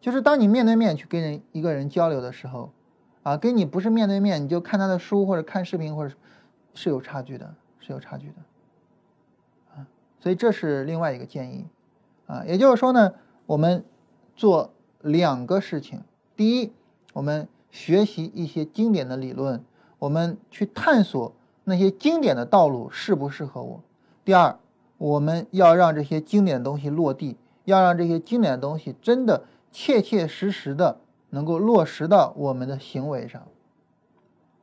[0.00, 2.70] 就是当你面对面去跟人一个人交流的时候，
[3.22, 6.14] 啊，跟你不是面对面你就看他的书或者看视频或者
[6.74, 8.34] 是有差距的，是有差距的，
[9.74, 9.86] 啊，
[10.20, 11.66] 所以这是另外一个建议，
[12.26, 13.12] 啊，也就是说呢，
[13.44, 13.84] 我们
[14.34, 14.72] 做
[15.02, 16.00] 两个事情，
[16.36, 16.72] 第一，
[17.16, 19.64] 我们学习一些经典的理论，
[19.98, 21.32] 我们去探索。
[21.64, 23.80] 那些经典的道路适不适合我？
[24.22, 24.58] 第二，
[24.98, 30.98] 我们要让这些经典的东西落地，要让这些经典的东西真的切切实实的
[31.30, 33.42] 能够落实到我们的行为上。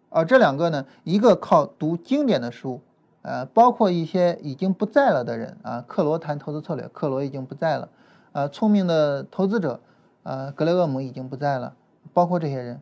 [0.10, 2.82] 而这两个呢，一个靠读经典的书，
[3.24, 7.90] 呃，包括一些已经不在了的人啊，克罗谈投资策略，克罗已经不在了，
[8.32, 9.80] 呃，聪明的投资者，
[10.22, 11.74] 呃，格雷厄姆已经不在了，
[12.14, 12.80] 包括这些人。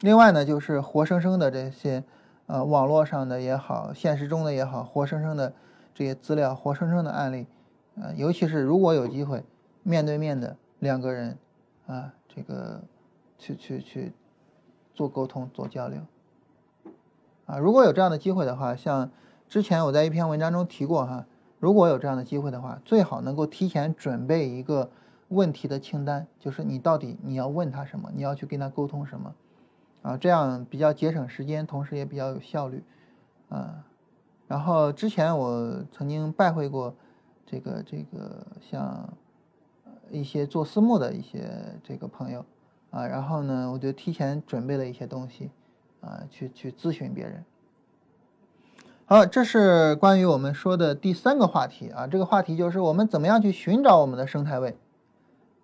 [0.00, 2.04] 另外呢，就是活生生的这些。
[2.50, 5.52] 呃，网络上的也好，现实中的也好，活生生的
[5.94, 7.46] 这些资料，活生生的案例，
[8.00, 9.44] 呃，尤其是如果有机会
[9.82, 11.36] 面对面的两个人，
[11.86, 12.80] 啊，这个
[13.38, 14.12] 去去去
[14.94, 16.00] 做沟通、做交流，
[17.44, 19.10] 啊，如果有这样的机会的话，像
[19.46, 21.26] 之前我在一篇文章中提过哈，
[21.58, 24.90] 如果有这样的机会的话，最好能够提前准备一个
[25.28, 29.34] 问题的清单，就是你到底你要问他什么，你要去跟他沟通什么。
[30.00, 32.84] 啊，这样比较节省时间，同时也比较有效率，
[33.48, 33.84] 啊，
[34.46, 36.94] 然后之前我曾经拜会过
[37.44, 39.12] 这个这个像
[40.10, 41.50] 一些做私募的一些
[41.82, 42.44] 这个朋友，
[42.90, 45.50] 啊，然后呢，我就提前准备了一些东西，
[46.00, 47.44] 啊，去去咨询别人。
[49.04, 54.78] 好，这是关于我们说的第三个话题啊，这个话题就是我们怎么样去寻找我们的生态位，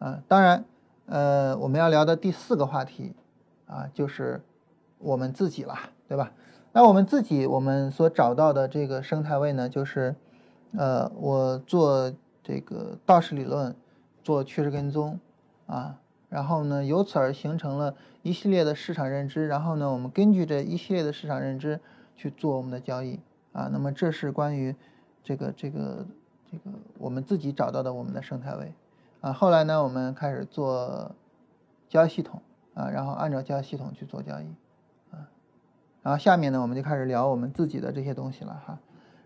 [0.04, 0.64] 啊，当然，
[1.06, 3.14] 呃，我们要聊的第四个话题。
[3.66, 4.42] 啊，就是
[4.98, 5.74] 我们自己了，
[6.06, 6.30] 对吧？
[6.72, 10.14] 那我们自己，我们所找到的这个生态位呢，就是，
[10.76, 12.12] 呃，我做
[12.42, 13.74] 这个道氏理论，
[14.22, 15.18] 做趋势跟踪，
[15.66, 15.98] 啊，
[16.28, 21.80] 然后呢，由此而形成了一系列的市场认知，然后呢，我们根据这一系列的市场认知
[22.14, 23.18] 去做我们的交易，
[23.54, 24.76] 啊，那么这是关于
[25.24, 26.06] 这个这个
[26.52, 28.74] 这个我们自己找到的我们的生态位，
[29.24, 31.10] 啊，后来呢，我们开始做
[31.88, 32.42] 交易系统。
[32.74, 34.46] 啊，然后按照交易系统去做交易，
[35.12, 35.30] 啊，
[36.02, 38.78] 然后下面呢，我们就开始聊我们自己的这些东西了哈，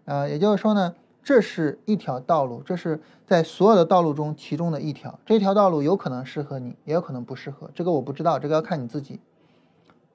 [0.04, 9.18] 呃，也就是说呢，这是一条道路，这是在所有的道路中其中的一条，这条道路有可能适合你，也有可能不适合，这个我不知道，这个要看你自己，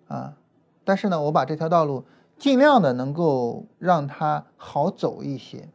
[0.08, 0.36] 啊，
[0.86, 2.06] 但是呢，我把这条道路
[2.38, 5.68] 尽量的能够让它好走一些，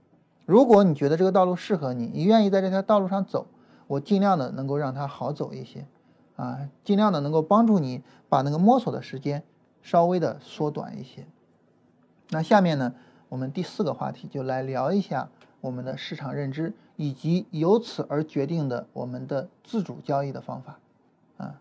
[0.47, 3.49] 如果你觉得这个道路适合你，你愿意在这条道路上走，
[3.89, 5.85] 我尽量的能够让它好走一些。
[6.37, 9.43] 啊，尽量的能够帮助你把那个摸索的时间
[9.83, 11.27] 稍微的缩短一些。
[12.31, 12.95] 那下面呢，
[13.29, 20.79] 我们第四个话题就来聊一下我们的市场认知，以及由此而决定的我们的自主交易的方法。
[21.39, 21.61] 啊，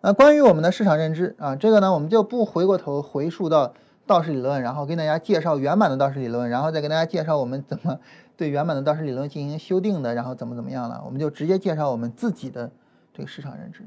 [0.00, 3.74] 那关于我们的市场认知啊，这个呢，我们就不回过头回溯到
[4.06, 8.00] 道氏理论，然后跟大家介绍原版的道氏理论，然后再跟大家介绍我们怎么
[8.38, 12.70] 对原版的道氏理论进行修订的，然后怎么怎么样了，我们就直接介绍我们自己的
[13.12, 13.82] 这个市场认知。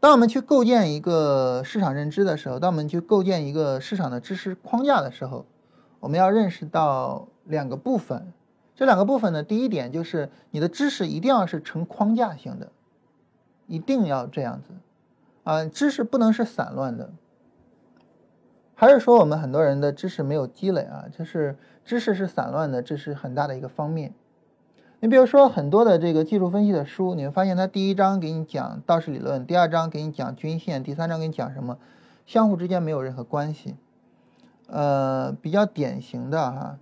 [0.00, 5.46] 当我们去构建一个市场认知的时候，当我们去构建一个市场的知识框架的时候，
[6.00, 8.32] 我们要认识到两个部分。
[8.74, 12.72] 这两个部分呢，第一点就是你的知识一定要是成框架性的，
[13.68, 14.70] 一定要这样子
[15.44, 17.12] 啊，知识不能是散乱的。
[18.80, 21.54] 还是说我们很多人的知识没有积累啊，就是
[21.84, 24.14] 知识是散乱的，这是很大的一个方面。
[25.00, 31.76] 你比如说很多的这个技术分析的书，你会发现它第一章给你讲道氏理论，第二章给你讲均线，第三章给你讲什么，
[32.24, 33.76] 相互之间没有任何关系。
[34.68, 36.78] 呃，比较典型的哈。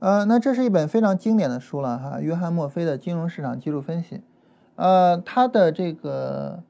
[0.00, 4.16] 呃，那这是一本非常经典的书了哈，约翰墨菲的《金融市场技术分析》。
[4.76, 6.62] 呃，它的这个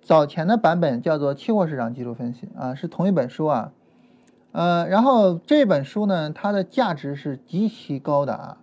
[0.00, 3.72] 早前的版本叫做《期货市场技术分析》啊，是同一本书啊。
[4.52, 8.58] 呃，然后这本书呢，它的价值是极其高的啊，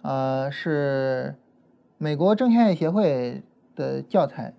[0.00, 1.36] 呃，是
[1.98, 3.42] 美国证券业协会
[3.76, 4.54] 的教材。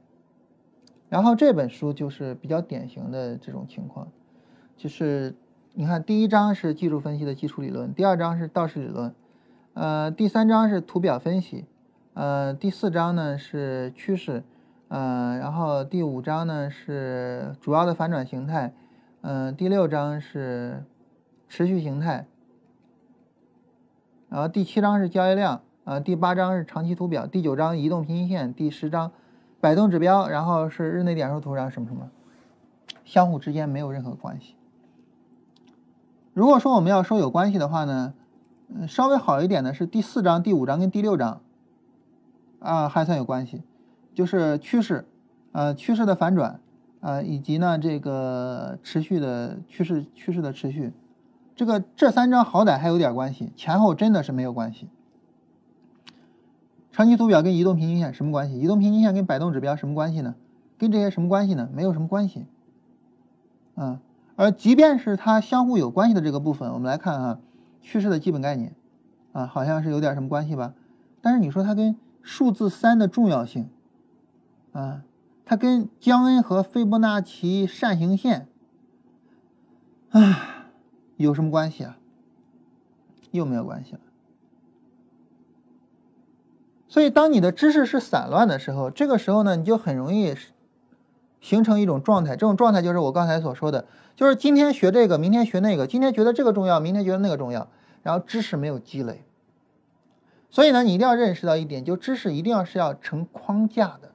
[1.09, 4.07] 然后这本书就是比较典型的这种情况，
[4.77, 5.35] 就是。
[5.73, 9.13] 你看，第一章是技术分析的基础理论，第二章是道氏理论，
[9.75, 11.65] 呃，第三章是图表分析，
[12.15, 14.43] 呃，第四章呢是趋势，
[14.87, 18.73] 呃，然后第五章呢是主要的反转形态，
[19.21, 20.83] 嗯，第六章是
[21.47, 22.25] 持续形态，
[24.27, 29.11] 然后第七章是交易量，呃，第八章是长期图表，第九章移动平均线，第十章
[29.61, 32.09] 摆动指标，然后是日内点数图，然后什么什么，
[33.05, 34.55] 相互之间没有任何关系。
[36.39, 38.13] 如果说我们要说有关系的话呢，
[38.73, 41.41] 嗯，稍微好一点的是第四章、第五章跟第六章，
[42.59, 43.61] 啊，还算有关系，
[44.13, 45.05] 就是趋势，
[45.51, 46.61] 呃，趋势的反转。
[47.01, 50.93] 啊，以及呢，这个持续的趋势趋势的持续，
[51.57, 54.87] 这个这三张好歹还有点关系，前后真的是没有关系。
[56.93, 58.57] 长期图表跟移动平均线什么关系？
[58.57, 60.35] 移动平均线跟摆动指标什么关系呢？
[60.77, 61.69] 跟这些什么关系呢？
[61.73, 62.45] 没有什么关系。
[63.75, 63.99] 啊，
[64.39, 67.39] 而即便是它相互有关系的这个部分，我们来看啊，
[67.81, 68.73] 趋势的基本概念，
[69.33, 70.73] 啊，好像是有点什么关系吧？
[71.21, 73.69] 但是你说它跟数字三的重要性，
[74.71, 75.03] 啊。
[75.43, 78.47] 它跟江恩和斐波那契扇形线，
[80.11, 80.67] 啊，
[81.17, 81.97] 有什么关系啊？
[83.31, 83.99] 又没有关系了。
[86.87, 90.35] 所以，当你的知识是散乱的时候，这个时候呢，你就很容易
[91.41, 92.31] 形成一种状态。
[92.31, 93.85] 这种状态就是我刚才所说的，
[94.15, 97.67] 就是今天学这个，明天学那个，今天觉得这个重要，明天觉得那个重要，
[98.03, 99.23] 然后知识没有积累。
[100.49, 104.11] 所以呢，你一定要认识到一点，就知识一定要是要成框架的。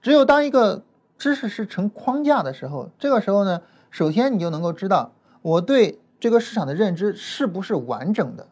[0.00, 0.82] 只有当一个
[1.16, 5.12] 知识是成框架的时候，这个时候呢，首先你就能够知道
[5.42, 8.48] 我对这个市场的认知是不是完整的。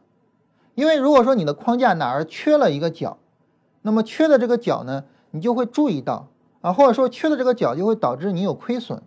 [0.76, 3.18] 因为如果说你的框架哪儿缺了一个角，
[3.82, 6.28] 那么缺的这个角呢，你就会注意到
[6.60, 9.02] 啊，或者说缺的这个角就会导致你有亏损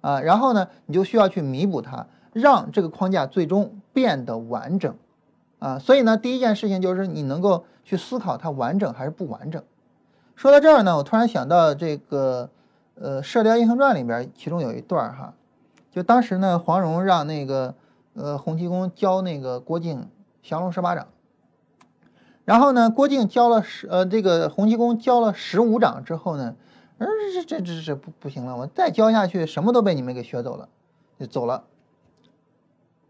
[0.00, 4.94] 啊，然后呢，你就需要去弥补它，让这个框架最终变得完整
[5.58, 5.78] 啊。
[5.78, 9.62] 所以呢，第一件事情就是你能够去思考它完整还是不完整。
[10.34, 12.48] 说到这儿呢，我突然想到这个，
[12.94, 15.34] 呃，《射雕英雄传》里边，其中有一段哈，
[15.90, 17.74] 就当时呢，黄蓉让那个，
[18.14, 20.08] 呃，洪七公教那个郭靖
[20.42, 21.08] 降龙十八掌，
[22.48, 26.54] 然后呢，郭靖教了十，呃，这个洪七公教了十五掌之后呢，
[26.96, 30.70] 嗯，这这这这不不行了，我再教下去，什么都被你们给学走了，
[31.20, 31.64] 就走了。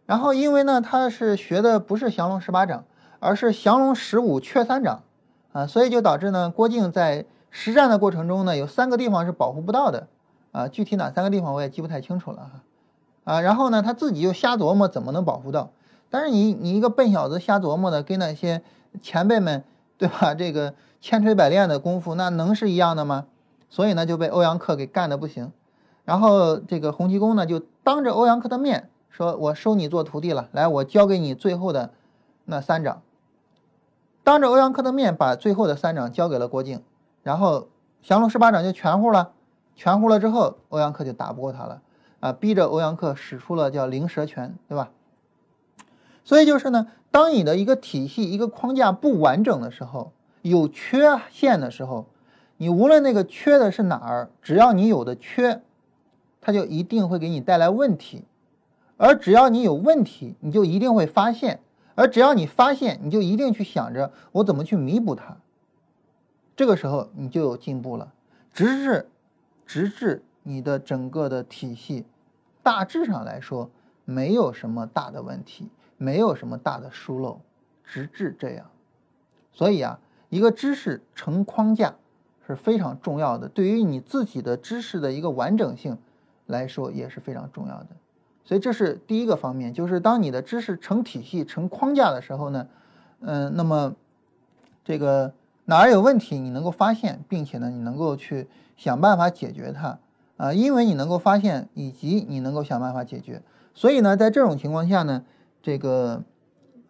[0.06, 2.82] 然后因为呢，他是学的不是降龙十八掌，
[3.20, 5.04] 而是降龙十五缺三掌。
[5.52, 10.08] 啊，所以就导致呢，郭靖在实战的过程中呢，有三个地方是保护不到的，
[10.50, 15.70] 啊，具体哪三个地方我也记不太清楚了哈，啊，然后呢，他自己就瞎琢磨怎么能保护到，
[16.10, 18.62] 但是你你一个笨小子瞎琢磨的，跟那些
[19.02, 19.64] 前辈们
[19.96, 23.26] 对吧， 这个千锤百炼的功夫，那能是一样的吗？
[23.70, 25.52] 所以呢，就被欧阳克给干的不行，
[26.04, 31.90] 然后这个洪七公呢，就当着欧阳克的面说，我收你做徒弟了，来，我教给你最后的
[32.44, 33.02] 那三掌。
[34.24, 36.82] 当着欧阳克的面，把最后的三掌交给了郭靖，
[37.22, 37.68] 然后
[38.02, 39.32] 降龙十八掌就全乎了。
[39.74, 41.82] 全乎了之后，欧阳克就打不过他了，
[42.20, 44.90] 啊，逼着欧阳克使出了叫灵蛇拳，对吧？
[46.28, 52.04] 所以就是呢，当你的一个体系、一个框架不完整的时候，有缺陷的时候，
[52.58, 55.62] 你无论那个缺的是哪儿，只要你有的缺，
[56.42, 58.26] 它就一定会给你带来问题，
[58.98, 61.60] 而只要你有问题，你就一定会发现。
[61.94, 65.38] 而只要你发现，你就一定去想着我怎么去弥补它。
[66.54, 68.12] 这个时候你就有进步了，
[68.52, 69.08] 直至
[69.64, 72.04] 直至你的整个的体系
[72.62, 73.70] 大致上来说
[74.04, 77.40] 没有什么大的问题，没有什么大的疏漏，
[77.84, 78.70] 直至这样。
[79.52, 80.00] 所以啊，
[80.30, 81.94] 一个知识成框架
[82.46, 85.98] 是非常重要的，对于你自己的知识的一个完整性
[86.46, 87.88] 来说也是非常重要的。
[88.44, 92.66] 所以这是第一个方面，就是当你的知识成体系、成框架的时候呢，
[93.20, 93.94] 嗯，那么
[94.84, 95.34] 这个
[95.66, 98.46] 哪儿有问题，你能够发现，并且呢，你能够去
[98.76, 99.98] 想办法解决它
[100.38, 103.42] 啊，因为你能够发现，以及你能够想办法解决，
[103.74, 105.24] 所以呢，在这种情况下呢，
[105.62, 106.24] 这个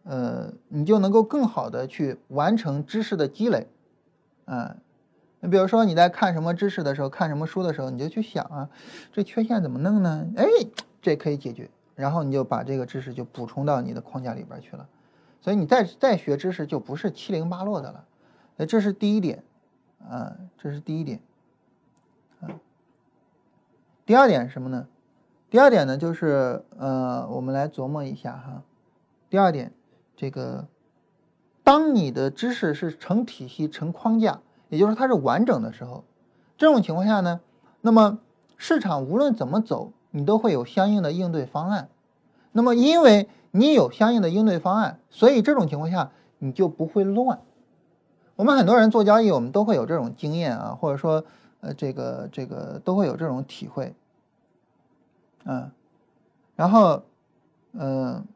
[0.04, 3.66] 呃，你就能够更好的去完成知识的积累
[4.44, 4.76] 啊。
[5.40, 8.70] 你比如说你在看什么知识的时候，看什么书的时候，你就去想啊，
[9.12, 10.26] 这缺陷怎么弄呢？
[10.36, 10.44] 哎。
[11.00, 14.88] 这可以解决，然后你就把这个知识就补充到你的框架里边去了，
[15.40, 18.04] 所以你再再学知识就不是七零八落的了，
[18.56, 19.44] 哎，这是第一点，
[20.10, 21.20] 啊，这是第一点，
[22.40, 22.50] 啊，
[24.04, 24.88] 第二点是什么呢？
[25.50, 28.62] 第二点呢就是呃，我们来琢磨一下哈，
[29.30, 29.72] 第二点，
[30.16, 30.66] 这个，
[31.62, 36.04] 当你的知识是成体系、成框架，也就是它是完整的时候，
[36.56, 37.40] 这种情况下呢，
[37.80, 38.18] 那么
[38.56, 39.92] 市场无论怎么走。
[40.10, 41.90] 你都会有相应的应对方案，
[42.52, 47.40] 那么因为你有相应的应对方案，所以这种情况下你就不会乱。
[48.34, 51.22] 我们很多人做交易，我们都会有这种经验啊，或者说
[51.60, 53.94] 呃这个这个都会有这种体会
[55.50, 55.70] 嗯，
[56.56, 57.04] 然后，
[57.72, 58.26] 嗯，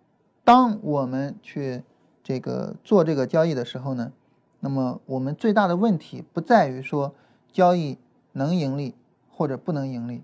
[0.44, 1.82] 当我们去
[2.22, 4.12] 这个做这个交易的时候呢，
[4.60, 7.14] 那么我们最大的问题不在于说
[7.52, 7.98] 交易
[8.32, 8.94] 能盈利
[9.30, 10.22] 或者不能盈利，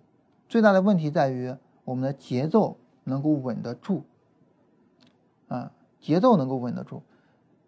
[0.48, 1.54] 最大的问题在于
[1.84, 4.04] 我们的节奏能够稳得住，
[5.48, 5.70] 啊，
[6.00, 7.02] 节奏能够稳得住。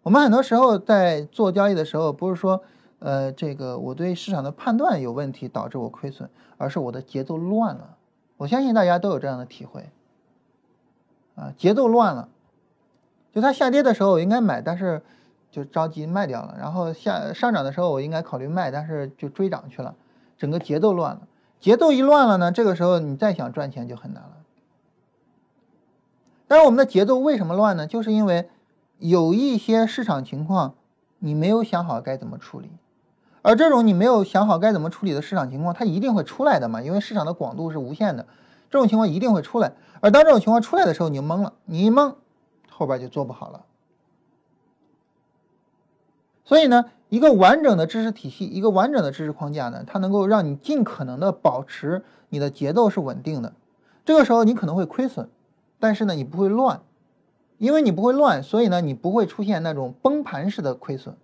[0.01, 2.63] 我们很多时候在做交易的时候，不是说，
[2.97, 6.27] 呃，这个我对市场的判断有问题导致我亏损，
[6.57, 7.97] 而是我的节奏乱了。
[8.41, 9.91] 我相信大家都有这样的体会，
[11.35, 12.27] 啊，节奏乱了，
[13.31, 15.03] 就它下跌的时候我应该买，但是
[15.51, 19.93] 就着急卖掉了；然后下上涨的时候我应该考虑卖，但是就追涨去了，
[20.39, 21.27] 整个节奏乱了。
[21.59, 24.37] 节奏一乱了呢，这个时候你再想赚钱就很难了。
[26.47, 27.85] 但是我们的节奏为什么乱呢？
[27.85, 28.49] 就是因为。
[28.97, 30.75] 有一些市场情况，
[31.17, 32.69] 你没有想好该怎么处理，
[33.41, 36.81] 而这种你没有想好该怎么处理的市场情况，它一定会出来的嘛？
[36.81, 38.25] 因为市场的广度是无限的，
[38.69, 39.73] 这种情况一定会出来。
[39.99, 42.15] 而当这种情况出来的时候，你就懵了，你一懵，
[42.69, 43.65] 后边就做不好了。
[46.43, 53.53] 所以呢，一个完整的知识体系，一个完整的知识框架呢，它能够让你尽可能的保持你的节奏是稳定的。
[54.05, 55.29] 这个时候你可能会亏损，
[55.79, 56.81] 但是呢，你不会乱。
[57.57, 61.15] 因为你不会乱，所以呢，你不会出现那种崩盘式的亏损。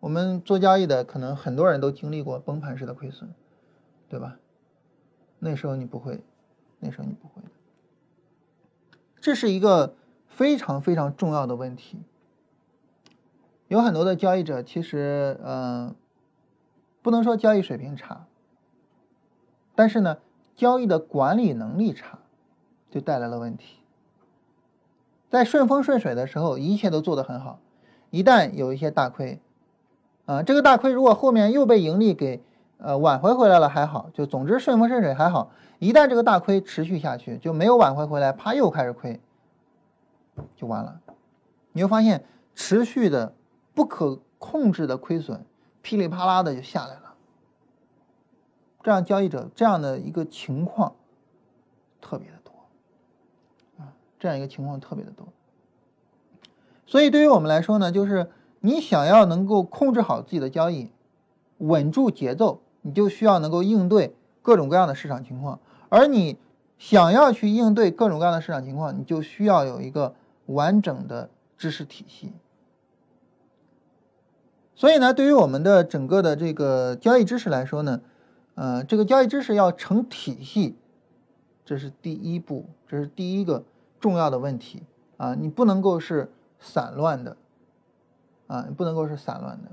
[0.00, 3.30] 我们做交易的，可能很多人都经历过崩盘式的亏损，
[4.08, 4.38] 对吧？
[5.38, 6.24] 那时候你不会，
[6.78, 7.42] 那时候你不会。
[9.20, 9.94] 这是一个
[10.26, 12.02] 非常非常重要的问题。
[13.68, 15.94] 有很多的交易者，其实，嗯，
[17.02, 18.26] 不能说交易水平差，
[19.74, 20.18] 但是呢，
[20.56, 22.18] 交易的管理能力差，
[22.90, 23.76] 就带来了问题。
[25.28, 27.60] 在顺风顺水的时候，一切都做得很好。
[28.10, 29.40] 一旦有一些大亏，
[30.30, 32.40] 啊，这个大亏如果后面又被盈利给
[32.78, 35.50] 呃挽回回来了还好，就总之顺风顺水还好。
[35.80, 39.20] 一旦这个大亏持续下去，就没有挽回回来，啪又开始亏，
[40.54, 41.00] 就完了。
[41.72, 42.24] 你会发现
[42.54, 43.34] 持续的
[43.74, 45.44] 不可控制的亏损，
[45.82, 47.14] 噼里啪啦的就下来了。
[48.84, 50.94] 这样交易者这样的一个情况
[52.00, 52.52] 特别的多，
[53.82, 53.90] 啊。
[54.20, 55.26] 这样一个情况特别的多，
[56.86, 58.30] 所以对于我们来说呢，就是
[58.60, 60.90] 你想要能够控制好自己的交易，
[61.58, 65.58] 稳住节奏，你就需要能够应对各种各样的市场情况。
[65.88, 66.38] 而你
[66.78, 70.14] 想要去应对各种各样的市场情况，你就需要有一个
[70.46, 72.32] 完整的知识体系。
[74.74, 78.00] 所以呢，对于我们的整个的这个交易知识来说呢，
[78.54, 80.76] 呃，这个交易知识要成体系，
[81.64, 83.64] 这是第一步，这是第一个。
[84.00, 84.82] 重要的问题
[85.18, 87.36] 啊，你不能够是散乱的，
[88.50, 89.70] 啊，不能够是散乱的。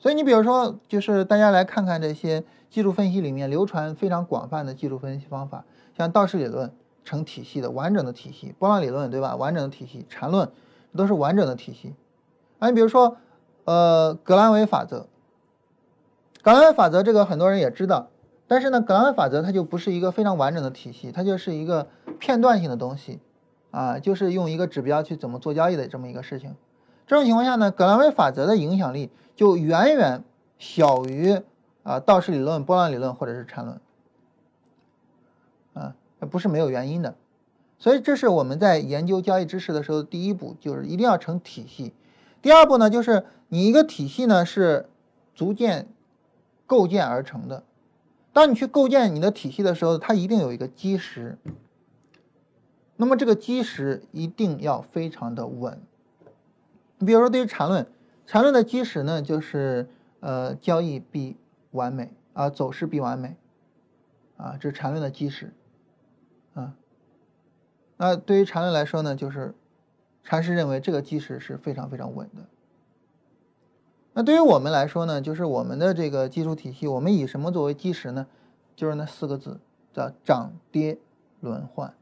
[0.00, 5.64] 所以你比如说，就是大家来看看这些技术分析里面流传非常广泛的技术分析方法，
[5.96, 6.72] 像道氏理论
[7.04, 9.36] 成体系的完整的体系，波浪理论对吧？
[9.36, 10.50] 完整的体系，缠论
[10.96, 11.94] 都是完整的体系。
[12.58, 13.16] 啊，你比如说，
[13.64, 15.06] 呃，格兰维法则，
[16.42, 18.08] 格兰维法则这个很多人也知道，
[18.48, 21.86] 但是呢，格兰维法则它就不是一个非常完整的体系，它就是一个
[22.18, 23.20] 片段性的东西。
[23.70, 26.56] 啊，就是用一个指标去怎么做交易的这么一个事情。
[27.10, 30.22] 这种情况下呢，格兰维法则的影响力就远远
[30.60, 31.42] 小于
[31.82, 33.80] 啊道氏理论、波浪理论或者是缠论。
[35.74, 35.96] 啊，
[36.30, 37.16] 不是没有原因的。
[37.80, 41.92] 所以这是我们在研究交易知识的时候第一步，就是一定要成体系。
[42.40, 44.88] 第二步呢，就是你一个体系呢是
[45.34, 45.88] 逐渐
[46.64, 47.64] 构建而成的。
[48.32, 51.36] 当你去构建你的体系的时候，它一定有一个基石。
[52.94, 55.82] 那么这个基石一定要非常的稳。
[57.00, 57.86] 你比如说，对于缠论，
[58.26, 59.88] 缠论的基石呢，就是
[60.20, 61.36] 呃，交易必
[61.70, 63.36] 完美啊，走势必完美
[64.36, 65.52] 啊，这是缠论的基石
[66.52, 66.74] 啊。
[67.96, 69.54] 那对于缠论来说呢，就是
[70.22, 72.42] 禅师认为这个基石是非常非常稳的。
[74.12, 78.26] 那对于我们来说呢，就是我们的这个基础体系，我们以什么作为基石呢？
[78.76, 79.58] 就是那四个字，
[79.94, 80.98] 叫涨跌
[81.40, 81.94] 轮换。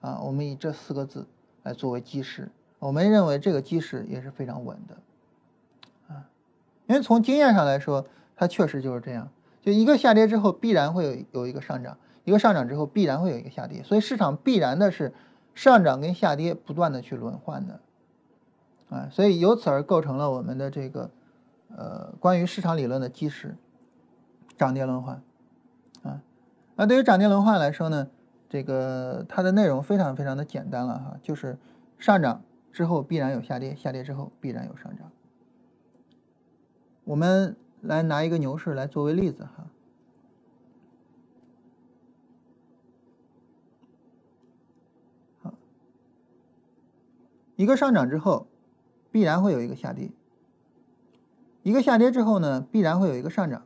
[0.00, 1.26] 啊，我们以这四个字
[1.62, 2.50] 来作为基石，
[2.82, 4.96] 我们认为这个基石也是非常稳的，
[6.08, 6.26] 啊，
[6.88, 8.04] 因为从经验上来说，
[8.34, 9.28] 它确实就是这样，
[9.60, 15.14] 就一个下跌之后必然会有有一个上涨，一个上涨之后必然会有一个下跌，所以市场必然的是
[15.54, 17.80] 上涨跟下跌不断的去轮换的，
[18.90, 21.08] 啊，所以由此而构成了我们的这个
[21.76, 23.54] 呃关于市场理论的基石，
[24.58, 25.22] 涨跌轮换，
[26.02, 26.20] 啊，
[26.74, 28.08] 那对于涨跌轮换来说呢？
[28.50, 31.56] 这个它的内容非常非常的简单了哈，就是
[31.98, 32.42] 上涨
[32.72, 35.10] 之后必然有下跌下跌之后必然有上涨。
[37.04, 39.66] 我们来拿一个牛市来作为例子哈。
[47.56, 48.48] 一个上涨之后
[49.12, 50.10] 必然会有一个下跌
[51.62, 53.62] 一个下跌之后呢必然会有一个上涨。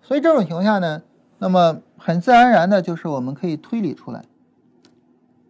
[0.00, 1.02] 所以这种情况下呢
[1.38, 4.24] 那么很自然而然的就是我们可以推理出来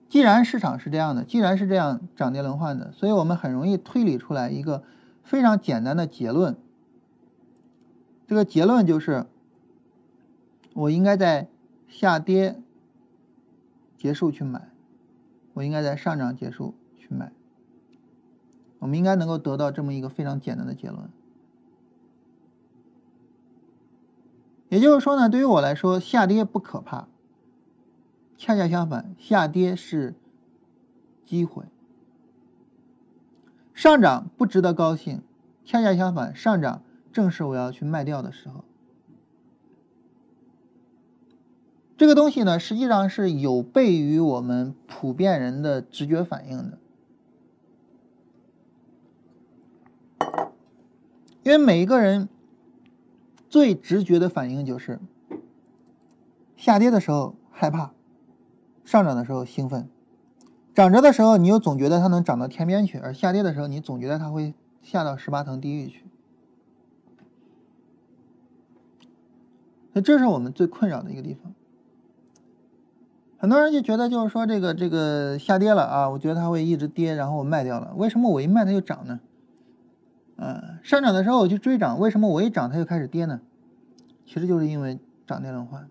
[0.09, 4.85] 既然市场是这样的，既然是这样涨跌轮换的，所以我们很容易推理出来一个
[5.25, 6.57] 非常简单的结论。
[8.27, 9.27] 这个结论就是，
[10.75, 11.49] 我应该在
[11.89, 12.61] 下跌
[13.97, 14.69] 结束去买，
[15.55, 17.33] 我应该在上涨结束去买。
[18.79, 21.09] 我们应该能够得到这么一个非常简单的结论。
[24.69, 27.09] 也就是说呢，对于我来说，下跌不可怕，
[28.37, 30.15] 恰恰相反，下跌是
[31.25, 31.65] 机会；
[33.75, 35.23] 上涨不值得高兴，
[35.65, 36.83] 恰恰相反，上涨。
[37.13, 38.63] 正是我要去卖掉的时候，
[41.97, 46.79] 这个东西呢，实际上是有悖于我们普遍人的直觉反应的，
[51.43, 52.29] 因为每一个人
[53.49, 55.01] 最直觉的反应就是
[56.55, 57.95] 下跌的时候害怕，
[58.87, 59.89] 上涨的时候兴奋，
[60.75, 66.05] 涨着的时候你又总觉得它能涨到天边去，而下跌的时候你总觉得它会下到十八层地狱去。
[69.93, 71.53] 那这是我们最困扰的一个地方。
[73.39, 77.93] 很多人就觉得，就是说这个这个下跌了啊，我觉得它会一直跌，然后我卖掉了。
[77.97, 79.21] 为什么我一卖它就涨呢？
[80.37, 83.41] 嗯，上涨的时候我去追涨，为什么我一涨它就开始跌呢？
[84.25, 85.89] 其实就是因为涨跌轮换，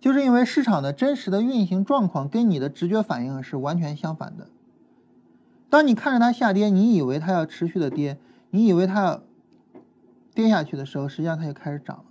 [0.00, 4.48] 就是因为市场的真实的运行状况跟你的直觉反应是完全相反的。
[5.68, 8.18] 当你看着它下跌，你以为它要持续的跌，
[8.50, 9.22] 你以为它要
[10.34, 12.04] 跌下去的时候，实际上它就开始涨了。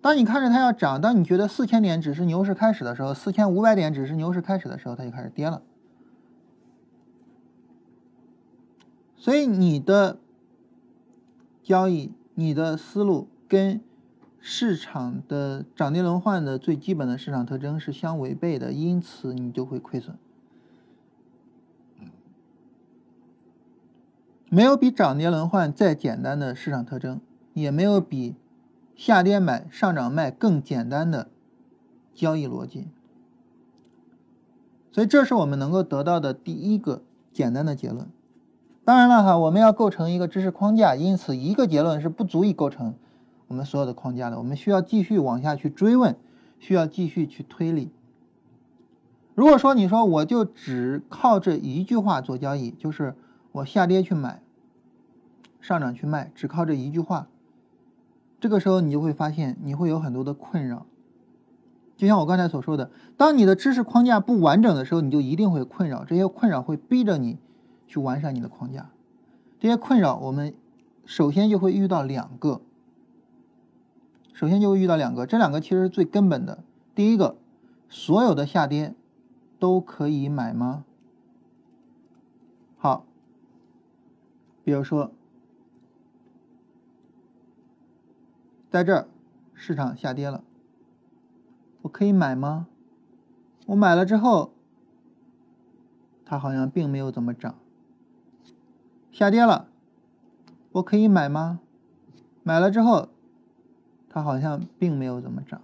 [0.00, 5.62] 当你看着它要涨，当你觉得四千点只是牛市开始的时候，四千五百点只是牛市开始的时候，它就开始跌了。
[9.16, 10.18] 所以你的
[11.62, 13.80] 交易、你的思路跟
[14.40, 20.16] 市场的涨跌轮换的最基本的市场特征是相违背的，因此你就会亏损。
[24.48, 27.20] 没有比涨跌轮换再简单的市场特征，
[27.54, 28.34] 也没有比。
[28.96, 31.28] 下跌买，上涨卖，更简单的
[32.12, 32.88] 交易逻辑。
[34.92, 37.02] 所以，这是我们能够得到的第一个
[37.32, 38.08] 简单的结论。
[38.84, 42.94] 当然了，哈，我们要构成一个知识框架，因此一个结论是不足以构成
[43.50, 44.38] 我们所有的框架的。
[44.38, 46.16] 我们需要继续往下去追问，
[46.60, 47.90] 需要继续去推理。
[49.34, 53.16] 如果说你说我就只靠这一句话做交易，就是
[53.50, 54.40] 我下跌去买，
[55.60, 57.26] 上涨去卖，只靠这一句话。
[58.38, 60.86] 这个时候，你就会发现你会有很多的困扰。
[61.96, 66.04] 就像我刚才所说的，当你的知识框架不完整的时候，你就一定会困扰。
[66.04, 67.36] 这些困扰会逼着你
[67.88, 68.90] 去完善你的框架。
[69.58, 70.54] 这些困扰，我们
[71.04, 72.60] 首先就会遇到两个。
[74.40, 76.64] 首先就会遇到两个，这两个其实是最根本的。
[76.94, 77.36] 第一个，
[77.90, 78.94] 所有的下跌
[79.58, 80.86] 都可以买吗？
[82.78, 83.04] 好，
[84.64, 85.12] 比如说。
[88.70, 89.08] 在这儿，
[89.52, 90.42] 市场下跌了，
[91.82, 92.66] 我可以买吗？
[93.66, 94.54] 我买了之后，
[96.24, 97.56] 它好像并没有怎么涨。
[99.12, 99.68] 下跌了，
[100.72, 101.60] 我可以买吗？
[102.42, 103.10] 买了之后，
[104.10, 105.62] 它好像并没有怎么涨。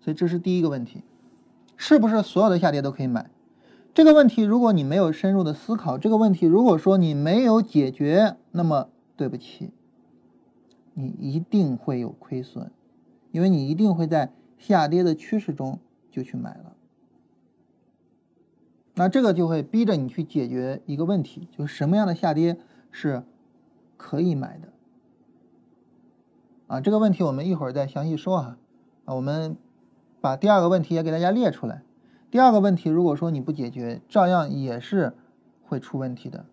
[0.00, 1.02] 所以这是第一个问题：
[1.76, 3.30] 是不是所有的下跌都可以买？
[3.92, 9.72] 这个问题，如果你没有深入的思考，这个问题如果说你没有解决，那么对不起。
[10.94, 12.72] 你一定会有亏损，
[13.30, 15.78] 因为你一定会在下跌的趋势中
[16.10, 16.74] 就去买了。
[18.94, 22.58] 那这个就会逼着你去解决一个问题，就是什么样的下跌
[22.90, 23.22] 是
[23.96, 24.72] 可以买的。
[26.68, 28.56] 啊，这个问题我们一会儿再详细说哈。
[29.06, 29.56] 啊，我们
[30.20, 31.82] 把第二个问题也给大家列出来。
[32.30, 35.14] 第二个问题，如果说你不解决，照样也是
[35.64, 36.44] 会出问题的，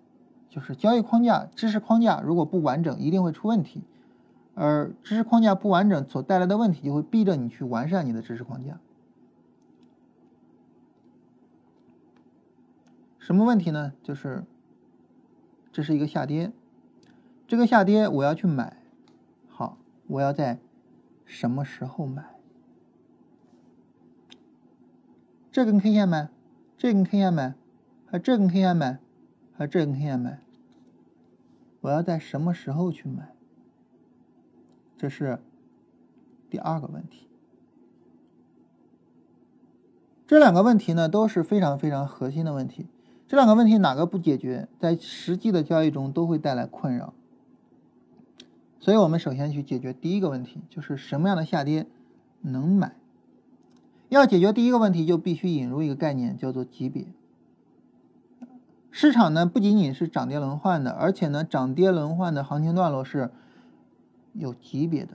[0.50, 3.84] 就是交易框架、知识框架如果不完整，一定会出问题。
[4.54, 8.80] 而知识框架不完整所带来的问题，就会逼着你去完善你的知识框架。
[13.20, 13.92] 什么问题呢？
[14.02, 14.46] 就是
[15.74, 16.54] 这是一个下跌，
[17.48, 18.78] 这个下跌我要去买，
[20.08, 20.60] 我要在
[21.26, 22.24] 什么时候买？
[25.52, 26.30] 这根 K 线买，
[26.78, 27.56] 这根 K 线买，
[28.06, 29.00] 还这根 K 线买，
[29.58, 30.40] 还这根 K 线买，
[31.82, 33.34] 我要在什么时候去买？
[34.98, 35.40] 这是
[36.50, 37.28] 第二个问题。
[40.28, 42.88] 这两个问题呢都是非常非常核心的问题。
[43.28, 47.14] 这两个问题哪个不解决，在实际的交易中都会带来困扰。
[48.86, 51.88] 所以我们首先去解决第一个问题，就是什么样的下跌
[52.42, 52.94] 能买。
[54.10, 57.08] 要解决第一个问题，就必须引入一个概念，叫做级别。
[58.92, 63.32] 市场呢不仅仅是涨跌轮换的，而且呢涨跌轮换的行情段落是
[64.34, 65.14] 有级别的。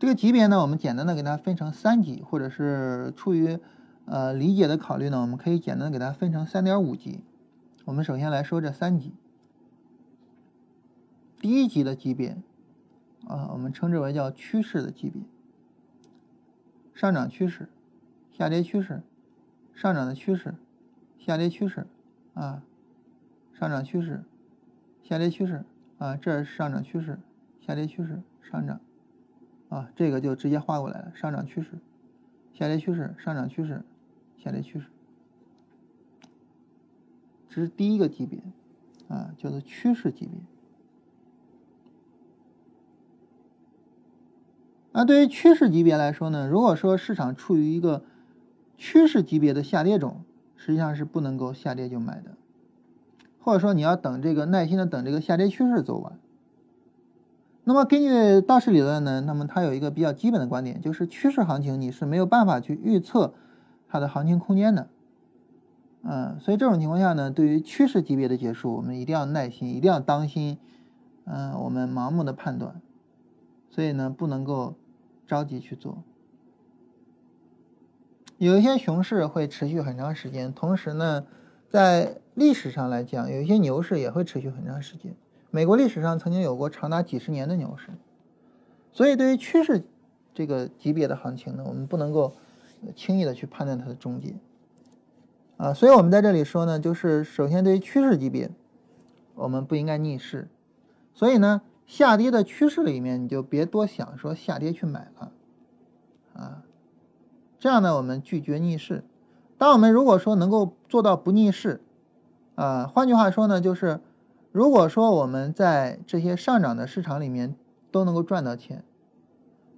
[0.00, 3.60] 这个级别呢，我们简单的给它分成三级，或者是出于
[4.06, 7.20] 呃理解的考虑呢，我们可以简单的给它分成三点五级。
[7.84, 9.12] 我们首先来说这三级。
[11.42, 12.36] 第一级的级别
[13.26, 15.20] 啊，我们称之为叫趋势的级别。
[16.94, 17.68] 上涨趋势，
[18.30, 19.02] 下跌趋势，
[19.74, 20.54] 上涨的趋势，
[21.18, 21.84] 下跌趋势，
[22.34, 22.62] 啊，
[23.52, 24.22] 上涨趋势，
[25.02, 25.64] 下跌趋势，
[25.98, 27.18] 啊，这是上涨趋势，
[27.60, 28.80] 下跌趋势，上涨，
[29.68, 31.70] 啊，这个就直接画过来了，上涨趋势，
[32.52, 33.82] 下跌趋势，上涨趋势，
[34.36, 34.86] 下跌趋势，
[37.48, 38.40] 这是第一个级别，
[39.08, 40.38] 啊，叫做趋势级别。
[44.94, 46.46] 那对于趋势级别来说呢？
[46.46, 48.04] 如果说市场处于一个
[48.76, 50.22] 趋势级别的下跌中，
[50.54, 52.32] 实际上是不能够下跌就买的，
[53.40, 56.18] 或者说你要等这个耐心的等这个下跌趋势走完。
[57.64, 63.32] 那么根据道氏理论呢，那么它有一个比较基本的观点，就是趋势行情你是没有办法去预测
[63.88, 64.88] 它的行情空间的。
[66.02, 70.58] 嗯，所以这种情况下呢，对于趋势级别的结束，我们一定要耐心，一定要当心。
[71.24, 72.82] 嗯，我们盲目的判断，
[73.70, 74.74] 所以呢，不能够。
[75.32, 76.02] 着急去做，
[78.36, 81.24] 有一些熊市会持续很长时间，同时呢，
[81.70, 85.14] 在历史上来讲，有一些牛市也会持续很长时间。
[85.50, 87.88] 美国历史上曾经有过长达几十年的牛市，
[88.92, 89.82] 所以对于趋势
[90.34, 92.34] 这个级别的行情呢，我们不能够
[92.94, 94.34] 轻易的去判断它的终结
[95.56, 95.72] 啊。
[95.72, 98.50] 所以我们在这里说呢，就是首先对于趋势级别，
[99.34, 100.50] 我们不应该逆势，
[101.14, 101.62] 所以呢。
[101.92, 105.32] 下跌的趋势里面，你就别多想，说下跌去买了，
[106.32, 106.62] 啊，
[107.58, 109.04] 这样呢，我们拒绝逆势。
[109.58, 111.82] 当我们如果说能够做到不逆势，
[112.54, 114.00] 啊，换句话说呢，就是
[114.52, 117.54] 如果说我们在这些上涨的市场里面
[117.90, 118.82] 都能够赚到钱，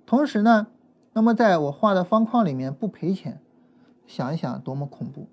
[0.07, 0.69] 同时呢，
[1.15, 3.41] 那么在我画的方框里面不赔钱，
[4.07, 5.27] 想一想多么恐怖，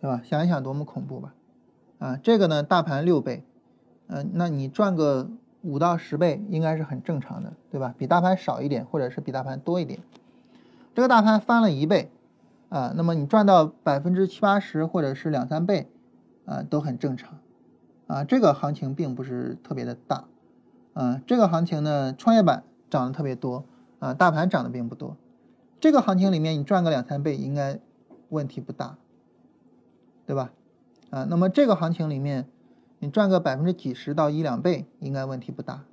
[0.00, 0.22] 对吧？
[0.24, 1.34] 想一想多么恐怖吧，
[1.98, 3.42] 啊，这个呢，大盘六倍，
[4.06, 5.28] 嗯，那你赚个。
[5.62, 7.94] 五到十倍应该是很正常的，对吧？
[7.98, 9.98] 比大盘少一点，或者是比大盘多一点。
[10.94, 12.10] 这个大盘翻了一倍，
[12.68, 15.88] 啊，那么你赚到百分之七八十或者是两三倍，
[16.44, 17.38] 啊，都很正常，
[18.06, 20.24] 啊，这个行情并不是特别的大，
[20.94, 23.64] 啊，这个行情呢，创业板涨得特别多，
[23.98, 25.16] 啊，大盘涨得并不多。
[25.80, 27.80] 这个行情里面你赚个两三倍应该
[28.28, 28.96] 问题不大，
[30.24, 30.52] 对吧？
[31.10, 32.46] 啊，那么这个行情里面。
[33.00, 35.84] 你赚个百分之几十到一两倍，应该问题不大。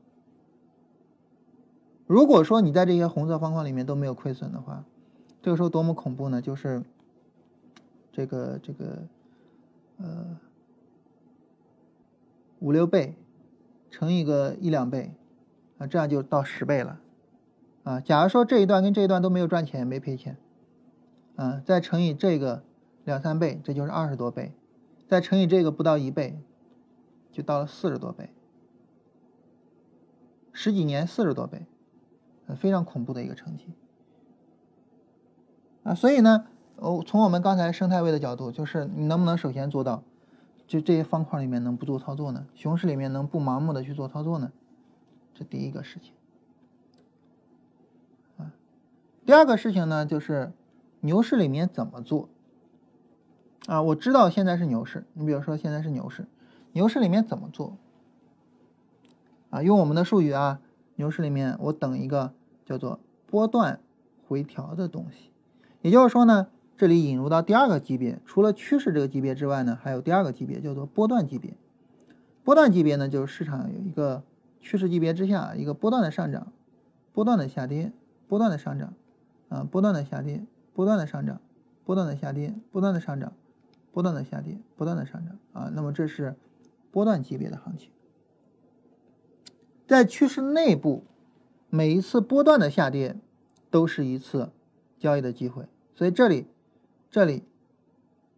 [2.08, 4.84] 如果说你在这些红色方框里面都没有亏损的话，
[5.42, 6.42] 这个时候多么恐怖呢？
[6.42, 6.84] 就是
[8.12, 9.00] 这个这个
[9.98, 10.38] 呃
[12.60, 13.16] 五六倍
[13.90, 15.12] 乘一个一两倍
[15.78, 17.00] 啊，这样就到十倍了
[17.84, 18.00] 啊。
[18.00, 20.38] 假如说这一段跟这一段都没有赚钱，没赔钱，
[21.36, 22.64] 啊，再乘以这个
[23.04, 24.52] 两三倍，这就是二十多倍，
[25.08, 26.38] 再乘以这个不到一倍。
[27.36, 28.30] 就到了四十多倍，
[30.54, 31.66] 十几年四十多倍，
[32.56, 33.74] 非常恐怖的一个成绩
[35.84, 35.94] 啊！
[35.94, 36.48] 所以呢，
[36.78, 40.02] 哦，从我们刚才生态位的角度，就是你能不能首先做到，
[40.66, 42.48] 就这些方块里面能不做操作呢？
[42.56, 44.54] 熊市里面能不盲目的去做操作呢？
[45.34, 46.14] 这第一个事情
[48.38, 48.54] 啊。
[49.26, 50.54] 第二个事情呢，就是
[51.02, 52.30] 牛市里面怎么做
[53.68, 53.82] 啊？
[53.82, 56.26] 我知道现在是牛市，你比如说现在是牛市。
[56.76, 57.78] 牛市里面怎么做？
[59.50, 60.60] 啊，用我们的术语啊，
[60.96, 62.34] 牛市里面我等一个
[62.66, 63.80] 叫做波段
[64.28, 65.32] 回调的东西，
[65.82, 71.54] 也就是说呢，这里引入到第二个级别，除了趋势这个级别之外呢，还有第二个级别叫做波段级别。
[72.44, 74.22] 波段级别呢，就是市场有一个
[74.60, 76.52] 趋势级别之下一个波段的上涨，
[77.14, 77.94] 波段的下跌，
[78.28, 78.94] 波段的上涨，
[79.48, 80.44] 啊，波段的下跌，
[80.74, 81.40] 波段的上涨，
[81.86, 83.32] 波段的下跌，波段的上涨，
[83.94, 86.36] 波段的下跌，波段的上涨啊，那么这是。
[86.96, 87.90] 波段级别的行情，
[89.86, 91.04] 在趋势内部，
[91.70, 93.18] 每一次波段的下跌
[93.70, 94.50] 都是一次
[94.98, 95.66] 交易的机会。
[95.94, 96.48] 所以这里、
[97.12, 97.44] 这里、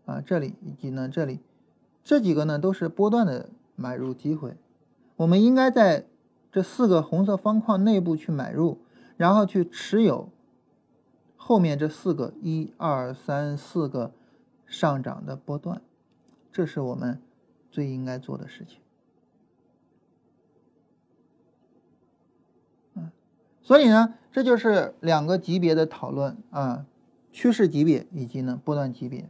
[0.08, 1.40] 啊这里以及呢这里，
[2.04, 4.58] 这几个呢都是波段的买入机会。
[5.18, 6.08] 我们应该在
[6.52, 8.80] 这四个红色方框内部去买入，
[9.18, 10.30] 然后去持有
[11.36, 14.12] 后面这四个一二三四个
[14.66, 15.80] 上涨的波段，
[16.52, 17.22] 这是我们
[17.78, 18.80] 最应该做的事情。
[22.96, 23.12] 嗯，
[23.62, 26.88] 所以呢，这就是两个级别的讨论啊，
[27.32, 29.30] 趋势级别以及呢波段级别。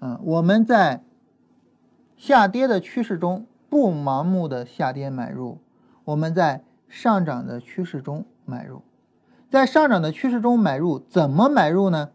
[0.00, 1.04] 啊，我们在
[2.16, 5.58] 下跌的趋势中不盲目的下跌买入，
[6.02, 8.82] 我们在上涨的趋势中买入，
[9.48, 12.10] 在上涨的趋势中买入，怎么买入呢？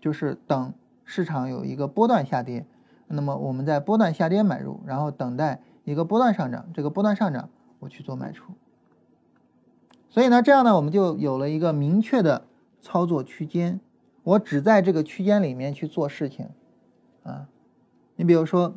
[0.00, 2.66] 就是等市场有一个波段下跌，
[3.14, 8.54] 那么我们在波段下跌买入，然后等待一个波段上涨，这个波段上涨我去做卖出。
[10.08, 12.46] 所以呢，这样呢，我们就有了一个明确的
[12.80, 13.80] 操作区间，
[14.22, 16.48] 我只在这个区间里面去做事情。
[17.22, 17.48] 啊，
[18.16, 18.74] 你比如说，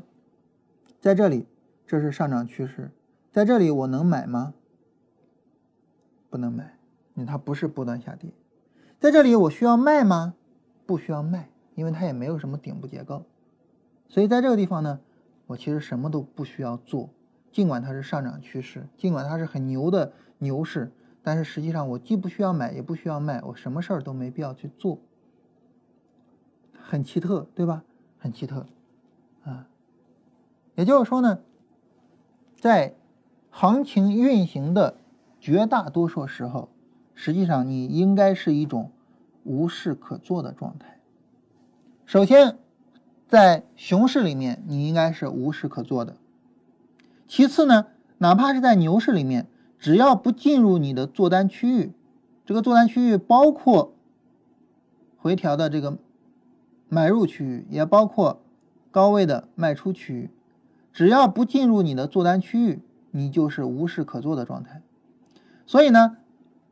[1.00, 1.48] 在这里
[1.88, 2.92] 这是上涨趋势，
[3.32, 4.54] 在这里我能买吗？
[6.30, 6.78] 不能买，
[7.14, 8.30] 因为它不是波段下跌。
[9.00, 10.34] 在这里我需要卖吗？
[10.86, 13.24] 不需要卖，因为它也没有什么顶部结构。
[14.16, 15.02] 所以在这个地方呢，
[15.46, 17.10] 我其实什么都不需要做。
[17.52, 20.90] 尽管它是上涨趋势，尽管它是很牛的牛市，
[21.22, 25.00] 但是实际上我既不需要买，也不需要卖，我什么事儿都没必要去做。
[26.82, 27.84] 很奇特，对吧？
[28.18, 28.66] 很奇特，
[29.44, 29.68] 啊，
[30.76, 31.40] 也就是说呢，
[32.56, 32.96] 在
[33.50, 34.96] 行情运行的
[35.42, 36.70] 绝大多数时候，
[37.16, 38.94] 实际上你应该是一种
[39.44, 41.02] 无事可做的状态。
[42.06, 42.58] 首先，
[43.28, 46.16] 在熊市里面，你应该是无事可做的。
[47.28, 47.88] 其次呢，
[48.18, 49.48] 哪怕是在牛市里面，
[49.80, 51.92] 只要不进入你的做单区域，
[52.46, 53.94] 这个做单区域包括
[55.18, 55.98] 回调的这个。
[56.88, 58.44] 买入区域也包括
[58.92, 60.30] 高位的卖出区域，
[60.94, 62.80] 只要不进入你的做单区域，
[63.10, 64.84] 你就是无事可做的状态。
[65.66, 66.18] 所以呢，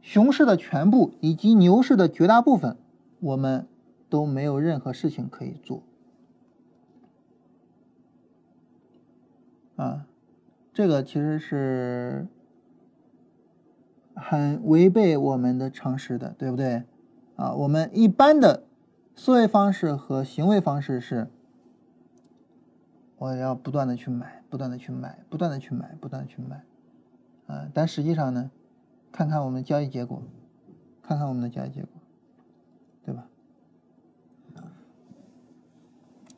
[0.01, 2.77] 熊市的全部以及牛市的绝大部分，
[3.19, 3.67] 我们
[4.07, 5.81] 都没有任何事情可以做。
[9.75, 10.05] 啊，
[10.73, 12.27] 这个其实是
[14.15, 16.83] 很违背我们的常识的，对不对？
[17.35, 18.63] 啊，我们一般的。
[19.15, 21.27] 思维方式和行为方式是，
[23.19, 26.63] 我要不断的去买，不断的去买，不断的去买，不断的去买，
[27.45, 27.69] 啊！
[27.75, 28.49] 但实际上呢，
[29.11, 30.23] 看看我们的交易结果，
[31.03, 31.89] 看看我们的交易结果，
[33.05, 33.27] 对吧？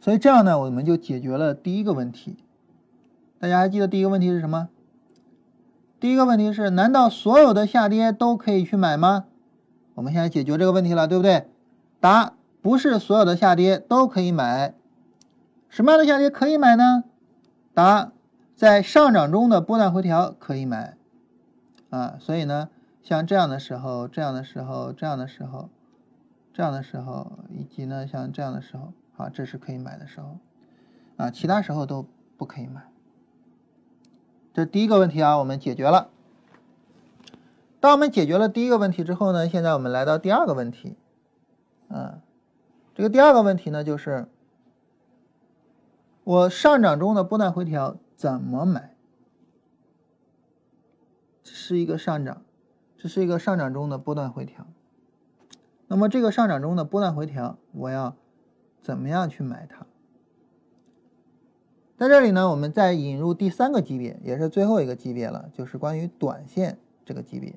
[0.02, 2.36] 所以这样呢，我们就解决了第一个问题。
[3.46, 4.70] 大家还记得第一个问题是什么？
[6.00, 9.26] 第一个问题是：难道所有的下跌都可以去买吗？
[9.94, 11.48] 我们现在解决这个问题了，对不对？
[12.00, 12.34] 答。
[12.64, 14.74] 不是所有的下跌都可以买，
[15.70, 17.04] 什么样的下跌可以买呢？
[17.76, 18.12] 答：
[18.56, 20.98] 在上涨中的波段回调可以买，
[21.92, 22.70] 啊，所以呢，
[23.04, 25.70] 像这样的时候、这样的时候、这样的时候、
[26.52, 30.40] 这样的时候，以及呢像这样的时候，啊，这是可以买的时候，
[31.18, 32.08] 啊，其他时候都
[32.38, 32.82] 不可以买。
[34.56, 36.11] 这第一个问题啊，我们解决了。
[37.82, 40.95] 当我们解决了第一个问题之后呢，现在我们来到第二个问题，
[41.90, 42.22] 嗯。
[42.94, 44.30] 这个第二个问题呢，就是
[46.23, 48.95] 我上涨中的波段回调怎么买？
[51.44, 52.41] 这是一个上涨，
[52.98, 54.65] 这是一个上涨中的波段回调。
[55.88, 58.15] 那么这个上涨中的波段回调，我要
[58.82, 59.86] 怎么样去买它？
[61.98, 67.56] 在这里呢，我们再引入第三个级别，也是最后一个级别了，就是关于短线这个级别。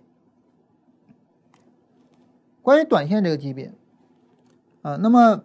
[2.63, 3.73] 关于短线这个级别。
[4.83, 5.43] 啊，那么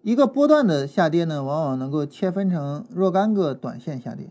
[0.00, 4.30] 一个波段的下跌呢，往往能够切分成若干个短线下跌，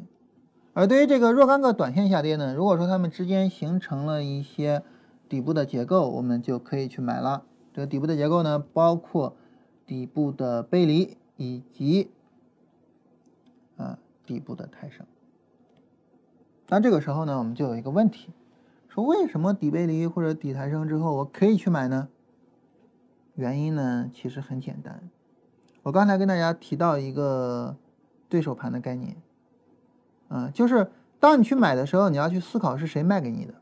[0.73, 4.81] 而对于这个若干个短线下跌呢，如果说它们之间形成了一些
[5.29, 7.43] 底部的结构，我们就可以去买了。
[7.71, 9.35] 这个底部的结构呢，包括
[9.85, 12.11] 底部的背离以及
[13.77, 15.05] 啊底部的抬升。
[16.67, 18.29] 那这个时候呢，我们就有一个问题，
[18.89, 22.09] 说为什么底背离或者底抬升之后，我可以去买呢？
[23.35, 25.09] 原因呢，其实很简单。
[25.83, 27.77] 我刚才跟大家提到一个
[28.27, 29.15] 对手盘的概念，
[30.27, 30.91] 嗯，就是
[31.21, 33.53] 当你去买的时候，你要去思考是谁卖给你的。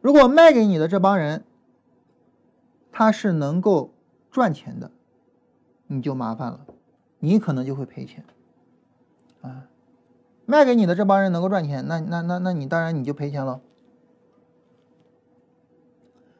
[0.00, 1.44] 如果卖给你的这帮人，
[2.90, 3.92] 他是能够
[4.30, 4.90] 赚钱的，
[5.86, 6.66] 你就麻烦了，
[7.18, 8.24] 你可能就会赔钱。
[9.42, 9.68] 啊，
[10.44, 13.60] 卖给你的这帮人能够赚钱，那那那那你当然你就赔钱了。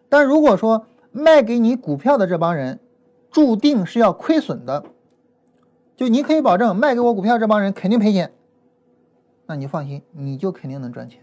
[0.08, 2.78] 但如果说，卖给你股票的这帮人，
[3.30, 4.84] 注定是要亏损的。
[5.96, 8.32] 就你可以保证，卖给我股票这帮人肯定赔钱。
[9.46, 11.22] 那你放心，你就肯定能赚钱。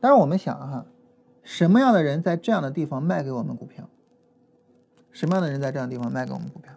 [0.00, 0.86] 但是我们想哈，
[1.42, 3.88] 什么样的人在这样的地方卖给我们股票？
[5.14, 6.74] 什么样的人在这样的地方卖给我们股票？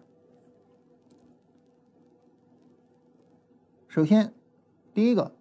[3.87, 4.31] 首先，
[4.93, 5.31] 第一个，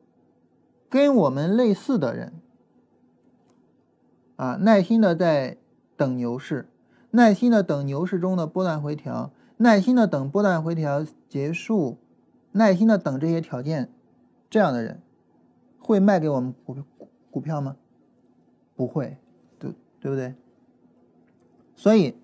[0.89, 2.33] 跟我们类似的人，
[4.37, 5.59] 啊，耐心的在
[5.95, 6.71] 等牛市，
[7.11, 11.99] 耐心的等牛市中的波段回调，耐心的等波段回调结束，
[12.53, 13.93] 耐心的等这些条件，
[14.49, 15.03] 这样的人，
[15.79, 17.77] 会卖给我们股股股票吗？
[18.75, 19.19] 不会，
[19.59, 20.35] 对对不对？
[21.75, 22.17] 所以，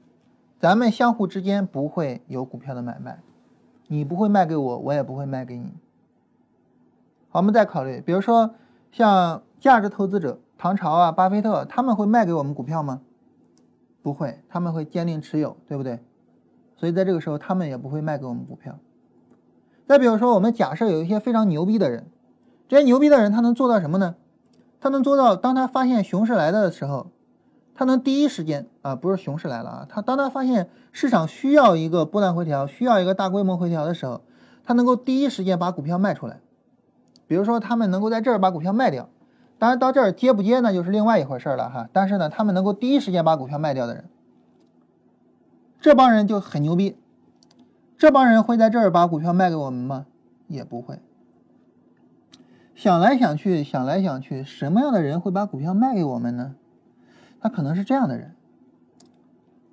[0.63, 3.19] 咱们相互之间不会有股票的买卖，
[3.89, 5.73] 你不会卖给我，我也不会卖给你。
[7.31, 8.55] 好，我们再考虑，比如说
[8.93, 13.01] 像价值投资者唐朝啊、巴菲特，他们会卖给我们股票吗？
[14.05, 15.99] 不会，他们会坚定持有，对不对？
[16.77, 18.79] 所以在这个时候，他们也不会卖给我们股票。
[19.89, 22.07] 再比如说，我们假设有一些非常牛逼的人，
[22.69, 24.15] 这些牛逼的人他能做到什么呢？
[24.81, 27.09] 他能做到，当他发现熊市来的时候，
[27.83, 34.21] 他能第一时间啊，不是熊市来了啊，他当他发现市场需要一个波段回调，需要一个大规模回调的时候，
[34.63, 36.39] 他能够第一时间把股票卖出来。
[37.27, 39.09] 比如说，他们能够在这儿把股票卖掉，
[39.59, 41.89] 当然到这儿接不接呢，就是另外一回事了哈。
[41.93, 44.05] 但是呢，他们能够第一时间把股票卖掉的人，
[45.81, 46.97] 这帮人就很牛逼。
[47.99, 50.07] 这帮人会在这儿把股票卖给我们吗？
[50.47, 51.01] 也不会。
[52.77, 56.55] 想来想去，想来想去，什么样的人会把股票卖给我们呢？
[57.43, 58.37] 他可能是这样的人，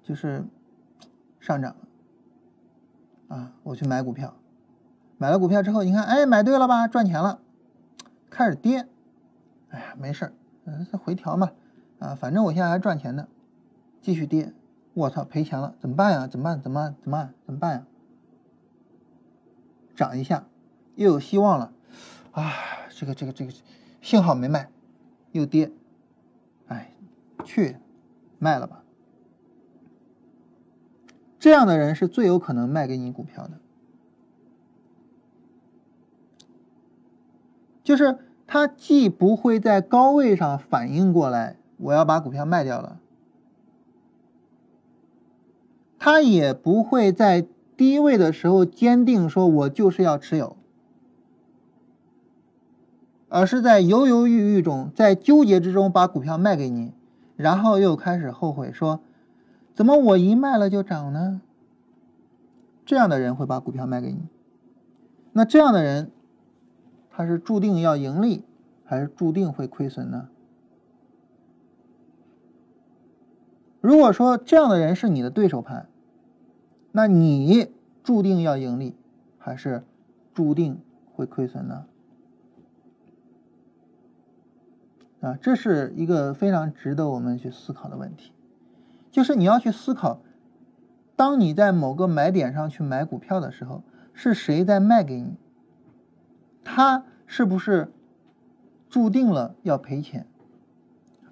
[0.02, 0.44] 就是
[1.40, 1.76] 上涨
[3.28, 4.34] 啊，我去买股票，
[5.20, 7.40] 买了股票之后，你看，哎，买对了吧，赚钱了。
[8.32, 8.88] 开始跌，
[9.70, 10.34] 哎呀，没事儿，
[10.66, 11.52] 嗯，回调嘛，
[12.00, 13.28] 啊，反正我现在还赚钱呢，
[14.02, 14.52] 继续跌，
[14.96, 16.26] 我操，赔钱了，怎么办呀？
[16.26, 16.60] 怎么办？
[16.60, 17.34] 怎么怎么办？
[17.46, 17.86] 怎么办呀？
[19.96, 20.46] 涨一下，
[20.96, 21.72] 又有希望了，
[22.32, 22.52] 啊，
[22.90, 23.54] 这个这个这个，
[24.02, 24.72] 幸好没卖，
[25.34, 25.72] 又跌，
[27.44, 27.78] 去，
[28.38, 28.84] 卖了吧。
[31.40, 33.60] 这样的人是最有可能卖给你股票的。
[37.84, 43.00] 就是他既不会在高位上反应过来，我要把股票卖掉了，
[45.98, 50.56] 他也不会在低位的时候坚定说我就是要持有，
[53.30, 56.94] 而是在犹犹豫豫中，在纠结之中把股票卖给你，
[57.40, 59.00] 然后又开始后悔说，
[59.74, 61.40] 怎么我一卖了就涨呢？
[62.86, 64.28] 这样的人会把股票卖给你，
[65.32, 66.12] 那这样的人。
[67.10, 68.44] 他是注定要盈利，
[68.86, 70.30] 还是注定会亏损呢？
[73.82, 75.90] 如果说这样的人是你的对手盘，
[76.92, 77.72] 那你
[78.04, 78.96] 注定要盈利，
[79.38, 79.84] 还是
[80.34, 80.82] 注定
[81.14, 81.86] 会亏损呢？
[85.22, 88.32] 啊，这是一个非常值得我们去思考的问题，
[89.12, 90.22] 就是你要去思考，
[91.16, 93.84] 当你在某个买点上去买股票的时候，
[94.14, 95.38] 是谁在卖给你？
[96.64, 97.92] 他是不是
[98.90, 100.26] 注定了要赔钱？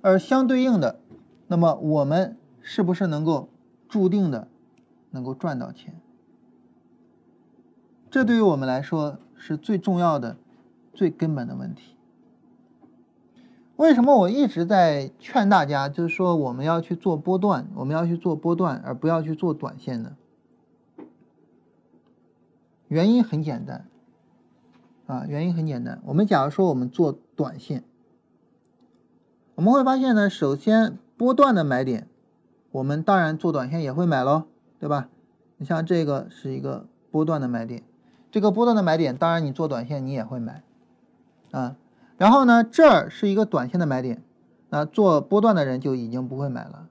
[0.01, 0.99] 而相对应的，
[1.47, 3.49] 那么我们是不是能够
[3.89, 4.47] 注定的
[5.11, 5.99] 能够赚到钱？
[8.09, 10.37] 这对于我们来说是最重要的、
[10.93, 11.96] 最根本的问题。
[13.77, 20.17] 为什么我一直在劝大家，就是说我们要去做波段，我们要去做波段，而不要去做短线呢？
[22.87, 23.87] 原因很简单。
[25.05, 26.01] 啊，原因很简单。
[26.05, 27.85] 我们假如说我们做短线，
[29.55, 32.09] 我们会发现呢，首先波段的买点，
[32.71, 34.43] 我们当然做短线也会买喽，
[34.81, 35.07] 对吧？
[35.55, 37.83] 你像这个是一个波段的买点，
[38.29, 40.61] 这个波段的买点，当然你做短线你也会买，
[41.51, 41.77] 啊，
[42.17, 44.23] 然后呢，这儿是一个短线的买点，
[44.69, 46.87] 那做波段的人就已经不会买了。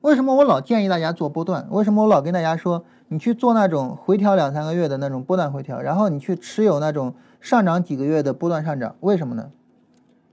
[0.00, 1.66] 为什么我老建议大家做波段？
[1.70, 2.84] 为什么我老跟大家说？
[3.10, 9.50] 你去做那种回调两三个月的那种波段回调，然后你去持有那种上涨几个月的波段上涨，为什么呢？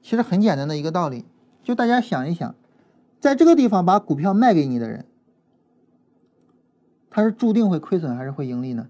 [0.02, 1.23] 其实很简单的一个道理，
[1.64, 2.53] 就大家想一想，
[3.22, 5.06] 在这个地方把股票卖给你的人，
[7.10, 8.88] 他是注定会亏损还是会盈利呢？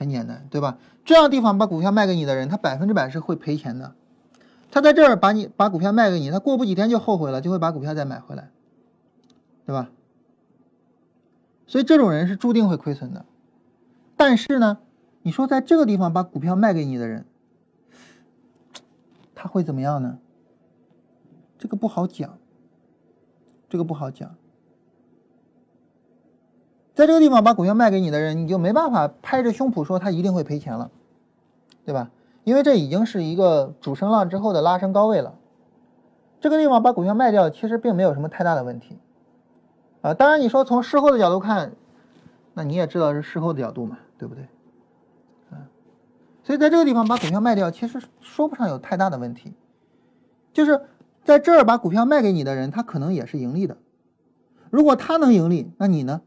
[0.00, 0.78] 很简单，对吧？
[1.04, 3.94] 这样地方把股票卖给你的人，他百分之百是会赔钱的。
[4.70, 8.48] 他在这儿把你把股票卖给你，他过不几天就后悔了，就会把股票再买回来，
[9.66, 9.90] 对吧？
[11.66, 13.26] 所以这种人是注定会亏损的，
[14.16, 14.78] 但是呢，
[15.20, 17.26] 你说在这个地方把股票卖给你的人，
[19.34, 20.18] 他会怎么样呢？
[21.58, 22.38] 这个不好讲，
[23.68, 24.34] 这个不好讲。
[27.00, 30.90] 在这个地方把股票卖给你的人，你就没办法拍着胸脯说他一定会赔钱了，
[31.86, 32.10] 对吧？
[32.44, 35.32] 因为这已经是一个主升浪之后的拉升高位了。
[36.42, 38.98] 这个地方把股票卖掉，其实并没有什么太大的问题。
[40.02, 41.72] 啊，当然你说从事后的角度看，
[42.52, 44.44] 那你也知道是事后的角度嘛，对不对？
[45.52, 45.72] 啊，
[46.44, 49.54] 所以在这个地方把股票卖掉，其实说不上有太大的问题。
[50.52, 50.82] 就是
[51.24, 53.78] 在这儿把股票卖给你的人，他可能也是盈利的。
[54.68, 56.20] 如果他能盈利，那你呢？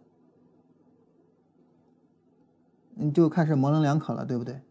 [2.95, 4.61] 你就开始模棱两可了，对不对？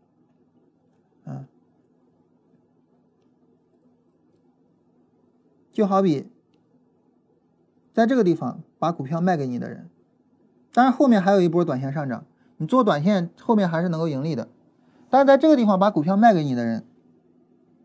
[1.24, 1.46] 嗯，
[5.72, 6.30] 就好比
[7.92, 9.88] 在这个地方把股票卖给你的人，
[10.72, 12.24] 当然后面还有一波短线上涨，
[12.56, 14.48] 你做短线后面还是能够盈利的。
[15.10, 16.84] 但是在这个地方把股票卖给你的人，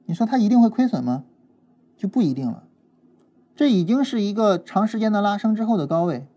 [0.06, 1.26] 你说他一定会亏损吗？
[1.98, 2.64] 就不一定了。
[3.56, 6.28] 这已经是一个长时间的拉升之后的高位，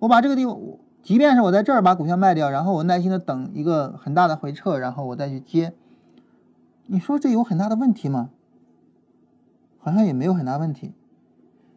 [0.00, 0.60] 我把这个地方，
[1.06, 5.72] 即便是我在这儿把股票卖掉，然后我耐心的等一个很大的回撤，然后我再去接，
[6.86, 8.30] 你说这有很大的问题吗？
[9.78, 10.94] 好像也没有很大问题，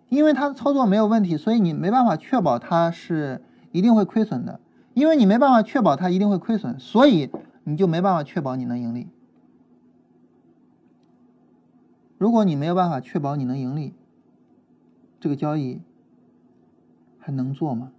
[0.07, 4.59] 因为它的操作没有问题，所以你没办法确保它是一定会亏损的，
[4.95, 7.29] 因为你没办法确保它一定会亏损，所以
[7.65, 9.09] 你就没办法确保你能盈利。
[12.17, 13.93] 如果你没有办法确保你能盈利，
[15.19, 15.81] 这个交易
[17.19, 17.91] 还能做吗？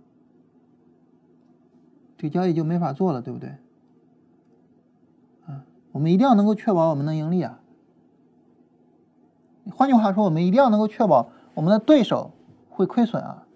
[2.21, 3.49] 这个交易就没法做了，对不对？
[5.47, 7.61] 啊，我们一定要能够确保我们能盈利啊。
[9.75, 12.33] 换句话说，我们一定要能够确保我们的对手
[12.69, 13.47] 会亏损啊，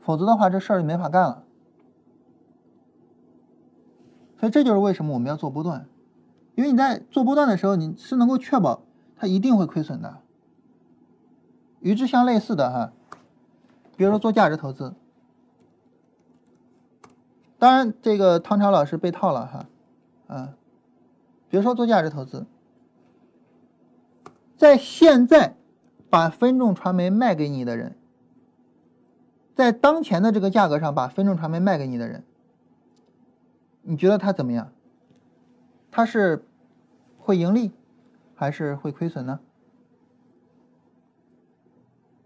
[0.00, 1.44] 否则的话，这事儿就没法干了。
[4.40, 5.86] 所以这就是为什么我们要做波段，
[6.56, 8.82] 因为你在做波段的时候，你是能够确保
[9.14, 10.18] 它一定会亏损的。
[11.78, 12.92] 与之相类似的哈，
[13.96, 14.92] 比如说做价值投资，
[17.64, 19.66] 当然这个唐朝老师被套了哈，
[20.26, 20.52] 啊，
[21.48, 22.44] 比如说做价值投资，
[24.54, 25.56] 在现在
[26.10, 27.96] 把分众传媒卖给你的人，
[29.54, 32.22] 在当前的这个价格上把分众传媒卖给你的人，
[33.80, 34.70] 你觉得他怎么样？
[35.90, 36.44] 他是
[37.18, 37.72] 会盈利
[38.34, 39.40] 还是会亏损呢？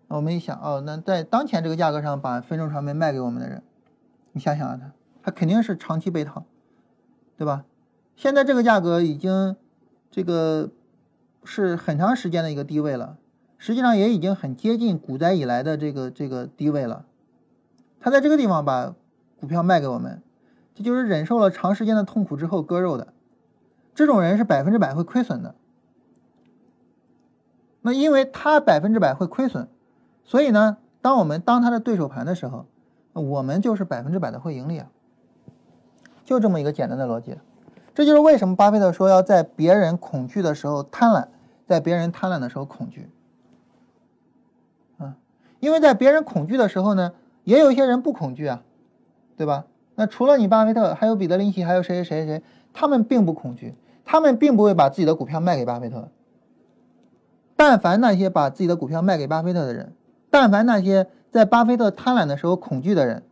[0.09, 3.63] 我们一想哦，那在当前这个价格上把分众传媒卖给我们的人，
[4.33, 4.93] 你想想啊，他
[5.29, 6.47] 他肯定是长期被套，
[7.37, 7.67] 对吧？
[8.17, 9.57] 现在这个价格已经
[10.11, 10.71] 这个
[11.45, 13.19] 是很长时间的一个低位了，
[13.59, 17.05] 实际上也已经很接近股灾以来的这个这个低位了。
[18.01, 18.95] 他在这个地方把
[19.39, 20.23] 股票卖给我们，
[20.75, 23.13] 这就是忍受了长时间的痛苦之后割肉的。
[23.95, 25.55] 这种人是百分之百会亏损的。
[27.83, 29.69] 那因为他百分之百会亏损。
[30.25, 32.65] 所以呢，当我们当他的对手盘的时候，
[33.13, 34.89] 我们就是百分之百的会盈利啊，
[36.29, 37.39] 就这么一个简单的逻辑。
[37.95, 41.29] 这就是为什么巴菲特说要在别人恐惧的时候贪婪，
[41.67, 43.09] 在别人贪婪的时候恐惧。
[44.99, 45.17] 啊，
[45.59, 47.15] 因为在别人恐惧的时候呢，
[47.45, 48.63] 也有一些人不恐惧啊，
[49.39, 49.65] 对吧？
[49.95, 52.43] 那除了你巴菲特，还有彼得林奇，还有谁谁谁谁，
[52.75, 53.75] 他们并不恐惧，
[54.05, 56.11] 他们并不会把自己的股票卖给巴菲特。
[57.57, 59.95] 但凡那些把自己的股票卖给巴菲特的人。
[60.29, 63.23] 但凡那些在巴菲特贪婪的时候恐惧的人，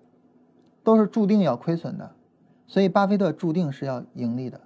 [0.83, 2.13] 都是注定要亏损的，
[2.67, 4.61] 所以巴菲特注定是要盈利的。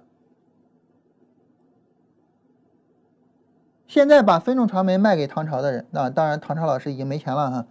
[3.87, 7.65] 现在把分众传媒卖给唐朝的人，那当然唐朝老师已经没钱了哈。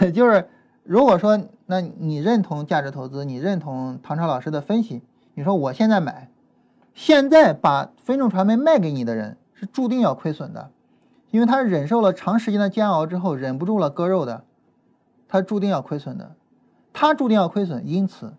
[0.12, 0.48] 就是
[0.82, 5.02] 如果说，那你认同价值投资，你认同唐朝老师的分析，
[5.34, 6.30] 你说我现在买，
[6.94, 10.70] 现在把分众传媒卖给你的人，是注定要亏损的。
[11.30, 14.44] 因为他忍受了长时间的煎熬之后，忍不住了割肉的，
[15.28, 16.34] 他注定要亏损的，
[16.94, 18.34] 他注定要亏损，因此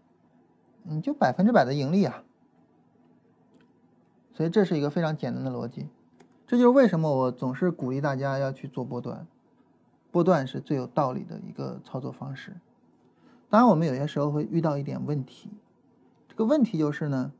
[0.82, 2.24] 你就百分之百的盈利啊。
[4.34, 5.88] 所以这是一个非常简单的逻辑，
[6.48, 9.28] 这就是为什么我总是鼓励大家要去做波段，
[10.10, 12.56] 波段是最有道理的一个操作方式。
[13.48, 15.52] 当然，我们有些时候会遇到一点问题，
[16.28, 17.32] 这个问题就是呢，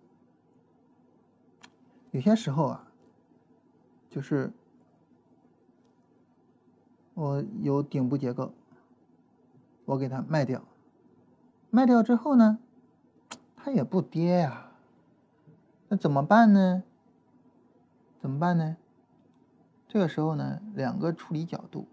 [2.12, 2.88] 有些时候啊，
[4.12, 4.54] 就是。
[7.18, 8.52] 我有顶部结构，
[9.86, 10.62] 我给它卖掉，
[11.76, 12.58] 卖掉之后呢，
[13.58, 14.72] 它也不跌呀，
[15.90, 16.84] 那怎么办呢？
[18.22, 18.78] 怎么办呢？
[19.90, 21.86] 这个时候呢，两个处理角度，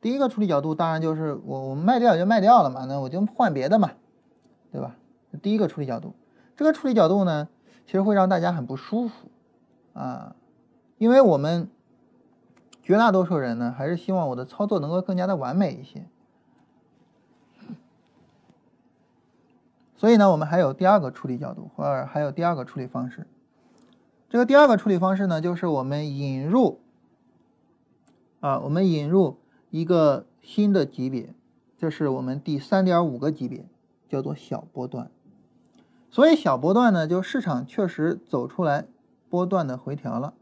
[0.00, 3.90] 第一个处理角度当然就是我我卖掉就卖掉了嘛，那我就换别的嘛，
[4.70, 4.94] 对吧？
[5.42, 6.14] 第一个处理角度，
[6.56, 7.48] 这个处理角度呢，
[7.86, 9.28] 其实会让大家很不舒服
[9.92, 10.36] 啊，
[10.98, 11.68] 因为我们。
[12.82, 16.06] 绝大多数人呢，还是希望我的操作能够更加的完美一些。
[20.00, 23.26] 所以呢，我们还有第二个处理角度，或者还有第二个处理方式。
[24.30, 26.80] 这个第二个处理方式呢，就是我们引入
[28.40, 29.36] 啊，我们引入
[29.68, 31.34] 一个新的级别，
[31.76, 33.66] 这是我们第三点五个级别，
[34.08, 35.10] 叫做小波段。
[36.10, 38.86] 所以小波段呢，就市场确实走出来
[39.28, 40.32] 波段的回调了，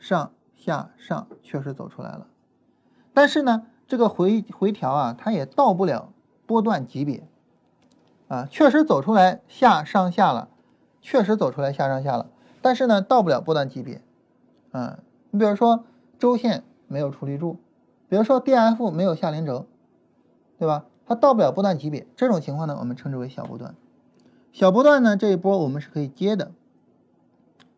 [0.00, 2.26] 上下上确实走出来了，
[3.14, 6.12] 但是呢，这个回回调啊，它也到不了
[6.46, 7.28] 波段级别，
[8.32, 10.48] 啊，确实走出来下上下了，
[11.02, 12.30] 确实走出来下上下了，
[12.62, 14.00] 但是呢，到不了波段级别，
[14.70, 15.00] 啊，
[15.30, 15.84] 你比如说
[16.18, 17.58] 周线没有处理住，
[18.08, 19.66] 比如说 D F 没有下零轴，
[20.58, 20.86] 对吧？
[21.04, 23.74] 它到不了波段级别，这种情况呢，我们称之为小波段。
[24.50, 26.52] 小波段呢，这一波我们是可以接的。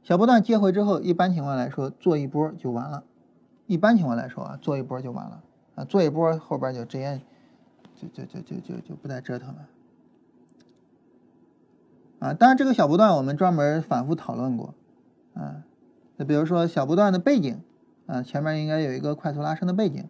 [0.04, 3.02] 小波段接回之后，一般情况来说做一波就完了。
[3.66, 5.42] 一般情况来说啊，做一波就完了
[5.74, 7.20] 啊，做一波后边就直接
[7.96, 9.66] 就就就就就就不再折腾了
[12.18, 12.34] 啊。
[12.34, 14.74] 当然，这个小波段我们专门反复讨论过
[15.34, 15.64] 啊。
[16.16, 17.60] 那比如说小波段的背景
[18.06, 20.08] 啊，前面应该有一个快速拉升的背景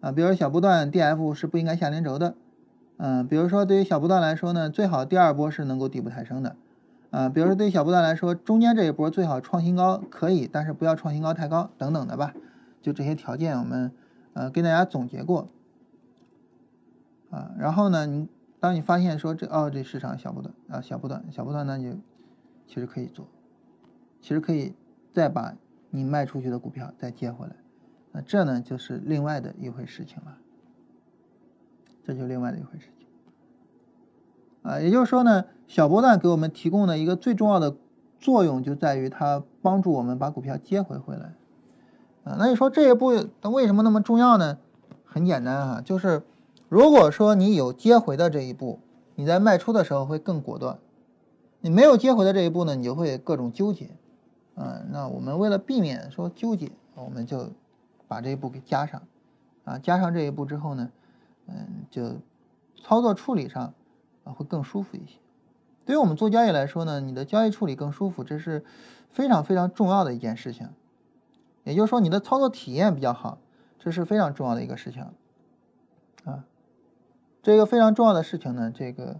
[0.00, 0.12] 啊。
[0.12, 2.34] 比如说小波段 D F 是不应该下连轴的。
[2.98, 6.54] 嗯，比如说对于小波段来说呢，最好第二波是能够底部抬升的，
[7.10, 12.32] 啊，比如说对于小波段来说，中间这一波最好创新高可以，但是不要创新高太高等等的吧，
[12.80, 13.90] 就这些条件我们
[14.34, 15.48] 呃跟大家总结过，
[17.30, 18.28] 啊，然后呢，你
[18.62, 21.98] 当你发现说这哦这市场小波段啊小波段小波段那就
[22.68, 23.26] 其实可以做，
[24.20, 24.72] 其实可以
[25.12, 25.56] 再把
[25.90, 27.56] 你卖出去的股票再接回来，
[28.12, 30.38] 那这呢就是另外的一回事情了。
[32.04, 33.08] 这就另外的一回事情，
[34.62, 37.76] 啊，也就是说呢，小波段给我们提供的一个最重要的
[38.20, 41.34] 作用，就在于它帮助我们把股票接回回来，
[42.22, 44.58] 啊，那你说这一步它为什么那么重要呢？
[45.04, 46.22] 很简单啊，就是
[46.72, 48.80] 如果说你有接回的这一步，
[49.14, 50.78] 你在卖出的时候会更果断；
[51.60, 53.90] 你没有接回的这一步呢，你就会各种纠结，
[54.54, 57.50] 嗯，那我们为了避免说纠结，我们就
[58.08, 59.02] 把这一步给加上，
[59.64, 60.90] 啊，加上这一步之后呢？
[61.46, 62.14] 嗯，就
[62.82, 63.74] 操作处理上
[64.24, 65.18] 啊会更舒服一些。
[65.84, 68.64] 对于我们做交易来说呢，你的交易处理更舒服，这是
[69.10, 70.70] 非常非常重要的一件事情。
[71.64, 73.36] 也就是说，你的操作体验比较好，
[73.78, 75.04] 这是非常重要的一个事情。
[77.42, 79.16] 这个非常重要的事情呢，这个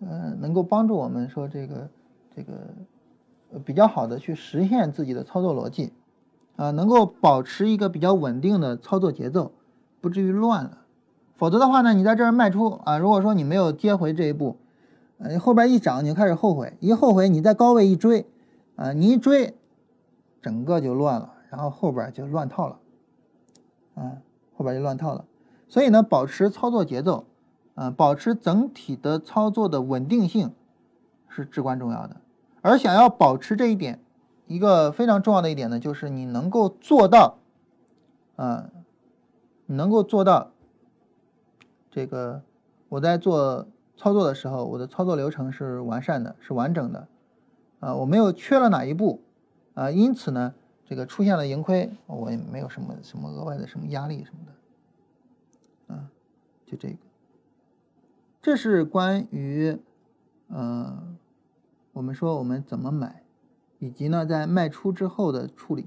[0.00, 1.88] 呃，能够帮助我们说这个
[2.34, 2.56] 这个
[3.64, 5.92] 比较好的去实现自己的操作逻辑
[6.56, 9.50] 啊，能够保持一个比较稳定的操作节奏，
[10.00, 10.78] 不至于乱了。
[11.34, 14.56] 否则的话呢，你在这儿卖出啊，如果说你没有接回这一步，
[15.18, 18.26] 呃，后边一涨你就开始后悔，一后悔你在高位一追，
[18.76, 19.56] 啊，你一追，
[20.40, 22.78] 整个就乱了，然后后边就乱套了，
[23.94, 24.18] 啊，
[24.56, 25.24] 后边就乱套了。
[25.68, 27.24] 所以呢，保持操作节奏，
[27.80, 30.52] 嗯，保持整体的操作的稳定性
[31.28, 32.16] 是至关重要的。
[32.60, 34.00] 而想要保持这一点，
[34.48, 37.38] 一个非常重要的一点呢，就是你能够做到，
[38.34, 38.68] 啊，
[39.66, 40.50] 你能够做到。
[41.88, 42.42] 这个
[42.88, 47.06] 我在做操作的时候，我的操作流程是完善的，是完整的，
[47.78, 49.22] 啊，我没有缺了哪一步，
[49.74, 50.52] 啊，因此呢，
[50.84, 56.10] 这个出现了盈亏，我也没有什么什么额外的什么压力什么的，啊，
[56.66, 56.96] 就这个，
[58.48, 59.78] 这是关于，
[60.48, 61.02] 呃，
[61.92, 63.22] 我们说我们怎么买，
[63.78, 65.84] 以及呢在卖出之后的处理。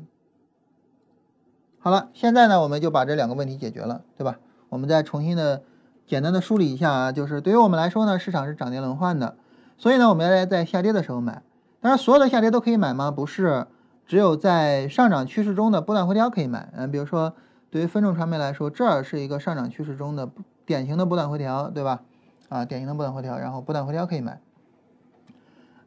[1.80, 4.38] 好了，现在呢我们就把这两个问题解决了，对吧？
[4.70, 5.64] 我们再重新的。
[6.06, 9.38] 简单的梳理一下啊，就是对于我们来说呢，市场是涨跌轮换的，
[9.80, 11.42] 所以呢，我们要在下跌的时候买。
[11.80, 13.10] 当然，所有的下跌都可以买吗？
[13.10, 13.66] 不是，
[14.06, 16.72] 只有在上涨趋势中的波段回调可以买。
[16.76, 17.34] 嗯，比如说，
[17.72, 20.30] 对于分众传媒来说，这儿是一个上涨趋势中的
[20.64, 22.04] 典型的波段回调，对吧？
[22.52, 24.42] 啊，典型的波段回调，然后波段回调可以买。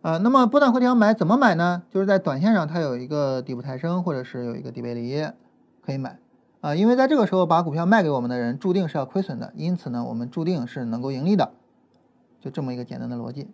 [0.00, 1.82] 啊，那么波段回调买怎么买呢？
[1.90, 5.26] 就是在短线上它有一个底部抬升，或者是有一个底背离，
[5.84, 6.18] 可以买。
[6.62, 11.52] 啊，因为在这个时候把股票卖给我们的人，注定是要亏损的，因此呢，我们注定是能够盈利的，
[12.40, 13.50] 就这么一个简单的逻辑。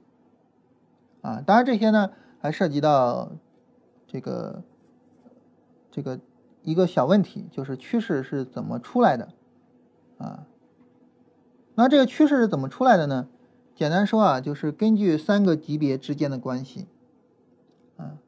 [1.22, 3.32] 啊，当然这些呢还涉及到
[4.06, 4.62] 这个
[5.90, 6.20] 这个
[6.62, 9.30] 一个小问题，就是趋势是怎么出来的
[10.18, 10.46] 啊？
[11.81, 13.27] 那这个趋势是怎么出来的呢？
[13.74, 16.86] 简单说啊，就是根据三个级别之间的关系
[17.97, 18.19] 啊，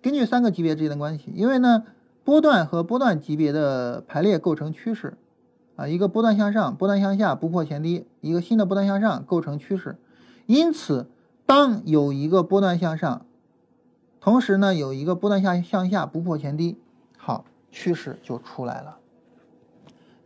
[0.00, 1.84] 根据三个级别之间的关系，因为呢。
[2.24, 5.18] 波段和波段级别的排列构成趋势，
[5.76, 9.98] 啊，一个波段向上，波段向下不破前低，一个新的波段向上构成趋势。
[10.46, 11.06] 因此，
[11.44, 13.26] 当有一个波段向上，
[14.22, 16.78] 同时呢有一个波段下向下不破前低，
[17.18, 18.96] 好，趋势就出来了。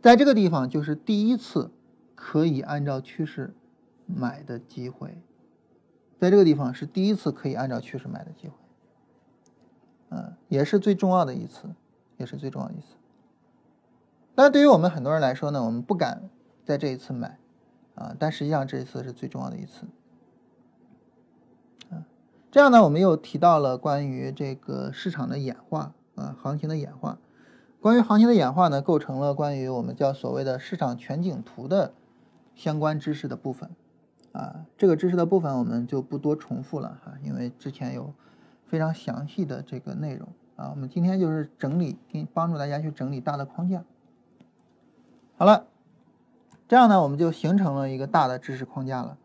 [0.01, 1.69] 在这个地方就是第一次
[2.21, 3.53] 可以按照趋势
[4.05, 5.21] 买的机会，
[6.19, 8.53] 在这个地方是第一次可以按照趋势买的机会，
[10.09, 11.69] 嗯，也是最重要的一次。
[12.19, 12.97] 也是最重要的一次。
[14.35, 16.29] 但对于我们很多人来说呢，我们不敢
[16.65, 17.39] 在这一次买，
[17.95, 19.85] 啊，但实际上这一次是最重要的一次。
[21.91, 22.03] 啊，
[22.51, 27.19] 这样呢，我们又提到了关于这个市场的演化啊，行情的演化。
[27.79, 31.93] 关于行情的演化呢，构成了关于我们叫所谓的市场全景图的
[32.59, 33.69] 相关知识的部分。
[34.33, 38.13] 啊，这个知识的部分我们就不多重复了哈，因为之前有
[38.67, 40.27] 非常详细的这个内容
[40.57, 40.69] 啊。
[40.69, 41.97] 我们今天就是整理，
[42.33, 43.83] 帮助大家去整理大的框架。
[45.37, 45.67] 好了，
[46.67, 49.17] 这样呢，我们就形成了一个大的知识框架了。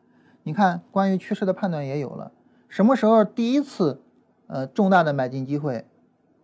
[0.44, 2.31] 你看，关于趋势的判断也有了，
[2.69, 4.01] 什么时候第一次
[4.47, 5.85] 呃重大的买进机会，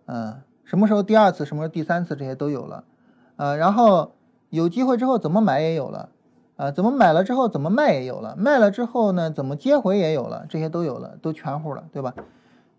[0.07, 2.85] 嗯，什么时候第二次，什么时候第三次，这些都有了。
[3.37, 4.13] 呃，然后
[4.51, 6.11] 有机会之后怎么买也有了。
[6.61, 12.15] 啊，怎么买了之后怎么卖也有了，卖了之后呢，怎么接回也有了，这些都有了，都全乎了，对吧？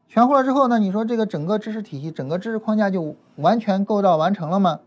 [0.07, 4.81] 全乎了之后呢，你说这个整个知识体系、整个知识框架就完全构造完成了吗？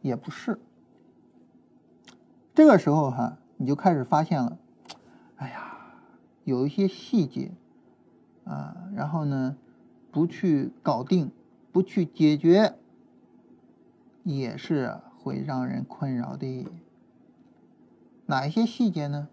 [0.00, 0.58] 也不是。
[2.54, 4.56] 这个时候哈，你就开始发现了，
[5.36, 5.76] 哎呀，
[6.44, 7.50] 有一些细节
[8.44, 9.56] 啊，然后呢，
[10.10, 11.30] 不去搞定，
[11.70, 12.72] 不去解决，
[14.24, 16.66] 也是会让人困扰的。
[18.30, 19.26] 哪一些细节呢？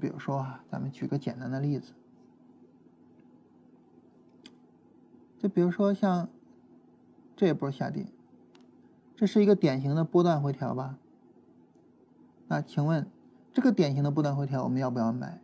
[0.00, 1.92] 比如说啊，咱们举个简单的例子，
[5.38, 6.30] 就比如说像
[7.36, 8.06] 这一波下跌，
[9.14, 10.96] 这是一个典型的波段回调吧？
[12.48, 13.06] 那请问
[13.52, 15.38] 这个典型的波段回调我们要不要买？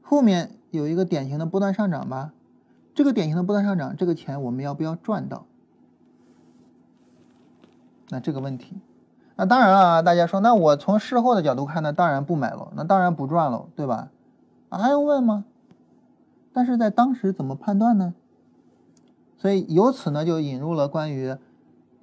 [0.00, 2.32] 后面有一个典型的波段上涨吧？
[2.94, 5.44] 这个典型的波段上涨，这个钱我们要不要赚到？
[8.10, 8.76] 那这个问题。
[9.36, 14.10] 那当然了，大家说，那我从事后的角度看，那当然不买了，那当然不赚了，对吧？
[14.70, 15.44] 还用问吗？
[16.52, 18.14] 但是在当时怎么判断呢？
[19.36, 21.36] 所以由此呢，就引入了关于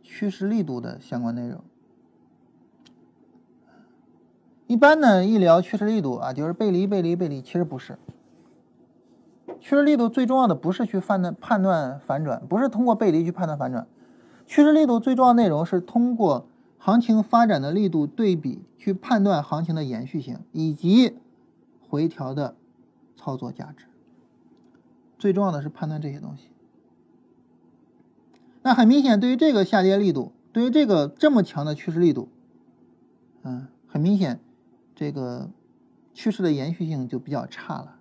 [0.03, 1.61] 趋势力度的相关内容。
[4.67, 7.97] 一般呢，一聊趋势力度啊，就是背离、背离、背离，其实不是。
[9.61, 13.87] 趋势力度最重要的不是去判断判断反转，不是通过背离去判断反转。
[14.45, 16.45] 趋势力度最重要内容是通过。
[16.83, 21.13] 行情发展的力度对比，去判断行情的延续性以及
[21.79, 22.55] 回调的
[23.15, 23.85] 操作价值。
[25.19, 26.47] 最重要的是判断这些东西。
[28.63, 32.29] 那很明显，对于这个下跌力度，对于这个这么强的趋势力度，
[33.43, 34.39] 嗯，很明显，
[34.95, 35.51] 这个
[36.15, 37.99] 趋势的延续性就比较差了，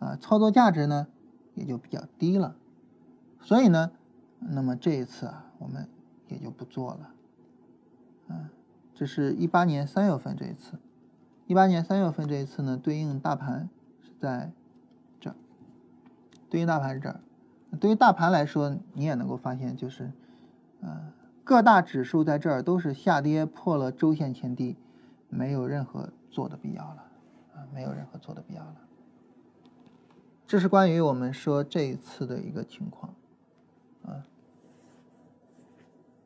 [0.00, 1.06] 啊，操作价值呢
[1.54, 2.56] 也就比较低了。
[3.40, 3.92] 所以呢，
[4.40, 5.88] 那么这一次啊，我们
[6.26, 7.10] 也就不做了。
[8.32, 8.48] 嗯，
[8.94, 10.78] 这是一八年三月份这一次，
[11.46, 13.68] 一八年三月份这一次呢，对应大盘
[14.00, 14.50] 是在
[15.20, 15.36] 这儿，
[16.48, 17.20] 对应大盘是这儿。
[17.78, 20.12] 对于大盘来说，你也能够发现，就是，
[20.80, 21.12] 呃，
[21.44, 24.76] 各大指数在这儿都是下跌破了周线前低，
[25.28, 27.04] 没有任何做的必要了，
[27.54, 28.76] 啊，没有任何做的必要了。
[30.46, 33.14] 这是关于我们说这一次的一个情况，
[34.04, 34.26] 啊。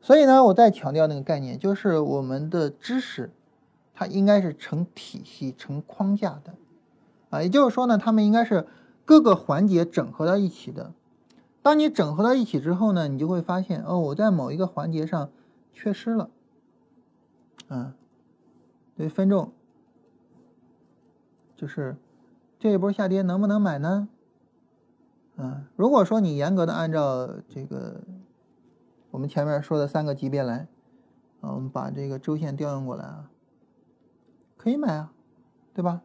[0.07, 3.29] 所以呢，我再强调那个概念，就是我们的知识，
[3.93, 6.55] 它应该是成体系、成框架的，
[7.29, 8.65] 啊，也就是说呢，它们应该是
[9.03, 10.93] 各个环节整合到一起的。
[11.61, 15.29] 当你整合到一起之后呢，你就会发现，哦，我在某一个环节上
[15.73, 16.29] 缺失了，
[17.67, 17.91] 嗯，
[18.95, 19.51] 对，分众，
[21.57, 21.97] 就是
[22.57, 24.07] 这一波下跌能不能买呢？
[25.35, 27.99] 嗯，如果说你严格的按照这个。
[29.11, 30.67] 我们前面说的三个级别来，
[31.41, 33.29] 啊，我们把这个周线调用过来啊，
[34.57, 35.11] 可以买啊，
[35.73, 36.01] 对吧？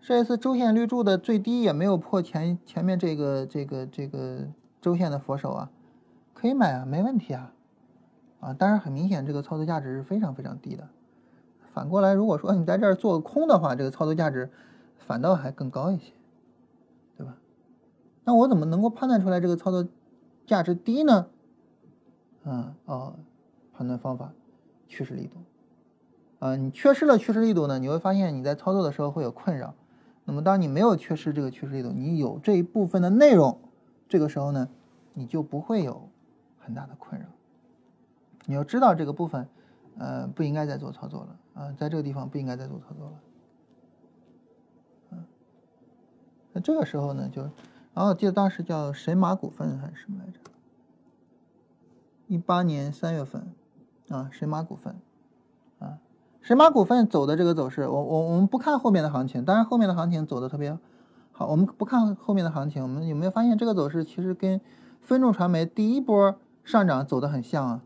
[0.00, 4.48] 这一次周线绿柱的最低也没有破前前面这个这个这个
[4.80, 5.70] 周线的佛手啊，
[6.34, 7.52] 可以买啊，没问题啊，
[8.40, 10.88] 啊，当然很明显这个操作价值是非常非常低的。
[11.72, 14.50] 反过来，如果说你在这儿做空的话，这个操作价值
[14.98, 16.12] 反倒还更高一些，
[17.16, 17.36] 对吧？
[18.24, 19.86] 那我怎么能够判断出来这个操作
[20.44, 21.28] 价值低呢？
[22.44, 23.14] 嗯哦，
[23.72, 24.32] 判断方法，
[24.88, 25.38] 趋势力度，
[26.40, 29.74] 啊，你缺失了趋势力度呢，你会发现你在操作的时候会有困扰。
[30.24, 33.58] 那么当你没有缺失这个趋势力度，你有这一部分的内容，
[34.08, 34.68] 这个时候呢，
[35.14, 36.08] 你就不会有
[36.60, 37.26] 很大的困扰。
[38.46, 39.48] 你要知道这个部分，
[39.98, 43.20] 呃，不应该再做操作了啊，在这个地方不应该再做操作了。
[45.10, 45.24] 嗯，
[46.52, 47.42] 那这个时候呢，就，
[47.94, 50.38] 然后记得当时叫神马股份还是什么来着？
[52.32, 53.52] 一八年三月份，
[54.08, 54.96] 啊，神马股份，
[55.78, 55.98] 啊，
[56.40, 60.78] 神马股份走的这个走势，我我我们不看后面的行情，当然后面的行情走的特别
[61.32, 64.58] 好，我们不看后面的行情，我们有没有发现这个走势其实跟
[65.02, 66.34] 分众传媒第一波
[66.64, 67.82] 上涨走的很像啊？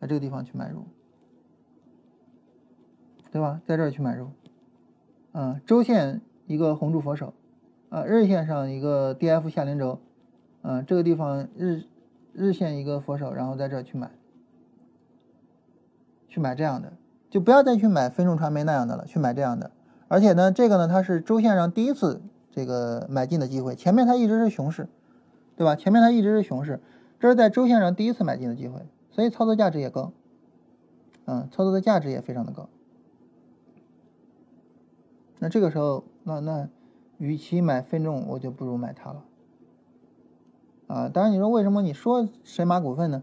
[0.00, 0.84] 在这个地方去买入，
[3.32, 3.60] 对吧？
[3.66, 4.28] 在这儿去买入，
[5.32, 7.34] 啊，周线一个红柱佛手，
[7.88, 9.98] 啊，日线上一个 D F 下零轴，
[10.62, 11.82] 啊，这个地方日
[12.34, 14.10] 日线一个佛手，然后在这去买，
[16.28, 16.92] 去买这样的，
[17.30, 19.70] 就不要再去买分众传媒那样的了，去买这样的。
[20.08, 22.20] 而且呢，这个呢，它是周线上第一次
[22.50, 24.88] 这个买进的机会，前面它一直是熊市，
[25.56, 25.74] 对吧？
[25.74, 26.80] 前面它一直是熊市，
[27.18, 28.80] 这是在周线上第一次买进的机会，
[29.10, 30.12] 所以操作价值也高，
[31.24, 32.68] 嗯，操作的价值也非常的高。
[35.38, 36.68] 那这个时候，那那，
[37.18, 39.24] 与其买分众，我就不如买它了。
[40.86, 43.22] 啊，当然你说为什么你说神马股份呢？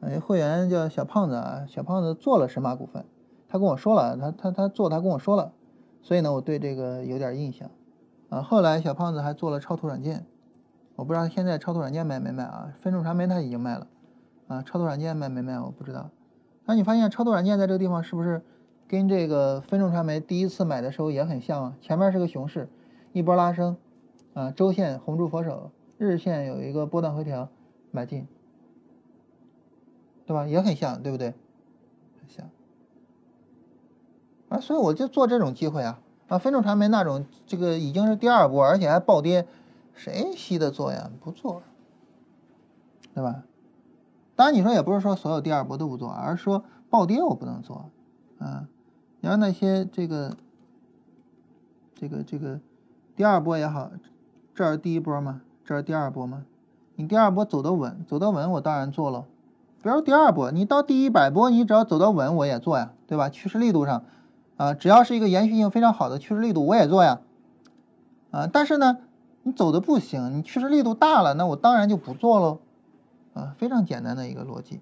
[0.00, 3.04] 哎，会员叫小胖子啊，小胖子做了神马股份，
[3.48, 5.52] 他跟我说了，他他他做，他跟我说了，
[6.02, 7.68] 所以呢，我对这个有点印象。
[8.28, 10.26] 啊，后来小胖子还做了超图软件，
[10.96, 12.72] 我不知道现在超图软件卖没卖啊？
[12.80, 13.86] 分众传媒他已经卖了，
[14.46, 16.10] 啊，超图软件卖没卖我不知道。
[16.66, 18.42] 那你发现超图软件在这个地方是不是？
[18.86, 22.70] 跟这个分众传媒第一次买的时候也很像啊，前面是个熊市，
[23.12, 23.76] 一波拉升，
[24.32, 27.48] 啊，周线红柱佛手，日线有一个波段回调，
[27.90, 28.26] 买进，
[30.26, 30.46] 对吧？
[30.46, 31.34] 也很像，对不对？
[32.20, 32.48] 很像，
[34.48, 39.46] 啊，所以我就做这种机会啊，啊，分众传媒那种这个已经是第二波，而且还暴跌，
[39.94, 41.10] 谁稀得做呀？
[41.20, 41.62] 不做，
[43.14, 43.44] 对吧？
[44.36, 47.90] 当然你说也不是说所有第二波都不做，而是说暴跌我不能做，
[48.38, 48.68] 啊。
[49.20, 50.36] 你让那些这个、
[51.96, 52.60] 这个、这个
[53.16, 53.90] 第二波也好，
[54.54, 55.42] 这是第一波嘛？
[55.68, 56.46] 这是第二波吗？
[56.96, 59.26] 你第二波走得稳，走得稳，我当然做了。
[59.82, 63.28] 比如第二波，你到第一百波，你只要走得稳，我也做呀，对吧？
[63.28, 64.02] 趋势力度上，
[64.56, 67.20] 啊，只要是一个延续性非常好的趋势力度，我也做呀。
[68.30, 68.96] 啊，但是呢，
[69.42, 72.60] 你走的不行，你趋势力度大了，那我当然就不做喽。
[73.34, 74.80] 啊，非常简单的一个逻辑。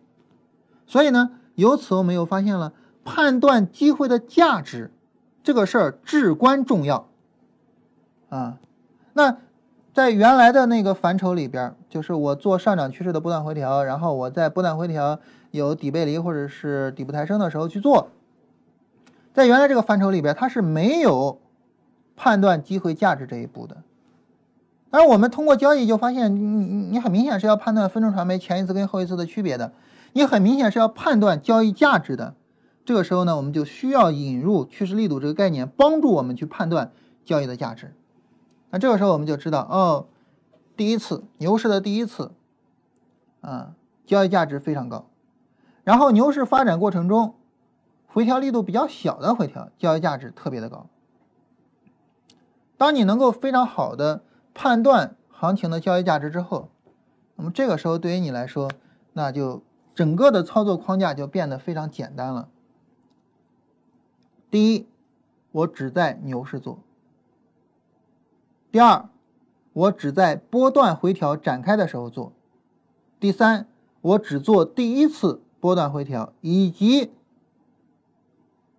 [0.86, 2.72] 所以呢，由此我们又发现了。
[3.04, 4.92] 判断机会的价值，
[5.42, 7.08] 这个事儿至关重要
[8.28, 8.58] 啊。
[9.14, 9.38] 那
[9.96, 15.18] 在原来的那个范畴里边，就是我做上涨趋势的波段回调，然后我在波段回调
[15.52, 18.10] 有底背离或者是底部抬升的时候去做。
[19.32, 21.40] 在原来这个范畴里边，它是没有
[22.14, 23.78] 判断机会价值这一步的。
[24.90, 29.72] 而我们通过交易就发现，你你你很明显是要判断分众传媒前一次跟后一次的区别的，
[30.12, 32.34] 你很明显是要判断交易价值的。
[32.84, 36.92] 这个时候呢，我们就需要引入趋势力度这个概念，帮助我们去判断
[37.24, 37.94] 交易的价值。
[38.78, 40.06] 这个时候我们就知道，哦，
[40.76, 42.32] 第一次牛市的第一次，
[43.40, 43.74] 啊，
[44.04, 45.06] 交易价值非常高。
[45.84, 47.34] 然后牛市发展过程中，
[48.06, 50.86] 回调力度比较小的回调，交易价值特别的高。
[52.76, 54.22] 当你能够非常好的
[54.52, 56.68] 判断行情的交易价值之后，
[57.36, 58.70] 那么这个时候对于你来说，
[59.12, 59.62] 那就
[59.94, 62.48] 整个的操作框架就变得非常简单了。
[64.50, 64.86] 第一，
[65.52, 66.78] 我只在牛市做；
[68.76, 69.08] 第二，
[69.72, 72.32] 我只在波段回调展开的时候做；
[73.18, 73.66] 第三，
[74.02, 77.10] 我只做第一次波段回调以及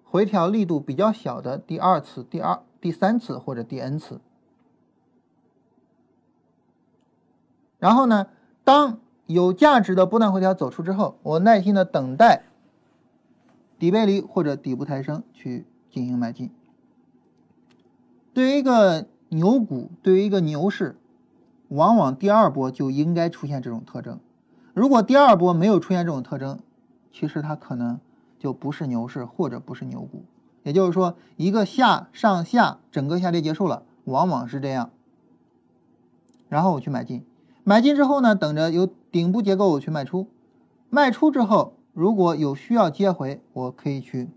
[0.04, 4.22] 回调力度比较小的第二次、第二、第三次或者第 n 次。
[7.80, 8.28] 然后呢，
[8.64, 12.44] 当有价值的波段回调走出之后，我耐心的等待。
[13.80, 16.52] 底背离或者底部抬升去进行买进。
[18.36, 20.96] 对于一个牛股，对于一个牛市，
[21.70, 24.20] 往往第二波就应该出现这种特征。
[24.74, 26.60] 如果第二波没有出现这种特征，
[27.12, 28.00] 其实它可能
[28.40, 30.24] 就不是牛市或者不是牛股。
[30.64, 34.92] 也就是说，一个下上下整个下跌结束了，往往是这样。
[36.50, 37.26] 然后我去买进，
[37.64, 40.28] 买进之后呢，等着有顶部结构我去卖出，
[40.90, 41.74] 卖出之后。
[41.94, 44.30] 如果有需要接回，我可以去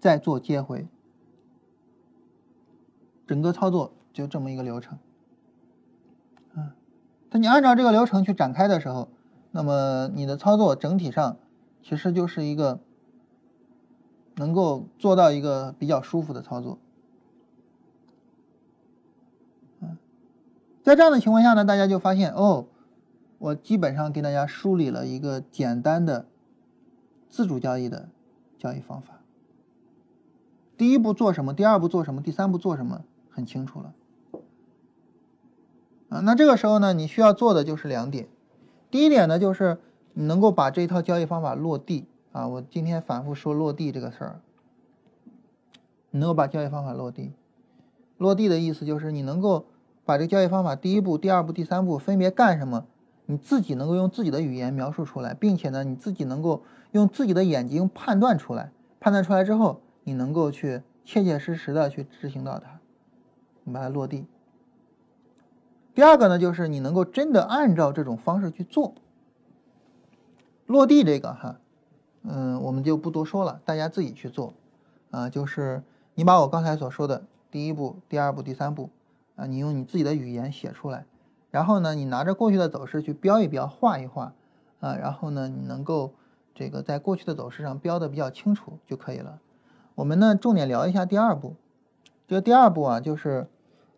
[0.00, 0.88] 再做接回，
[3.26, 4.98] 整个操作就这么一个流程。
[6.54, 6.72] 嗯，
[7.30, 9.08] 那你按照这个流程去展开的时候，
[9.50, 11.36] 那么你的操作整体上
[11.82, 12.80] 其实就是一个
[14.36, 16.78] 能够做到一个比较舒服的操作。
[19.80, 19.96] 嗯，
[20.82, 22.66] 在这样的情况下呢，大家就发现哦，
[23.38, 26.26] 我基本上给大家梳理了一个简单的。
[27.26, 28.08] 自主交易的
[28.60, 29.14] 交易方法，
[30.76, 31.52] 第一步做什么？
[31.52, 32.22] 第二步做什么？
[32.22, 33.02] 第三步做什么？
[33.34, 33.92] 很清楚了。
[36.08, 38.28] 啊，那这个时候呢，你需要做的就是两点。
[38.90, 39.78] 第一点呢，就是
[40.12, 42.46] 你能够把这套交易方法落地啊。
[42.46, 44.40] 我今天反复说落地这个事儿，
[46.12, 47.32] 你能够把交易方法落地。
[48.16, 49.66] 落地的意思就是你能够
[50.04, 52.86] 把这个交易方法第一步、第二步、第三步分别干什么。
[53.26, 56.62] 你自己能够用自己的语言描述出来，并且呢，你自己能够
[56.92, 58.70] 用自己的眼睛判断出来。
[59.00, 62.73] 判断出来之后，你能够去切切实实的去执行到它，
[63.64, 64.26] 你把它落地。
[65.94, 68.94] 第二个呢，就是你能够真的按照这种方式去做。
[70.66, 71.56] 落地这个哈，
[72.22, 74.54] 嗯，我们就不多说了，大家自己去做，
[75.10, 75.82] 啊，就是
[76.14, 78.90] 你把我刚才所说的第一步、第二步、第三步，
[79.36, 81.04] 啊，你用你自己的语言写出来，
[81.50, 84.32] 然后呢，你拿着过去的走势去标一标、画一画，
[84.80, 86.14] 啊，然后呢，你能够
[86.54, 89.38] 这个在过去的走势上标的比较清楚就可以了。
[89.94, 91.54] 我们呢，重点聊一下第二步，
[92.26, 93.46] 这个第二步啊，就是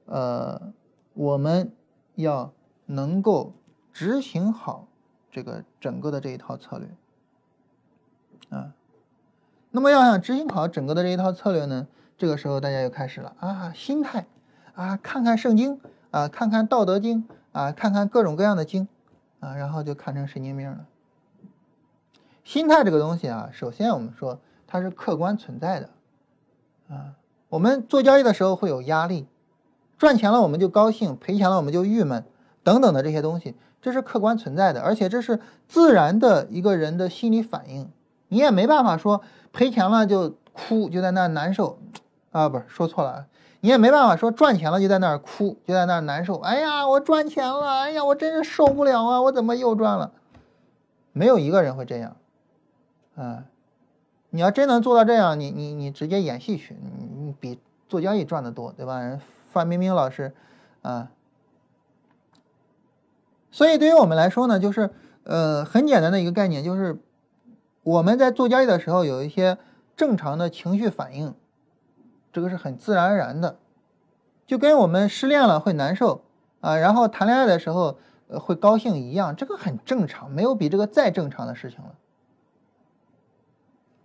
[0.06, 0.72] 呃，
[1.14, 1.70] 我们
[2.14, 2.52] 要
[2.86, 3.52] 能够
[3.92, 4.88] 执行好。
[5.28, 6.88] 这个整个的这一套策略，
[8.48, 8.72] 啊，
[9.70, 14.24] 那么要想执行好整个的这一套策略呢，这个时候大家又开始了啊，心态
[14.74, 15.78] 啊，看看圣经
[16.10, 18.88] 啊，看看道德经啊，看看各种各样的经
[19.40, 20.86] 啊，然后就看成神经病了。
[22.42, 25.90] 心态这个东西啊，首先我们说它是客观存在的
[26.88, 27.12] 啊，
[27.50, 29.26] 我们做交易的时候会有压力，
[29.98, 32.24] 赚钱了我们就高兴，赔钱了我们就郁闷
[32.62, 33.54] 等等的这些东西。
[33.82, 37.88] 这是客观存在的，而且这是自然的一个人的心理反应，
[38.28, 41.78] 你也没办法说赔钱了就哭，就在那难受，
[42.32, 43.26] 啊，不是说错了，
[43.60, 50.10] 你也没办法说赚钱了就在那儿哭，就在那儿难受，哎呀，我赚钱了，哎呀，我真是受不了啊，我怎么又赚了？
[51.12, 52.16] 没有一个人会这样，
[53.14, 53.44] 啊，
[54.30, 59.20] 你要真能做到这样，你你你直接演戏去，你你比做交易赚的多，对吧？
[59.56, 60.34] 范冰冰老师，
[60.82, 61.10] 啊。
[63.50, 64.90] 所以对于我们来说呢，就是
[65.24, 67.00] 呃很简单的一个概念，就是
[67.82, 69.56] 我们在做交易的时候有一些
[69.96, 71.34] 正常的情绪反应，
[72.32, 73.58] 这个是很自然而然的，
[74.46, 76.22] 就跟我们失恋了会难受
[76.60, 81.94] 啊，然后谈恋爱的时候会高兴一样，这个很正常，没有比这个再正常的事情了。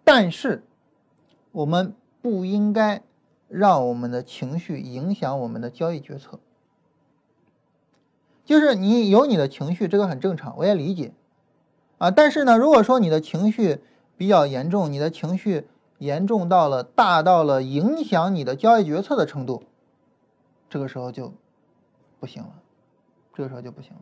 [0.04, 0.64] 但是
[1.52, 3.02] 我们不应该
[3.52, 6.40] 让我们的情绪影响我们的交易决策。
[8.46, 11.14] 就是你有你的情绪，这个很正常，我也理解，
[11.98, 13.80] 啊，但是呢，如果说你的情绪
[14.18, 15.68] 比较严重，你的情绪
[16.00, 19.64] 严重到了大到了影响你的交易决策的程度，
[20.70, 21.34] 这个时候就
[22.20, 22.54] 不行了，
[23.34, 24.02] 这个时候就不行了。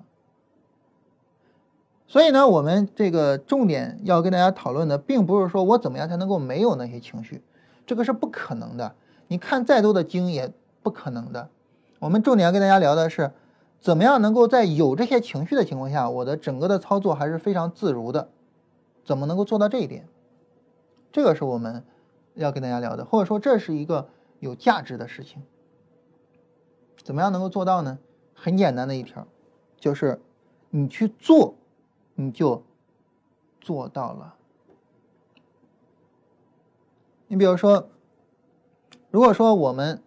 [2.07, 7.43] 所以呢，我们这个重点要跟大家讨论的，并不是说我怎么样才能够没有那些情绪，
[7.85, 8.95] 这个是不可能的。
[9.29, 10.51] 你看再多的经也
[10.83, 11.49] 不可能的。
[11.99, 13.31] 我们重点要跟大家聊的是。
[13.81, 18.27] 怎么样能够在有这些情绪的情况下，我的整个的操作还是非常自如的？
[19.05, 20.05] 怎么能够做到这一点？
[21.13, 21.81] 这个是我们
[22.33, 24.09] 要跟大家聊的，或者说这是一个
[24.41, 25.41] 有价值的事情。
[27.01, 27.97] 怎么样能够做到呢？
[28.33, 29.25] 很简单的一条，
[29.79, 30.19] 就是
[30.69, 31.55] 你去做，
[32.15, 32.61] 你就
[33.61, 34.35] 做到了。
[37.27, 37.87] 你比如说，
[39.11, 40.01] 如果说我们，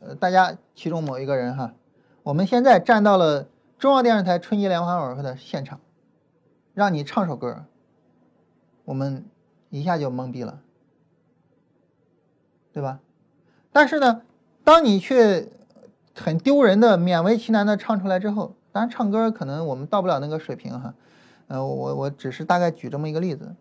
[0.00, 1.74] 呃，大家其中某一个人哈。
[2.22, 5.80] 我们现在站到了中央电视台春节联欢晚会的现场，
[6.74, 7.64] 让你唱首歌，
[8.84, 9.24] 我们
[9.70, 10.60] 一下就懵逼了，
[12.72, 13.00] 对吧？
[13.72, 14.22] 但是呢，
[14.62, 15.48] 当你去
[16.14, 20.94] 很丢人的、勉为其难的唱出来之后，当然唱歌可能我们到不了那个水平哈，
[21.48, 23.56] 呃，我我只是大概举这么一个例子。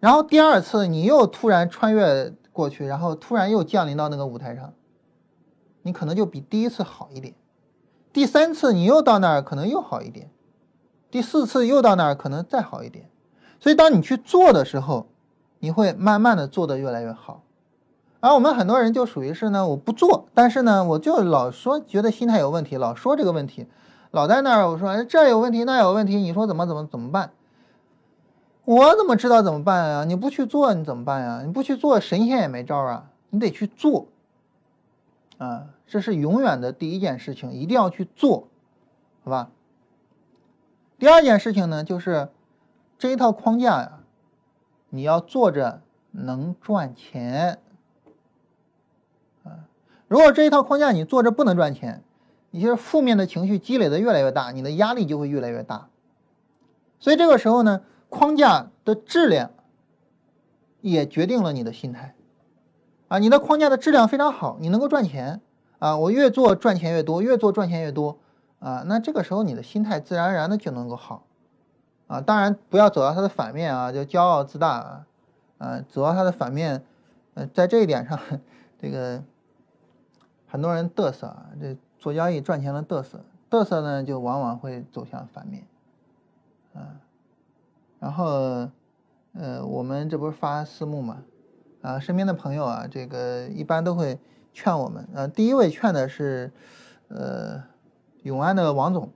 [0.00, 4.72] 然后第二次你又突然穿越过去，然后突然又降临到那个舞台上。
[5.82, 7.34] 你可能就比第一次好一点，
[8.12, 10.30] 第三次你又到那儿可能又好一点，
[11.12, 13.08] 第四次又到那儿可能再好一点，
[13.60, 15.06] 所以当你去做的时候，
[15.60, 17.42] 你会慢慢的做的越来越好。
[18.18, 23.68] 而我们很多人就属于是呢，我不做，但是呢，我就老说觉得心态有问题，老说这个问题，
[24.10, 27.30] 老在那儿我说这有问题那有问题，你说怎么怎么怎么办？
[28.66, 30.04] 我怎么知道怎么办啊？
[30.04, 31.42] 你不去做你怎么办呀？
[31.46, 34.08] 你不去做神仙也没招啊，你得去做。
[35.38, 38.48] 啊，这是永远的第一件事情，一定要去做，
[39.22, 39.50] 好吧？
[40.98, 42.28] 第二件事情呢，就是
[42.98, 44.00] 这一套框架呀，
[44.90, 47.60] 你要做着能赚钱
[49.44, 49.68] 啊。
[50.08, 52.02] 如果这一套框架你做着不能赚钱，
[52.50, 55.88] 你就是负面的情绪积累的越来越大，你的压力就会越来越大。
[56.98, 59.50] 所以这个时候呢，框架的质量
[60.80, 62.14] 也决定了你的心态。
[63.08, 65.40] 啊，你的框架的质量非常好，你能够赚钱
[65.78, 65.96] 啊！
[65.96, 68.18] 我越做赚钱越多，越做赚钱越多
[68.58, 68.82] 啊！
[68.86, 71.24] 那这个时候你的心态自然而然的就能够好
[72.08, 72.20] 啊！
[72.20, 75.06] 当然不要走到它的反面啊，就骄傲自大啊！
[75.58, 76.84] 啊，走到它的反面，
[77.34, 78.18] 呃，在这一点上，
[78.82, 79.22] 这个
[80.48, 85.64] 很多人嘚瑟啊，这做交易赚钱的嘚瑟，嘚瑟呢就往往会走向反面
[86.74, 86.98] 啊。
[88.06, 88.68] 然后，
[89.32, 91.24] 呃，我们这不是发私募嘛？
[91.82, 94.20] 啊，身边的朋友啊，这个一般都会
[94.52, 95.08] 劝我们。
[95.12, 96.52] 呃，第一位劝的是，
[97.08, 97.64] 呃，
[98.22, 99.10] 永安的王总，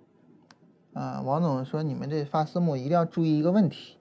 [0.93, 3.97] 啊，王总说你们这发私募一定要注意一个问题。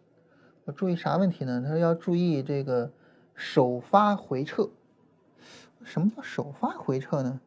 [0.66, 1.62] 我注意啥问题呢？
[1.64, 2.92] 他说要注意这个
[3.36, 4.70] 首发回撤。
[5.84, 7.40] 什么叫首发回撤呢？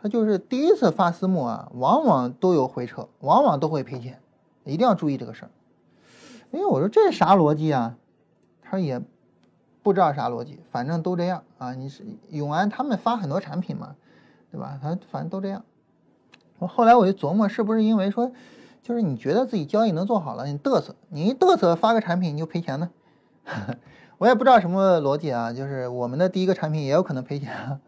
[0.00, 4.22] 他就是第一次发私募啊，往往都有回撤，往往都会赔钱，
[4.64, 5.50] 一定要注意这个事儿。
[6.52, 7.96] 哎，我说这啥逻辑啊？
[8.62, 9.00] 他说也
[9.82, 11.74] 不知道啥逻辑，反正都这样啊。
[11.74, 13.96] 你是永安他们发很多产品嘛，
[14.50, 14.78] 对吧？
[14.80, 15.64] 他反正都这样。
[16.58, 18.32] 我后来我就琢磨，是不是因为说，
[18.82, 22.90] 就是你觉得自己交易能做好了，你嘚瑟，你一嘚瑟发个产品你就赔钱呢？
[24.18, 27.80] 我也不知道什么逻辑啊，就是我们的第一个产品也有可能赔钱，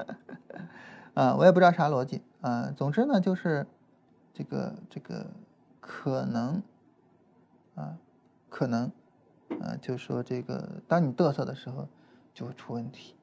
[1.15, 2.73] 啊，我也不知道啥逻辑啊。
[2.77, 3.67] 总之呢，就是
[4.33, 5.27] 这个这个
[5.81, 6.63] 可能
[7.75, 7.99] 啊。
[8.55, 8.93] 可能，
[9.61, 11.89] 呃，就说这个，当你嘚瑟的时候，
[12.33, 13.17] 就会出问题，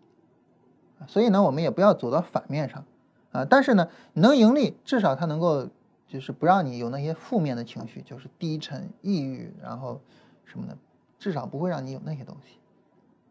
[1.08, 2.84] 所以呢，我们也不要走到反面上，
[3.32, 5.70] 啊，但是呢，能盈利，至少它能够
[6.06, 10.02] 就是不让你有那些负面的情绪，就是低沉、抑郁，然后
[10.44, 10.78] 什么的，
[11.18, 12.58] 至少不会让你有那些东西，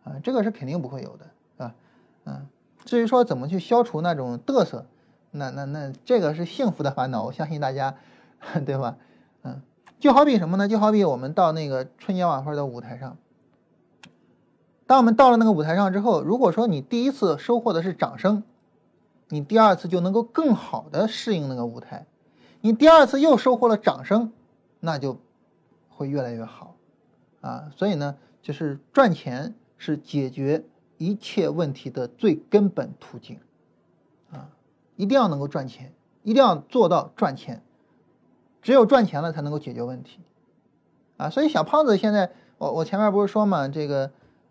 [0.04, 1.74] 啊，这个是肯定不会有的，是吧？
[2.24, 2.46] 嗯，
[2.86, 4.86] 至于说怎么去消除那种嘚瑟，
[5.32, 7.94] 那那那这个是幸福的烦恼，我相信大家，
[8.64, 8.96] 对吧？
[10.00, 10.66] 就好比什么呢？
[10.66, 13.18] 就好比我们到那个春节晚会的舞台上，
[14.86, 18.42] 当我们到了那个舞台上之后，如果说你第一次收获的是掌声，
[19.28, 22.06] 你第二次就能够更好的适应那个舞台。
[22.62, 24.32] 你第二次又收获了掌声，
[24.80, 25.18] 那就
[25.88, 26.74] 会越来越好
[27.42, 27.70] 啊。
[27.76, 30.64] 所以呢，就是赚钱是解决
[30.96, 33.38] 一切问题的最根本途径
[34.32, 34.48] 啊！
[34.96, 37.62] 一定要能够赚钱，一定要做到赚钱。
[38.62, 40.20] 只有赚钱了才能够解决问题，
[41.16, 44.10] 啊，所以小胖子现在，我我前面不是说嘛，这个，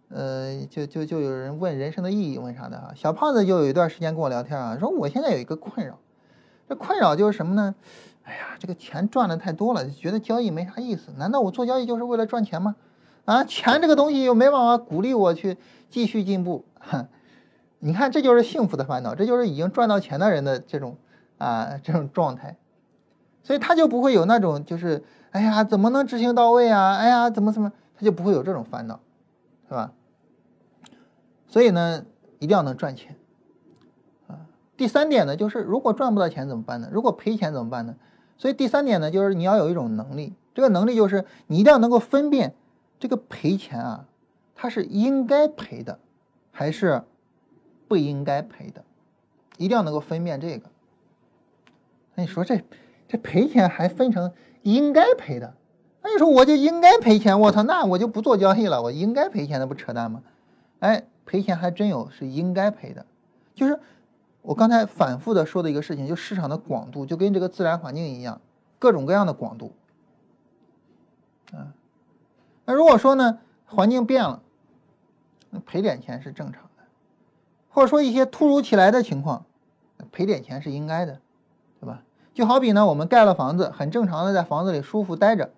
[0.09, 2.91] 呃，就就就有人问人生的意义，问啥的啊？
[2.95, 5.99] 小胖子就有一段时间跟我聊天啊，说我现在有一个困扰，
[6.67, 7.75] 这困扰就是什么呢？
[8.23, 11.11] 哎呀，这个钱赚的太多了，觉得交易没啥意思。
[11.17, 12.75] 难道我做交易就是为了赚钱吗？
[13.25, 15.57] 啊，钱这个东西又没办法鼓励我去
[15.89, 16.65] 继续进步。
[17.79, 20.97] 你看，这就是幸福的烦恼，这就是已经赚到钱的人的这种
[21.37, 22.57] 啊这种状态。
[23.49, 26.97] 所以他就不会有那种就是，哎呀，怎么能执行到位啊？
[26.97, 28.99] 哎呀，怎么怎么，他就不会有这种烦恼，
[29.67, 29.91] 是吧？
[31.47, 32.05] 所以呢，
[32.37, 33.15] 一定要能赚钱，
[34.27, 34.45] 啊。
[34.77, 36.89] 第三点呢，就是如果赚不到钱怎么办呢？
[36.91, 37.95] 如果赔钱怎么办呢？
[38.37, 42.53] 所以第三点呢，就是你要有一种能力，这个能力就是你一定要能够分辨
[42.99, 44.05] 这个赔钱啊，
[44.53, 45.97] 它是应该赔的，
[46.51, 47.01] 还是
[47.87, 48.83] 不应该赔的，
[49.57, 50.69] 一定要能够分辨这个。
[52.13, 52.63] 那你说这？
[53.09, 54.31] 这赔钱还分成
[54.61, 55.55] 应该赔的，
[56.03, 60.21] 那你说我就应该赔钱，我操，那我就不做交易了，我应该赔钱，那不扯淡吗？
[60.77, 63.05] 哎，赔钱还真有是应该赔的，
[63.55, 63.79] 就是
[64.43, 68.39] 我刚才反复的说的一个事情，就市场的广度就跟这个自然环境一样，
[68.77, 69.73] 各种各样的广度，
[71.51, 71.73] 啊，
[72.65, 74.43] 那如果说呢，环境变了，
[75.49, 76.83] 那赔点钱是正常的，
[77.69, 79.45] 或者说一些突如其来的情况，
[80.11, 81.19] 赔点钱是应该的，
[82.39, 85.49] 就好比呢，我们盖了房子，很正常的在房子里舒服待着，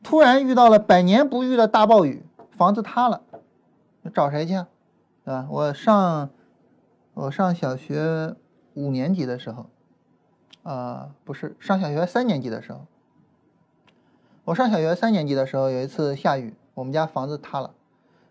[0.00, 3.22] 突然遇到了百年不遇的大暴雨，房子塌了，
[4.14, 4.52] 找谁去？
[5.24, 5.48] 对吧？
[5.50, 6.30] 我上
[7.14, 8.36] 我上小学
[8.74, 9.66] 五年级的时候，
[10.62, 12.86] 啊，不是上小学三年级的时候，
[14.44, 17.72] 我上小学三年级的时候有一次下雨，我们家房子塌了。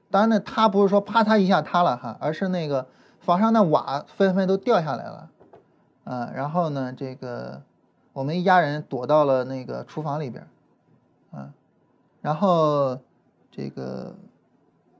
[0.10, 2.88] 当然呢，塌不是说啪嚓一下塌了哈，而是那个
[3.20, 5.30] 房上的瓦纷纷都掉下来了，
[6.06, 7.62] 啊，然后呢，这个。
[8.12, 10.48] 我们一家人躲到了那个厨房里边，
[11.32, 11.54] 啊，
[12.22, 13.00] 然后
[13.52, 14.16] 这个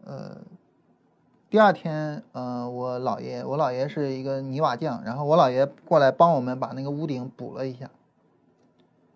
[0.06, 0.38] 呃，
[1.50, 7.90] 第二天呃，我姥爷，我姥爷是一个泥瓦匠，然后我姥爷过来帮我们把那个屋顶补了一下，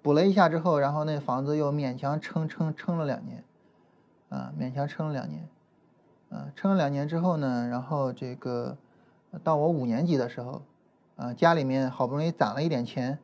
[0.01, 3.43] 补了一下之后，然后那房子又勉强撑撑撑了两年，
[4.29, 5.47] 啊，勉强撑了两年，
[6.31, 8.75] 啊，撑了两年之后呢，然后这个
[9.43, 10.61] 到我五年级的时候，
[11.15, 13.19] 啊，家里面好不容易攒了一点钱。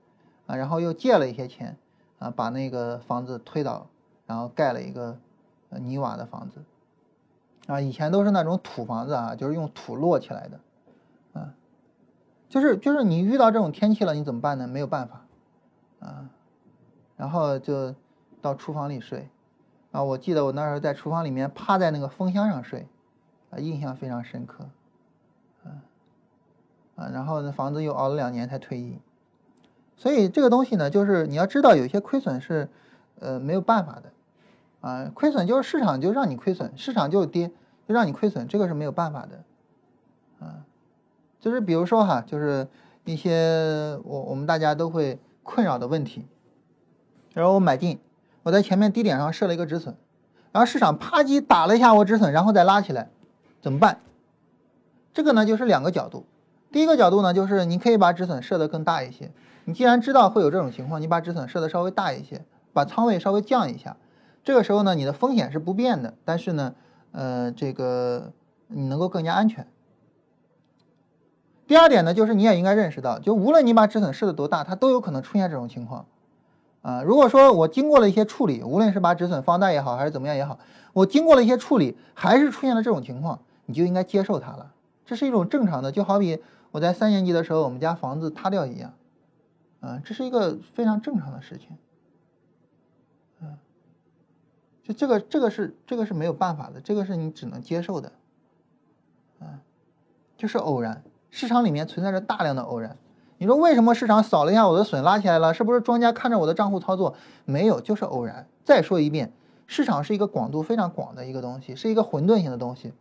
[0.50, 1.78] 啊，然后又借了一些钱，
[2.18, 3.86] 啊，把那个房子推倒，
[4.26, 5.16] 然后盖了一个
[5.69, 6.64] 泥瓦的房子，
[7.68, 10.60] 啊，以前都是那种土房子啊，就是用土摞起来的，
[11.40, 11.53] 啊，
[12.50, 14.68] 就是就是你遇到这种天气了，你怎么办呢？
[14.68, 15.22] 没有办法，
[16.00, 16.28] 啊，
[17.16, 17.94] 然后就
[18.42, 19.30] 到厨房里睡，
[19.92, 22.88] 啊，我记得我那时候在厨房里面趴在那个风箱上睡，
[23.52, 24.68] 啊，印象非常深刻，
[25.64, 25.69] 啊，
[26.95, 28.98] 啊，然后那房子又熬了两年才退役。
[30.00, 32.69] 所以这个东西呢，就是你要知道，有些亏损是，
[33.19, 34.11] 呃，没有办法的，
[34.80, 37.52] 啊，亏损就是市场就让你亏损，市场就跌
[37.86, 40.66] 就让你亏损，这个是没有办法的，啊
[41.42, 42.68] 就是比如说哈，就是
[43.03, 46.26] 一些我我们大家都会困扰的问题。
[47.34, 48.00] 然后我买进，
[48.44, 49.95] 我在前面低点上设了一个止损，
[50.53, 53.10] 然后市场啪叽打了一下我止损，然后再拉起来，
[53.61, 54.00] 怎么办？
[55.14, 56.26] 这个呢就是两个角度。
[56.72, 59.32] 第一个角度呢，就是你可以把止损设得更大一些。
[59.69, 63.98] 你既然知道会有这种情况，你把止损设的稍微大一些，把仓位稍微降一下。
[64.43, 66.73] 这个时候呢，你的风险是不变的，但是呢，
[67.11, 68.33] 呃，这个
[68.65, 69.67] 你能够更加安全。
[71.67, 76.07] 第二点呢，就是你也应该认识到，就无论你把止损设的多大，它都有可能出现这种情况。
[76.81, 80.57] 啊，如果说我经过了一些处理，无论是把止损放大也好，还是怎么样也好，
[80.93, 84.72] 我经过了一些处理，还是出现了这种情况，你就应该接受它了。
[85.06, 86.41] 这是一种正常的，就好比
[86.72, 88.93] 我在三年级的时候，我们家房子塌掉一样，
[89.82, 91.77] 啊，这是一个非常正常的事情。
[93.41, 93.58] 嗯，
[94.83, 98.11] 就这个，这个是这个是没有办法的，这个是你只能接受的。
[99.40, 99.61] 啊，
[100.38, 102.98] 就是偶然，市场里面存在着大量的偶然。
[103.38, 105.53] 你说为什么市场扫了一下我的损拉起来了？
[105.53, 107.16] 是不是庄家看着我的账户操作？
[107.45, 108.45] 没有，就是偶然。
[108.66, 109.32] 再说一遍，
[109.66, 112.91] 市场是一个广度非常广的一个东西，是一个混沌性的东西。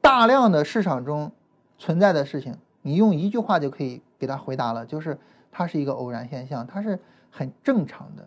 [0.00, 1.30] 大量的市场中
[1.78, 5.16] 存在的事情，你用一句话就可以给它回答了，就是
[5.52, 6.98] 它是一个偶然现象，它是
[7.30, 8.26] 很正常的。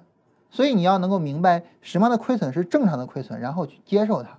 [0.50, 4.38] 所以你要能够明白什么样的亏损是正常的亏损，然后去接受它。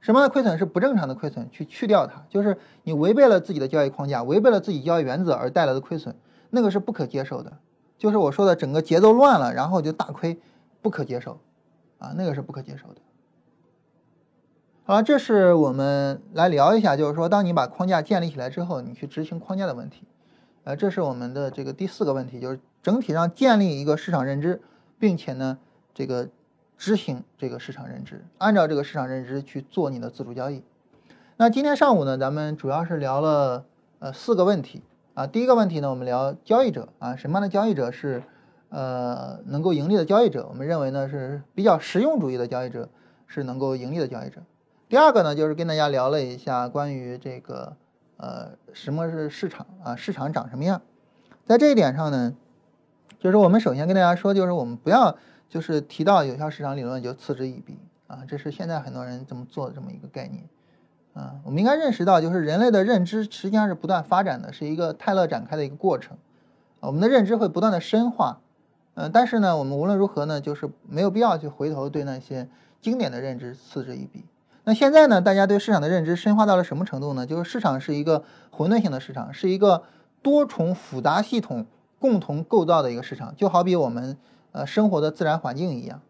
[0.00, 1.50] 什么样的亏损是不正常的亏损？
[1.50, 6.14] 去去掉它，就是你违背了自己的交易框架，违背了自己交易原则而带来的亏损，
[6.50, 7.54] 那个是不可接受的。
[7.96, 10.38] 就是我说的整个节奏乱了，然后就大亏，
[10.82, 11.40] 不可接受，
[11.98, 13.00] 啊，那个是不可接受的。
[14.84, 20.06] 好了，这是我们来聊一下，就是说，当你把框架建立起来之后，你去执行框架的问题。
[20.64, 24.60] 呃，这是我们的这个第四个问题，就是整体上建立一个市场认知，
[24.98, 25.58] 并且呢，
[25.94, 26.28] 这个。
[26.76, 30.60] 执行这个市场认知，按照这个市场认知去做你的自主交易。
[31.36, 33.64] 那今天上午呢，咱们主要是聊了
[34.00, 34.82] 呃四个问题
[35.14, 35.24] 啊。
[35.24, 38.24] 第一个问题呢，我们聊交易者啊，什么样的交易者是
[38.70, 40.48] 呃能够盈利的交易者？
[40.50, 42.88] 我们认为呢是比较实用主义的交易者
[43.28, 44.42] 是能够盈利的交易者。
[44.88, 47.76] 第二个呢，就是跟大家聊了一下关于这个
[48.24, 50.80] 呃什么是市场啊，市场长什么样。
[51.44, 52.34] 在这一点上呢，
[53.18, 55.16] 就是我们首先跟大家说，就是我们不要。
[55.46, 57.78] 就是提到有效市场理论就嗤之以鼻
[58.08, 60.48] 啊，这是现在很多人这么做的这么一个概念
[61.12, 61.36] 啊。
[61.44, 66.16] 我们应该认识到，就是人类的认知实际上是不断发展的，是一个泰勒展开的一个过程
[66.80, 66.88] 啊。
[66.88, 68.40] 我们的认知会不断的深化，
[68.94, 72.48] 嗯，但是呢，我们无论如何呢，就是没有必要去回头对那些
[72.80, 74.24] 经典的认知嗤之以鼻。
[74.64, 77.26] 那现在呢，大家对市场的认知深化到了什么程度呢？
[77.26, 79.82] 就是市场是一个混沌性的市场，是一个
[80.22, 81.66] 多重复杂系统
[81.98, 84.16] 共同构造的一个市场，就好比我们。
[84.56, 86.00] 呃，生活的自然环境一样。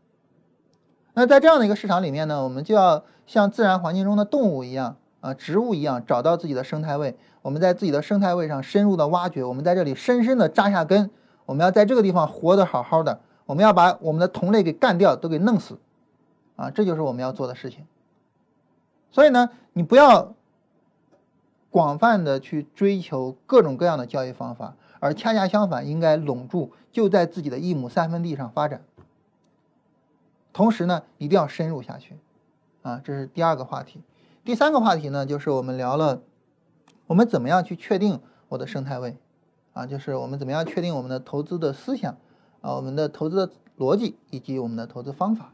[1.15, 7.17] 那在这样的一个市场里面呢，我们就要像自然环境中的动物一样，啊，植物一样，找到自己的生态位。
[7.41, 11.11] 我们在自己的生态位上深入的挖掘，我们在这里深深的扎下根。
[11.47, 15.79] 我们要在这个地方活得好好的，我们要把我们的同类给干掉，都给弄死，
[16.57, 17.87] 啊，这就是我们要做的事情。
[19.15, 20.35] 所以呢，你不要
[21.71, 24.75] 广泛的去追求各种各样的交易方法。
[24.99, 28.83] 而恰恰相反，应该拢住，就在自己的一亩三分地上发展。
[30.53, 32.17] 同时呢，一定要深入下去，
[32.83, 34.03] 啊，这是第二个话题。
[34.45, 36.23] 第三个话题呢，就是我们聊了，
[37.07, 38.19] 我们怎么样去确定
[38.49, 39.17] 我的生态位，
[39.75, 42.17] 啊，就是我们怎么样确定我们的投资的思想，
[42.63, 45.53] 啊，我们的投资的逻辑以及我们的投资方法，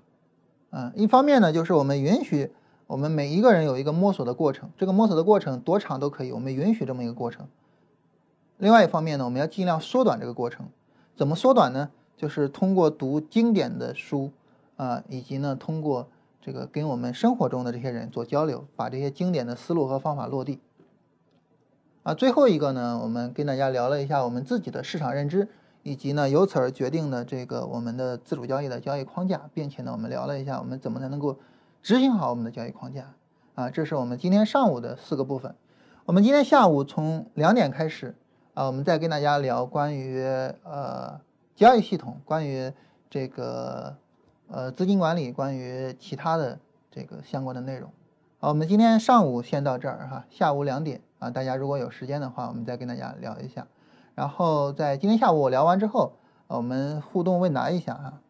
[0.70, 2.52] 啊，一方面呢，就是我们允许
[2.90, 7.46] 我们每一个人有一个摸索的过程，这个摸索的过程多长都可以，我们允许这么一个过程。
[8.58, 10.66] 另外一方面呢，我们要尽量缩短这个过程。
[11.14, 11.90] 怎么缩短呢？
[12.16, 14.32] 就是通过读经典的书
[14.76, 16.08] 啊，以及呢，通过
[16.42, 20.58] 这个跟我们生活中的这些人做交流，把这些经典的思路和方法落地。
[22.02, 25.46] 啊，最后一个呢，我们跟大家聊了一下我们自己的市场认知，
[25.84, 31.36] 以及呢，由此而决定的这个我们的自主交易的交易框架，并且呢，我们聊了一下我们怎么才能够
[31.82, 33.14] 执行好我们的交易框架。
[33.54, 35.54] 啊，这是我们今天上午的四个部分。
[36.06, 38.14] 我们今天下午从两点开始。
[38.52, 40.22] 啊，我们再跟大家聊关于
[40.64, 41.20] 呃
[41.54, 42.72] 交易系统，关于
[43.08, 43.96] 这个
[44.48, 46.58] 呃资金管理，关于其他的
[46.90, 47.90] 这个相关的内容。
[48.40, 53.66] 好，我们今天上午先到这儿哈，下午两点啊，大家如果有时间的话，我们再跟大家聊一下。
[54.16, 56.14] 然后在今天下午我聊完之后，
[56.48, 58.20] 我们互动问答一下哈。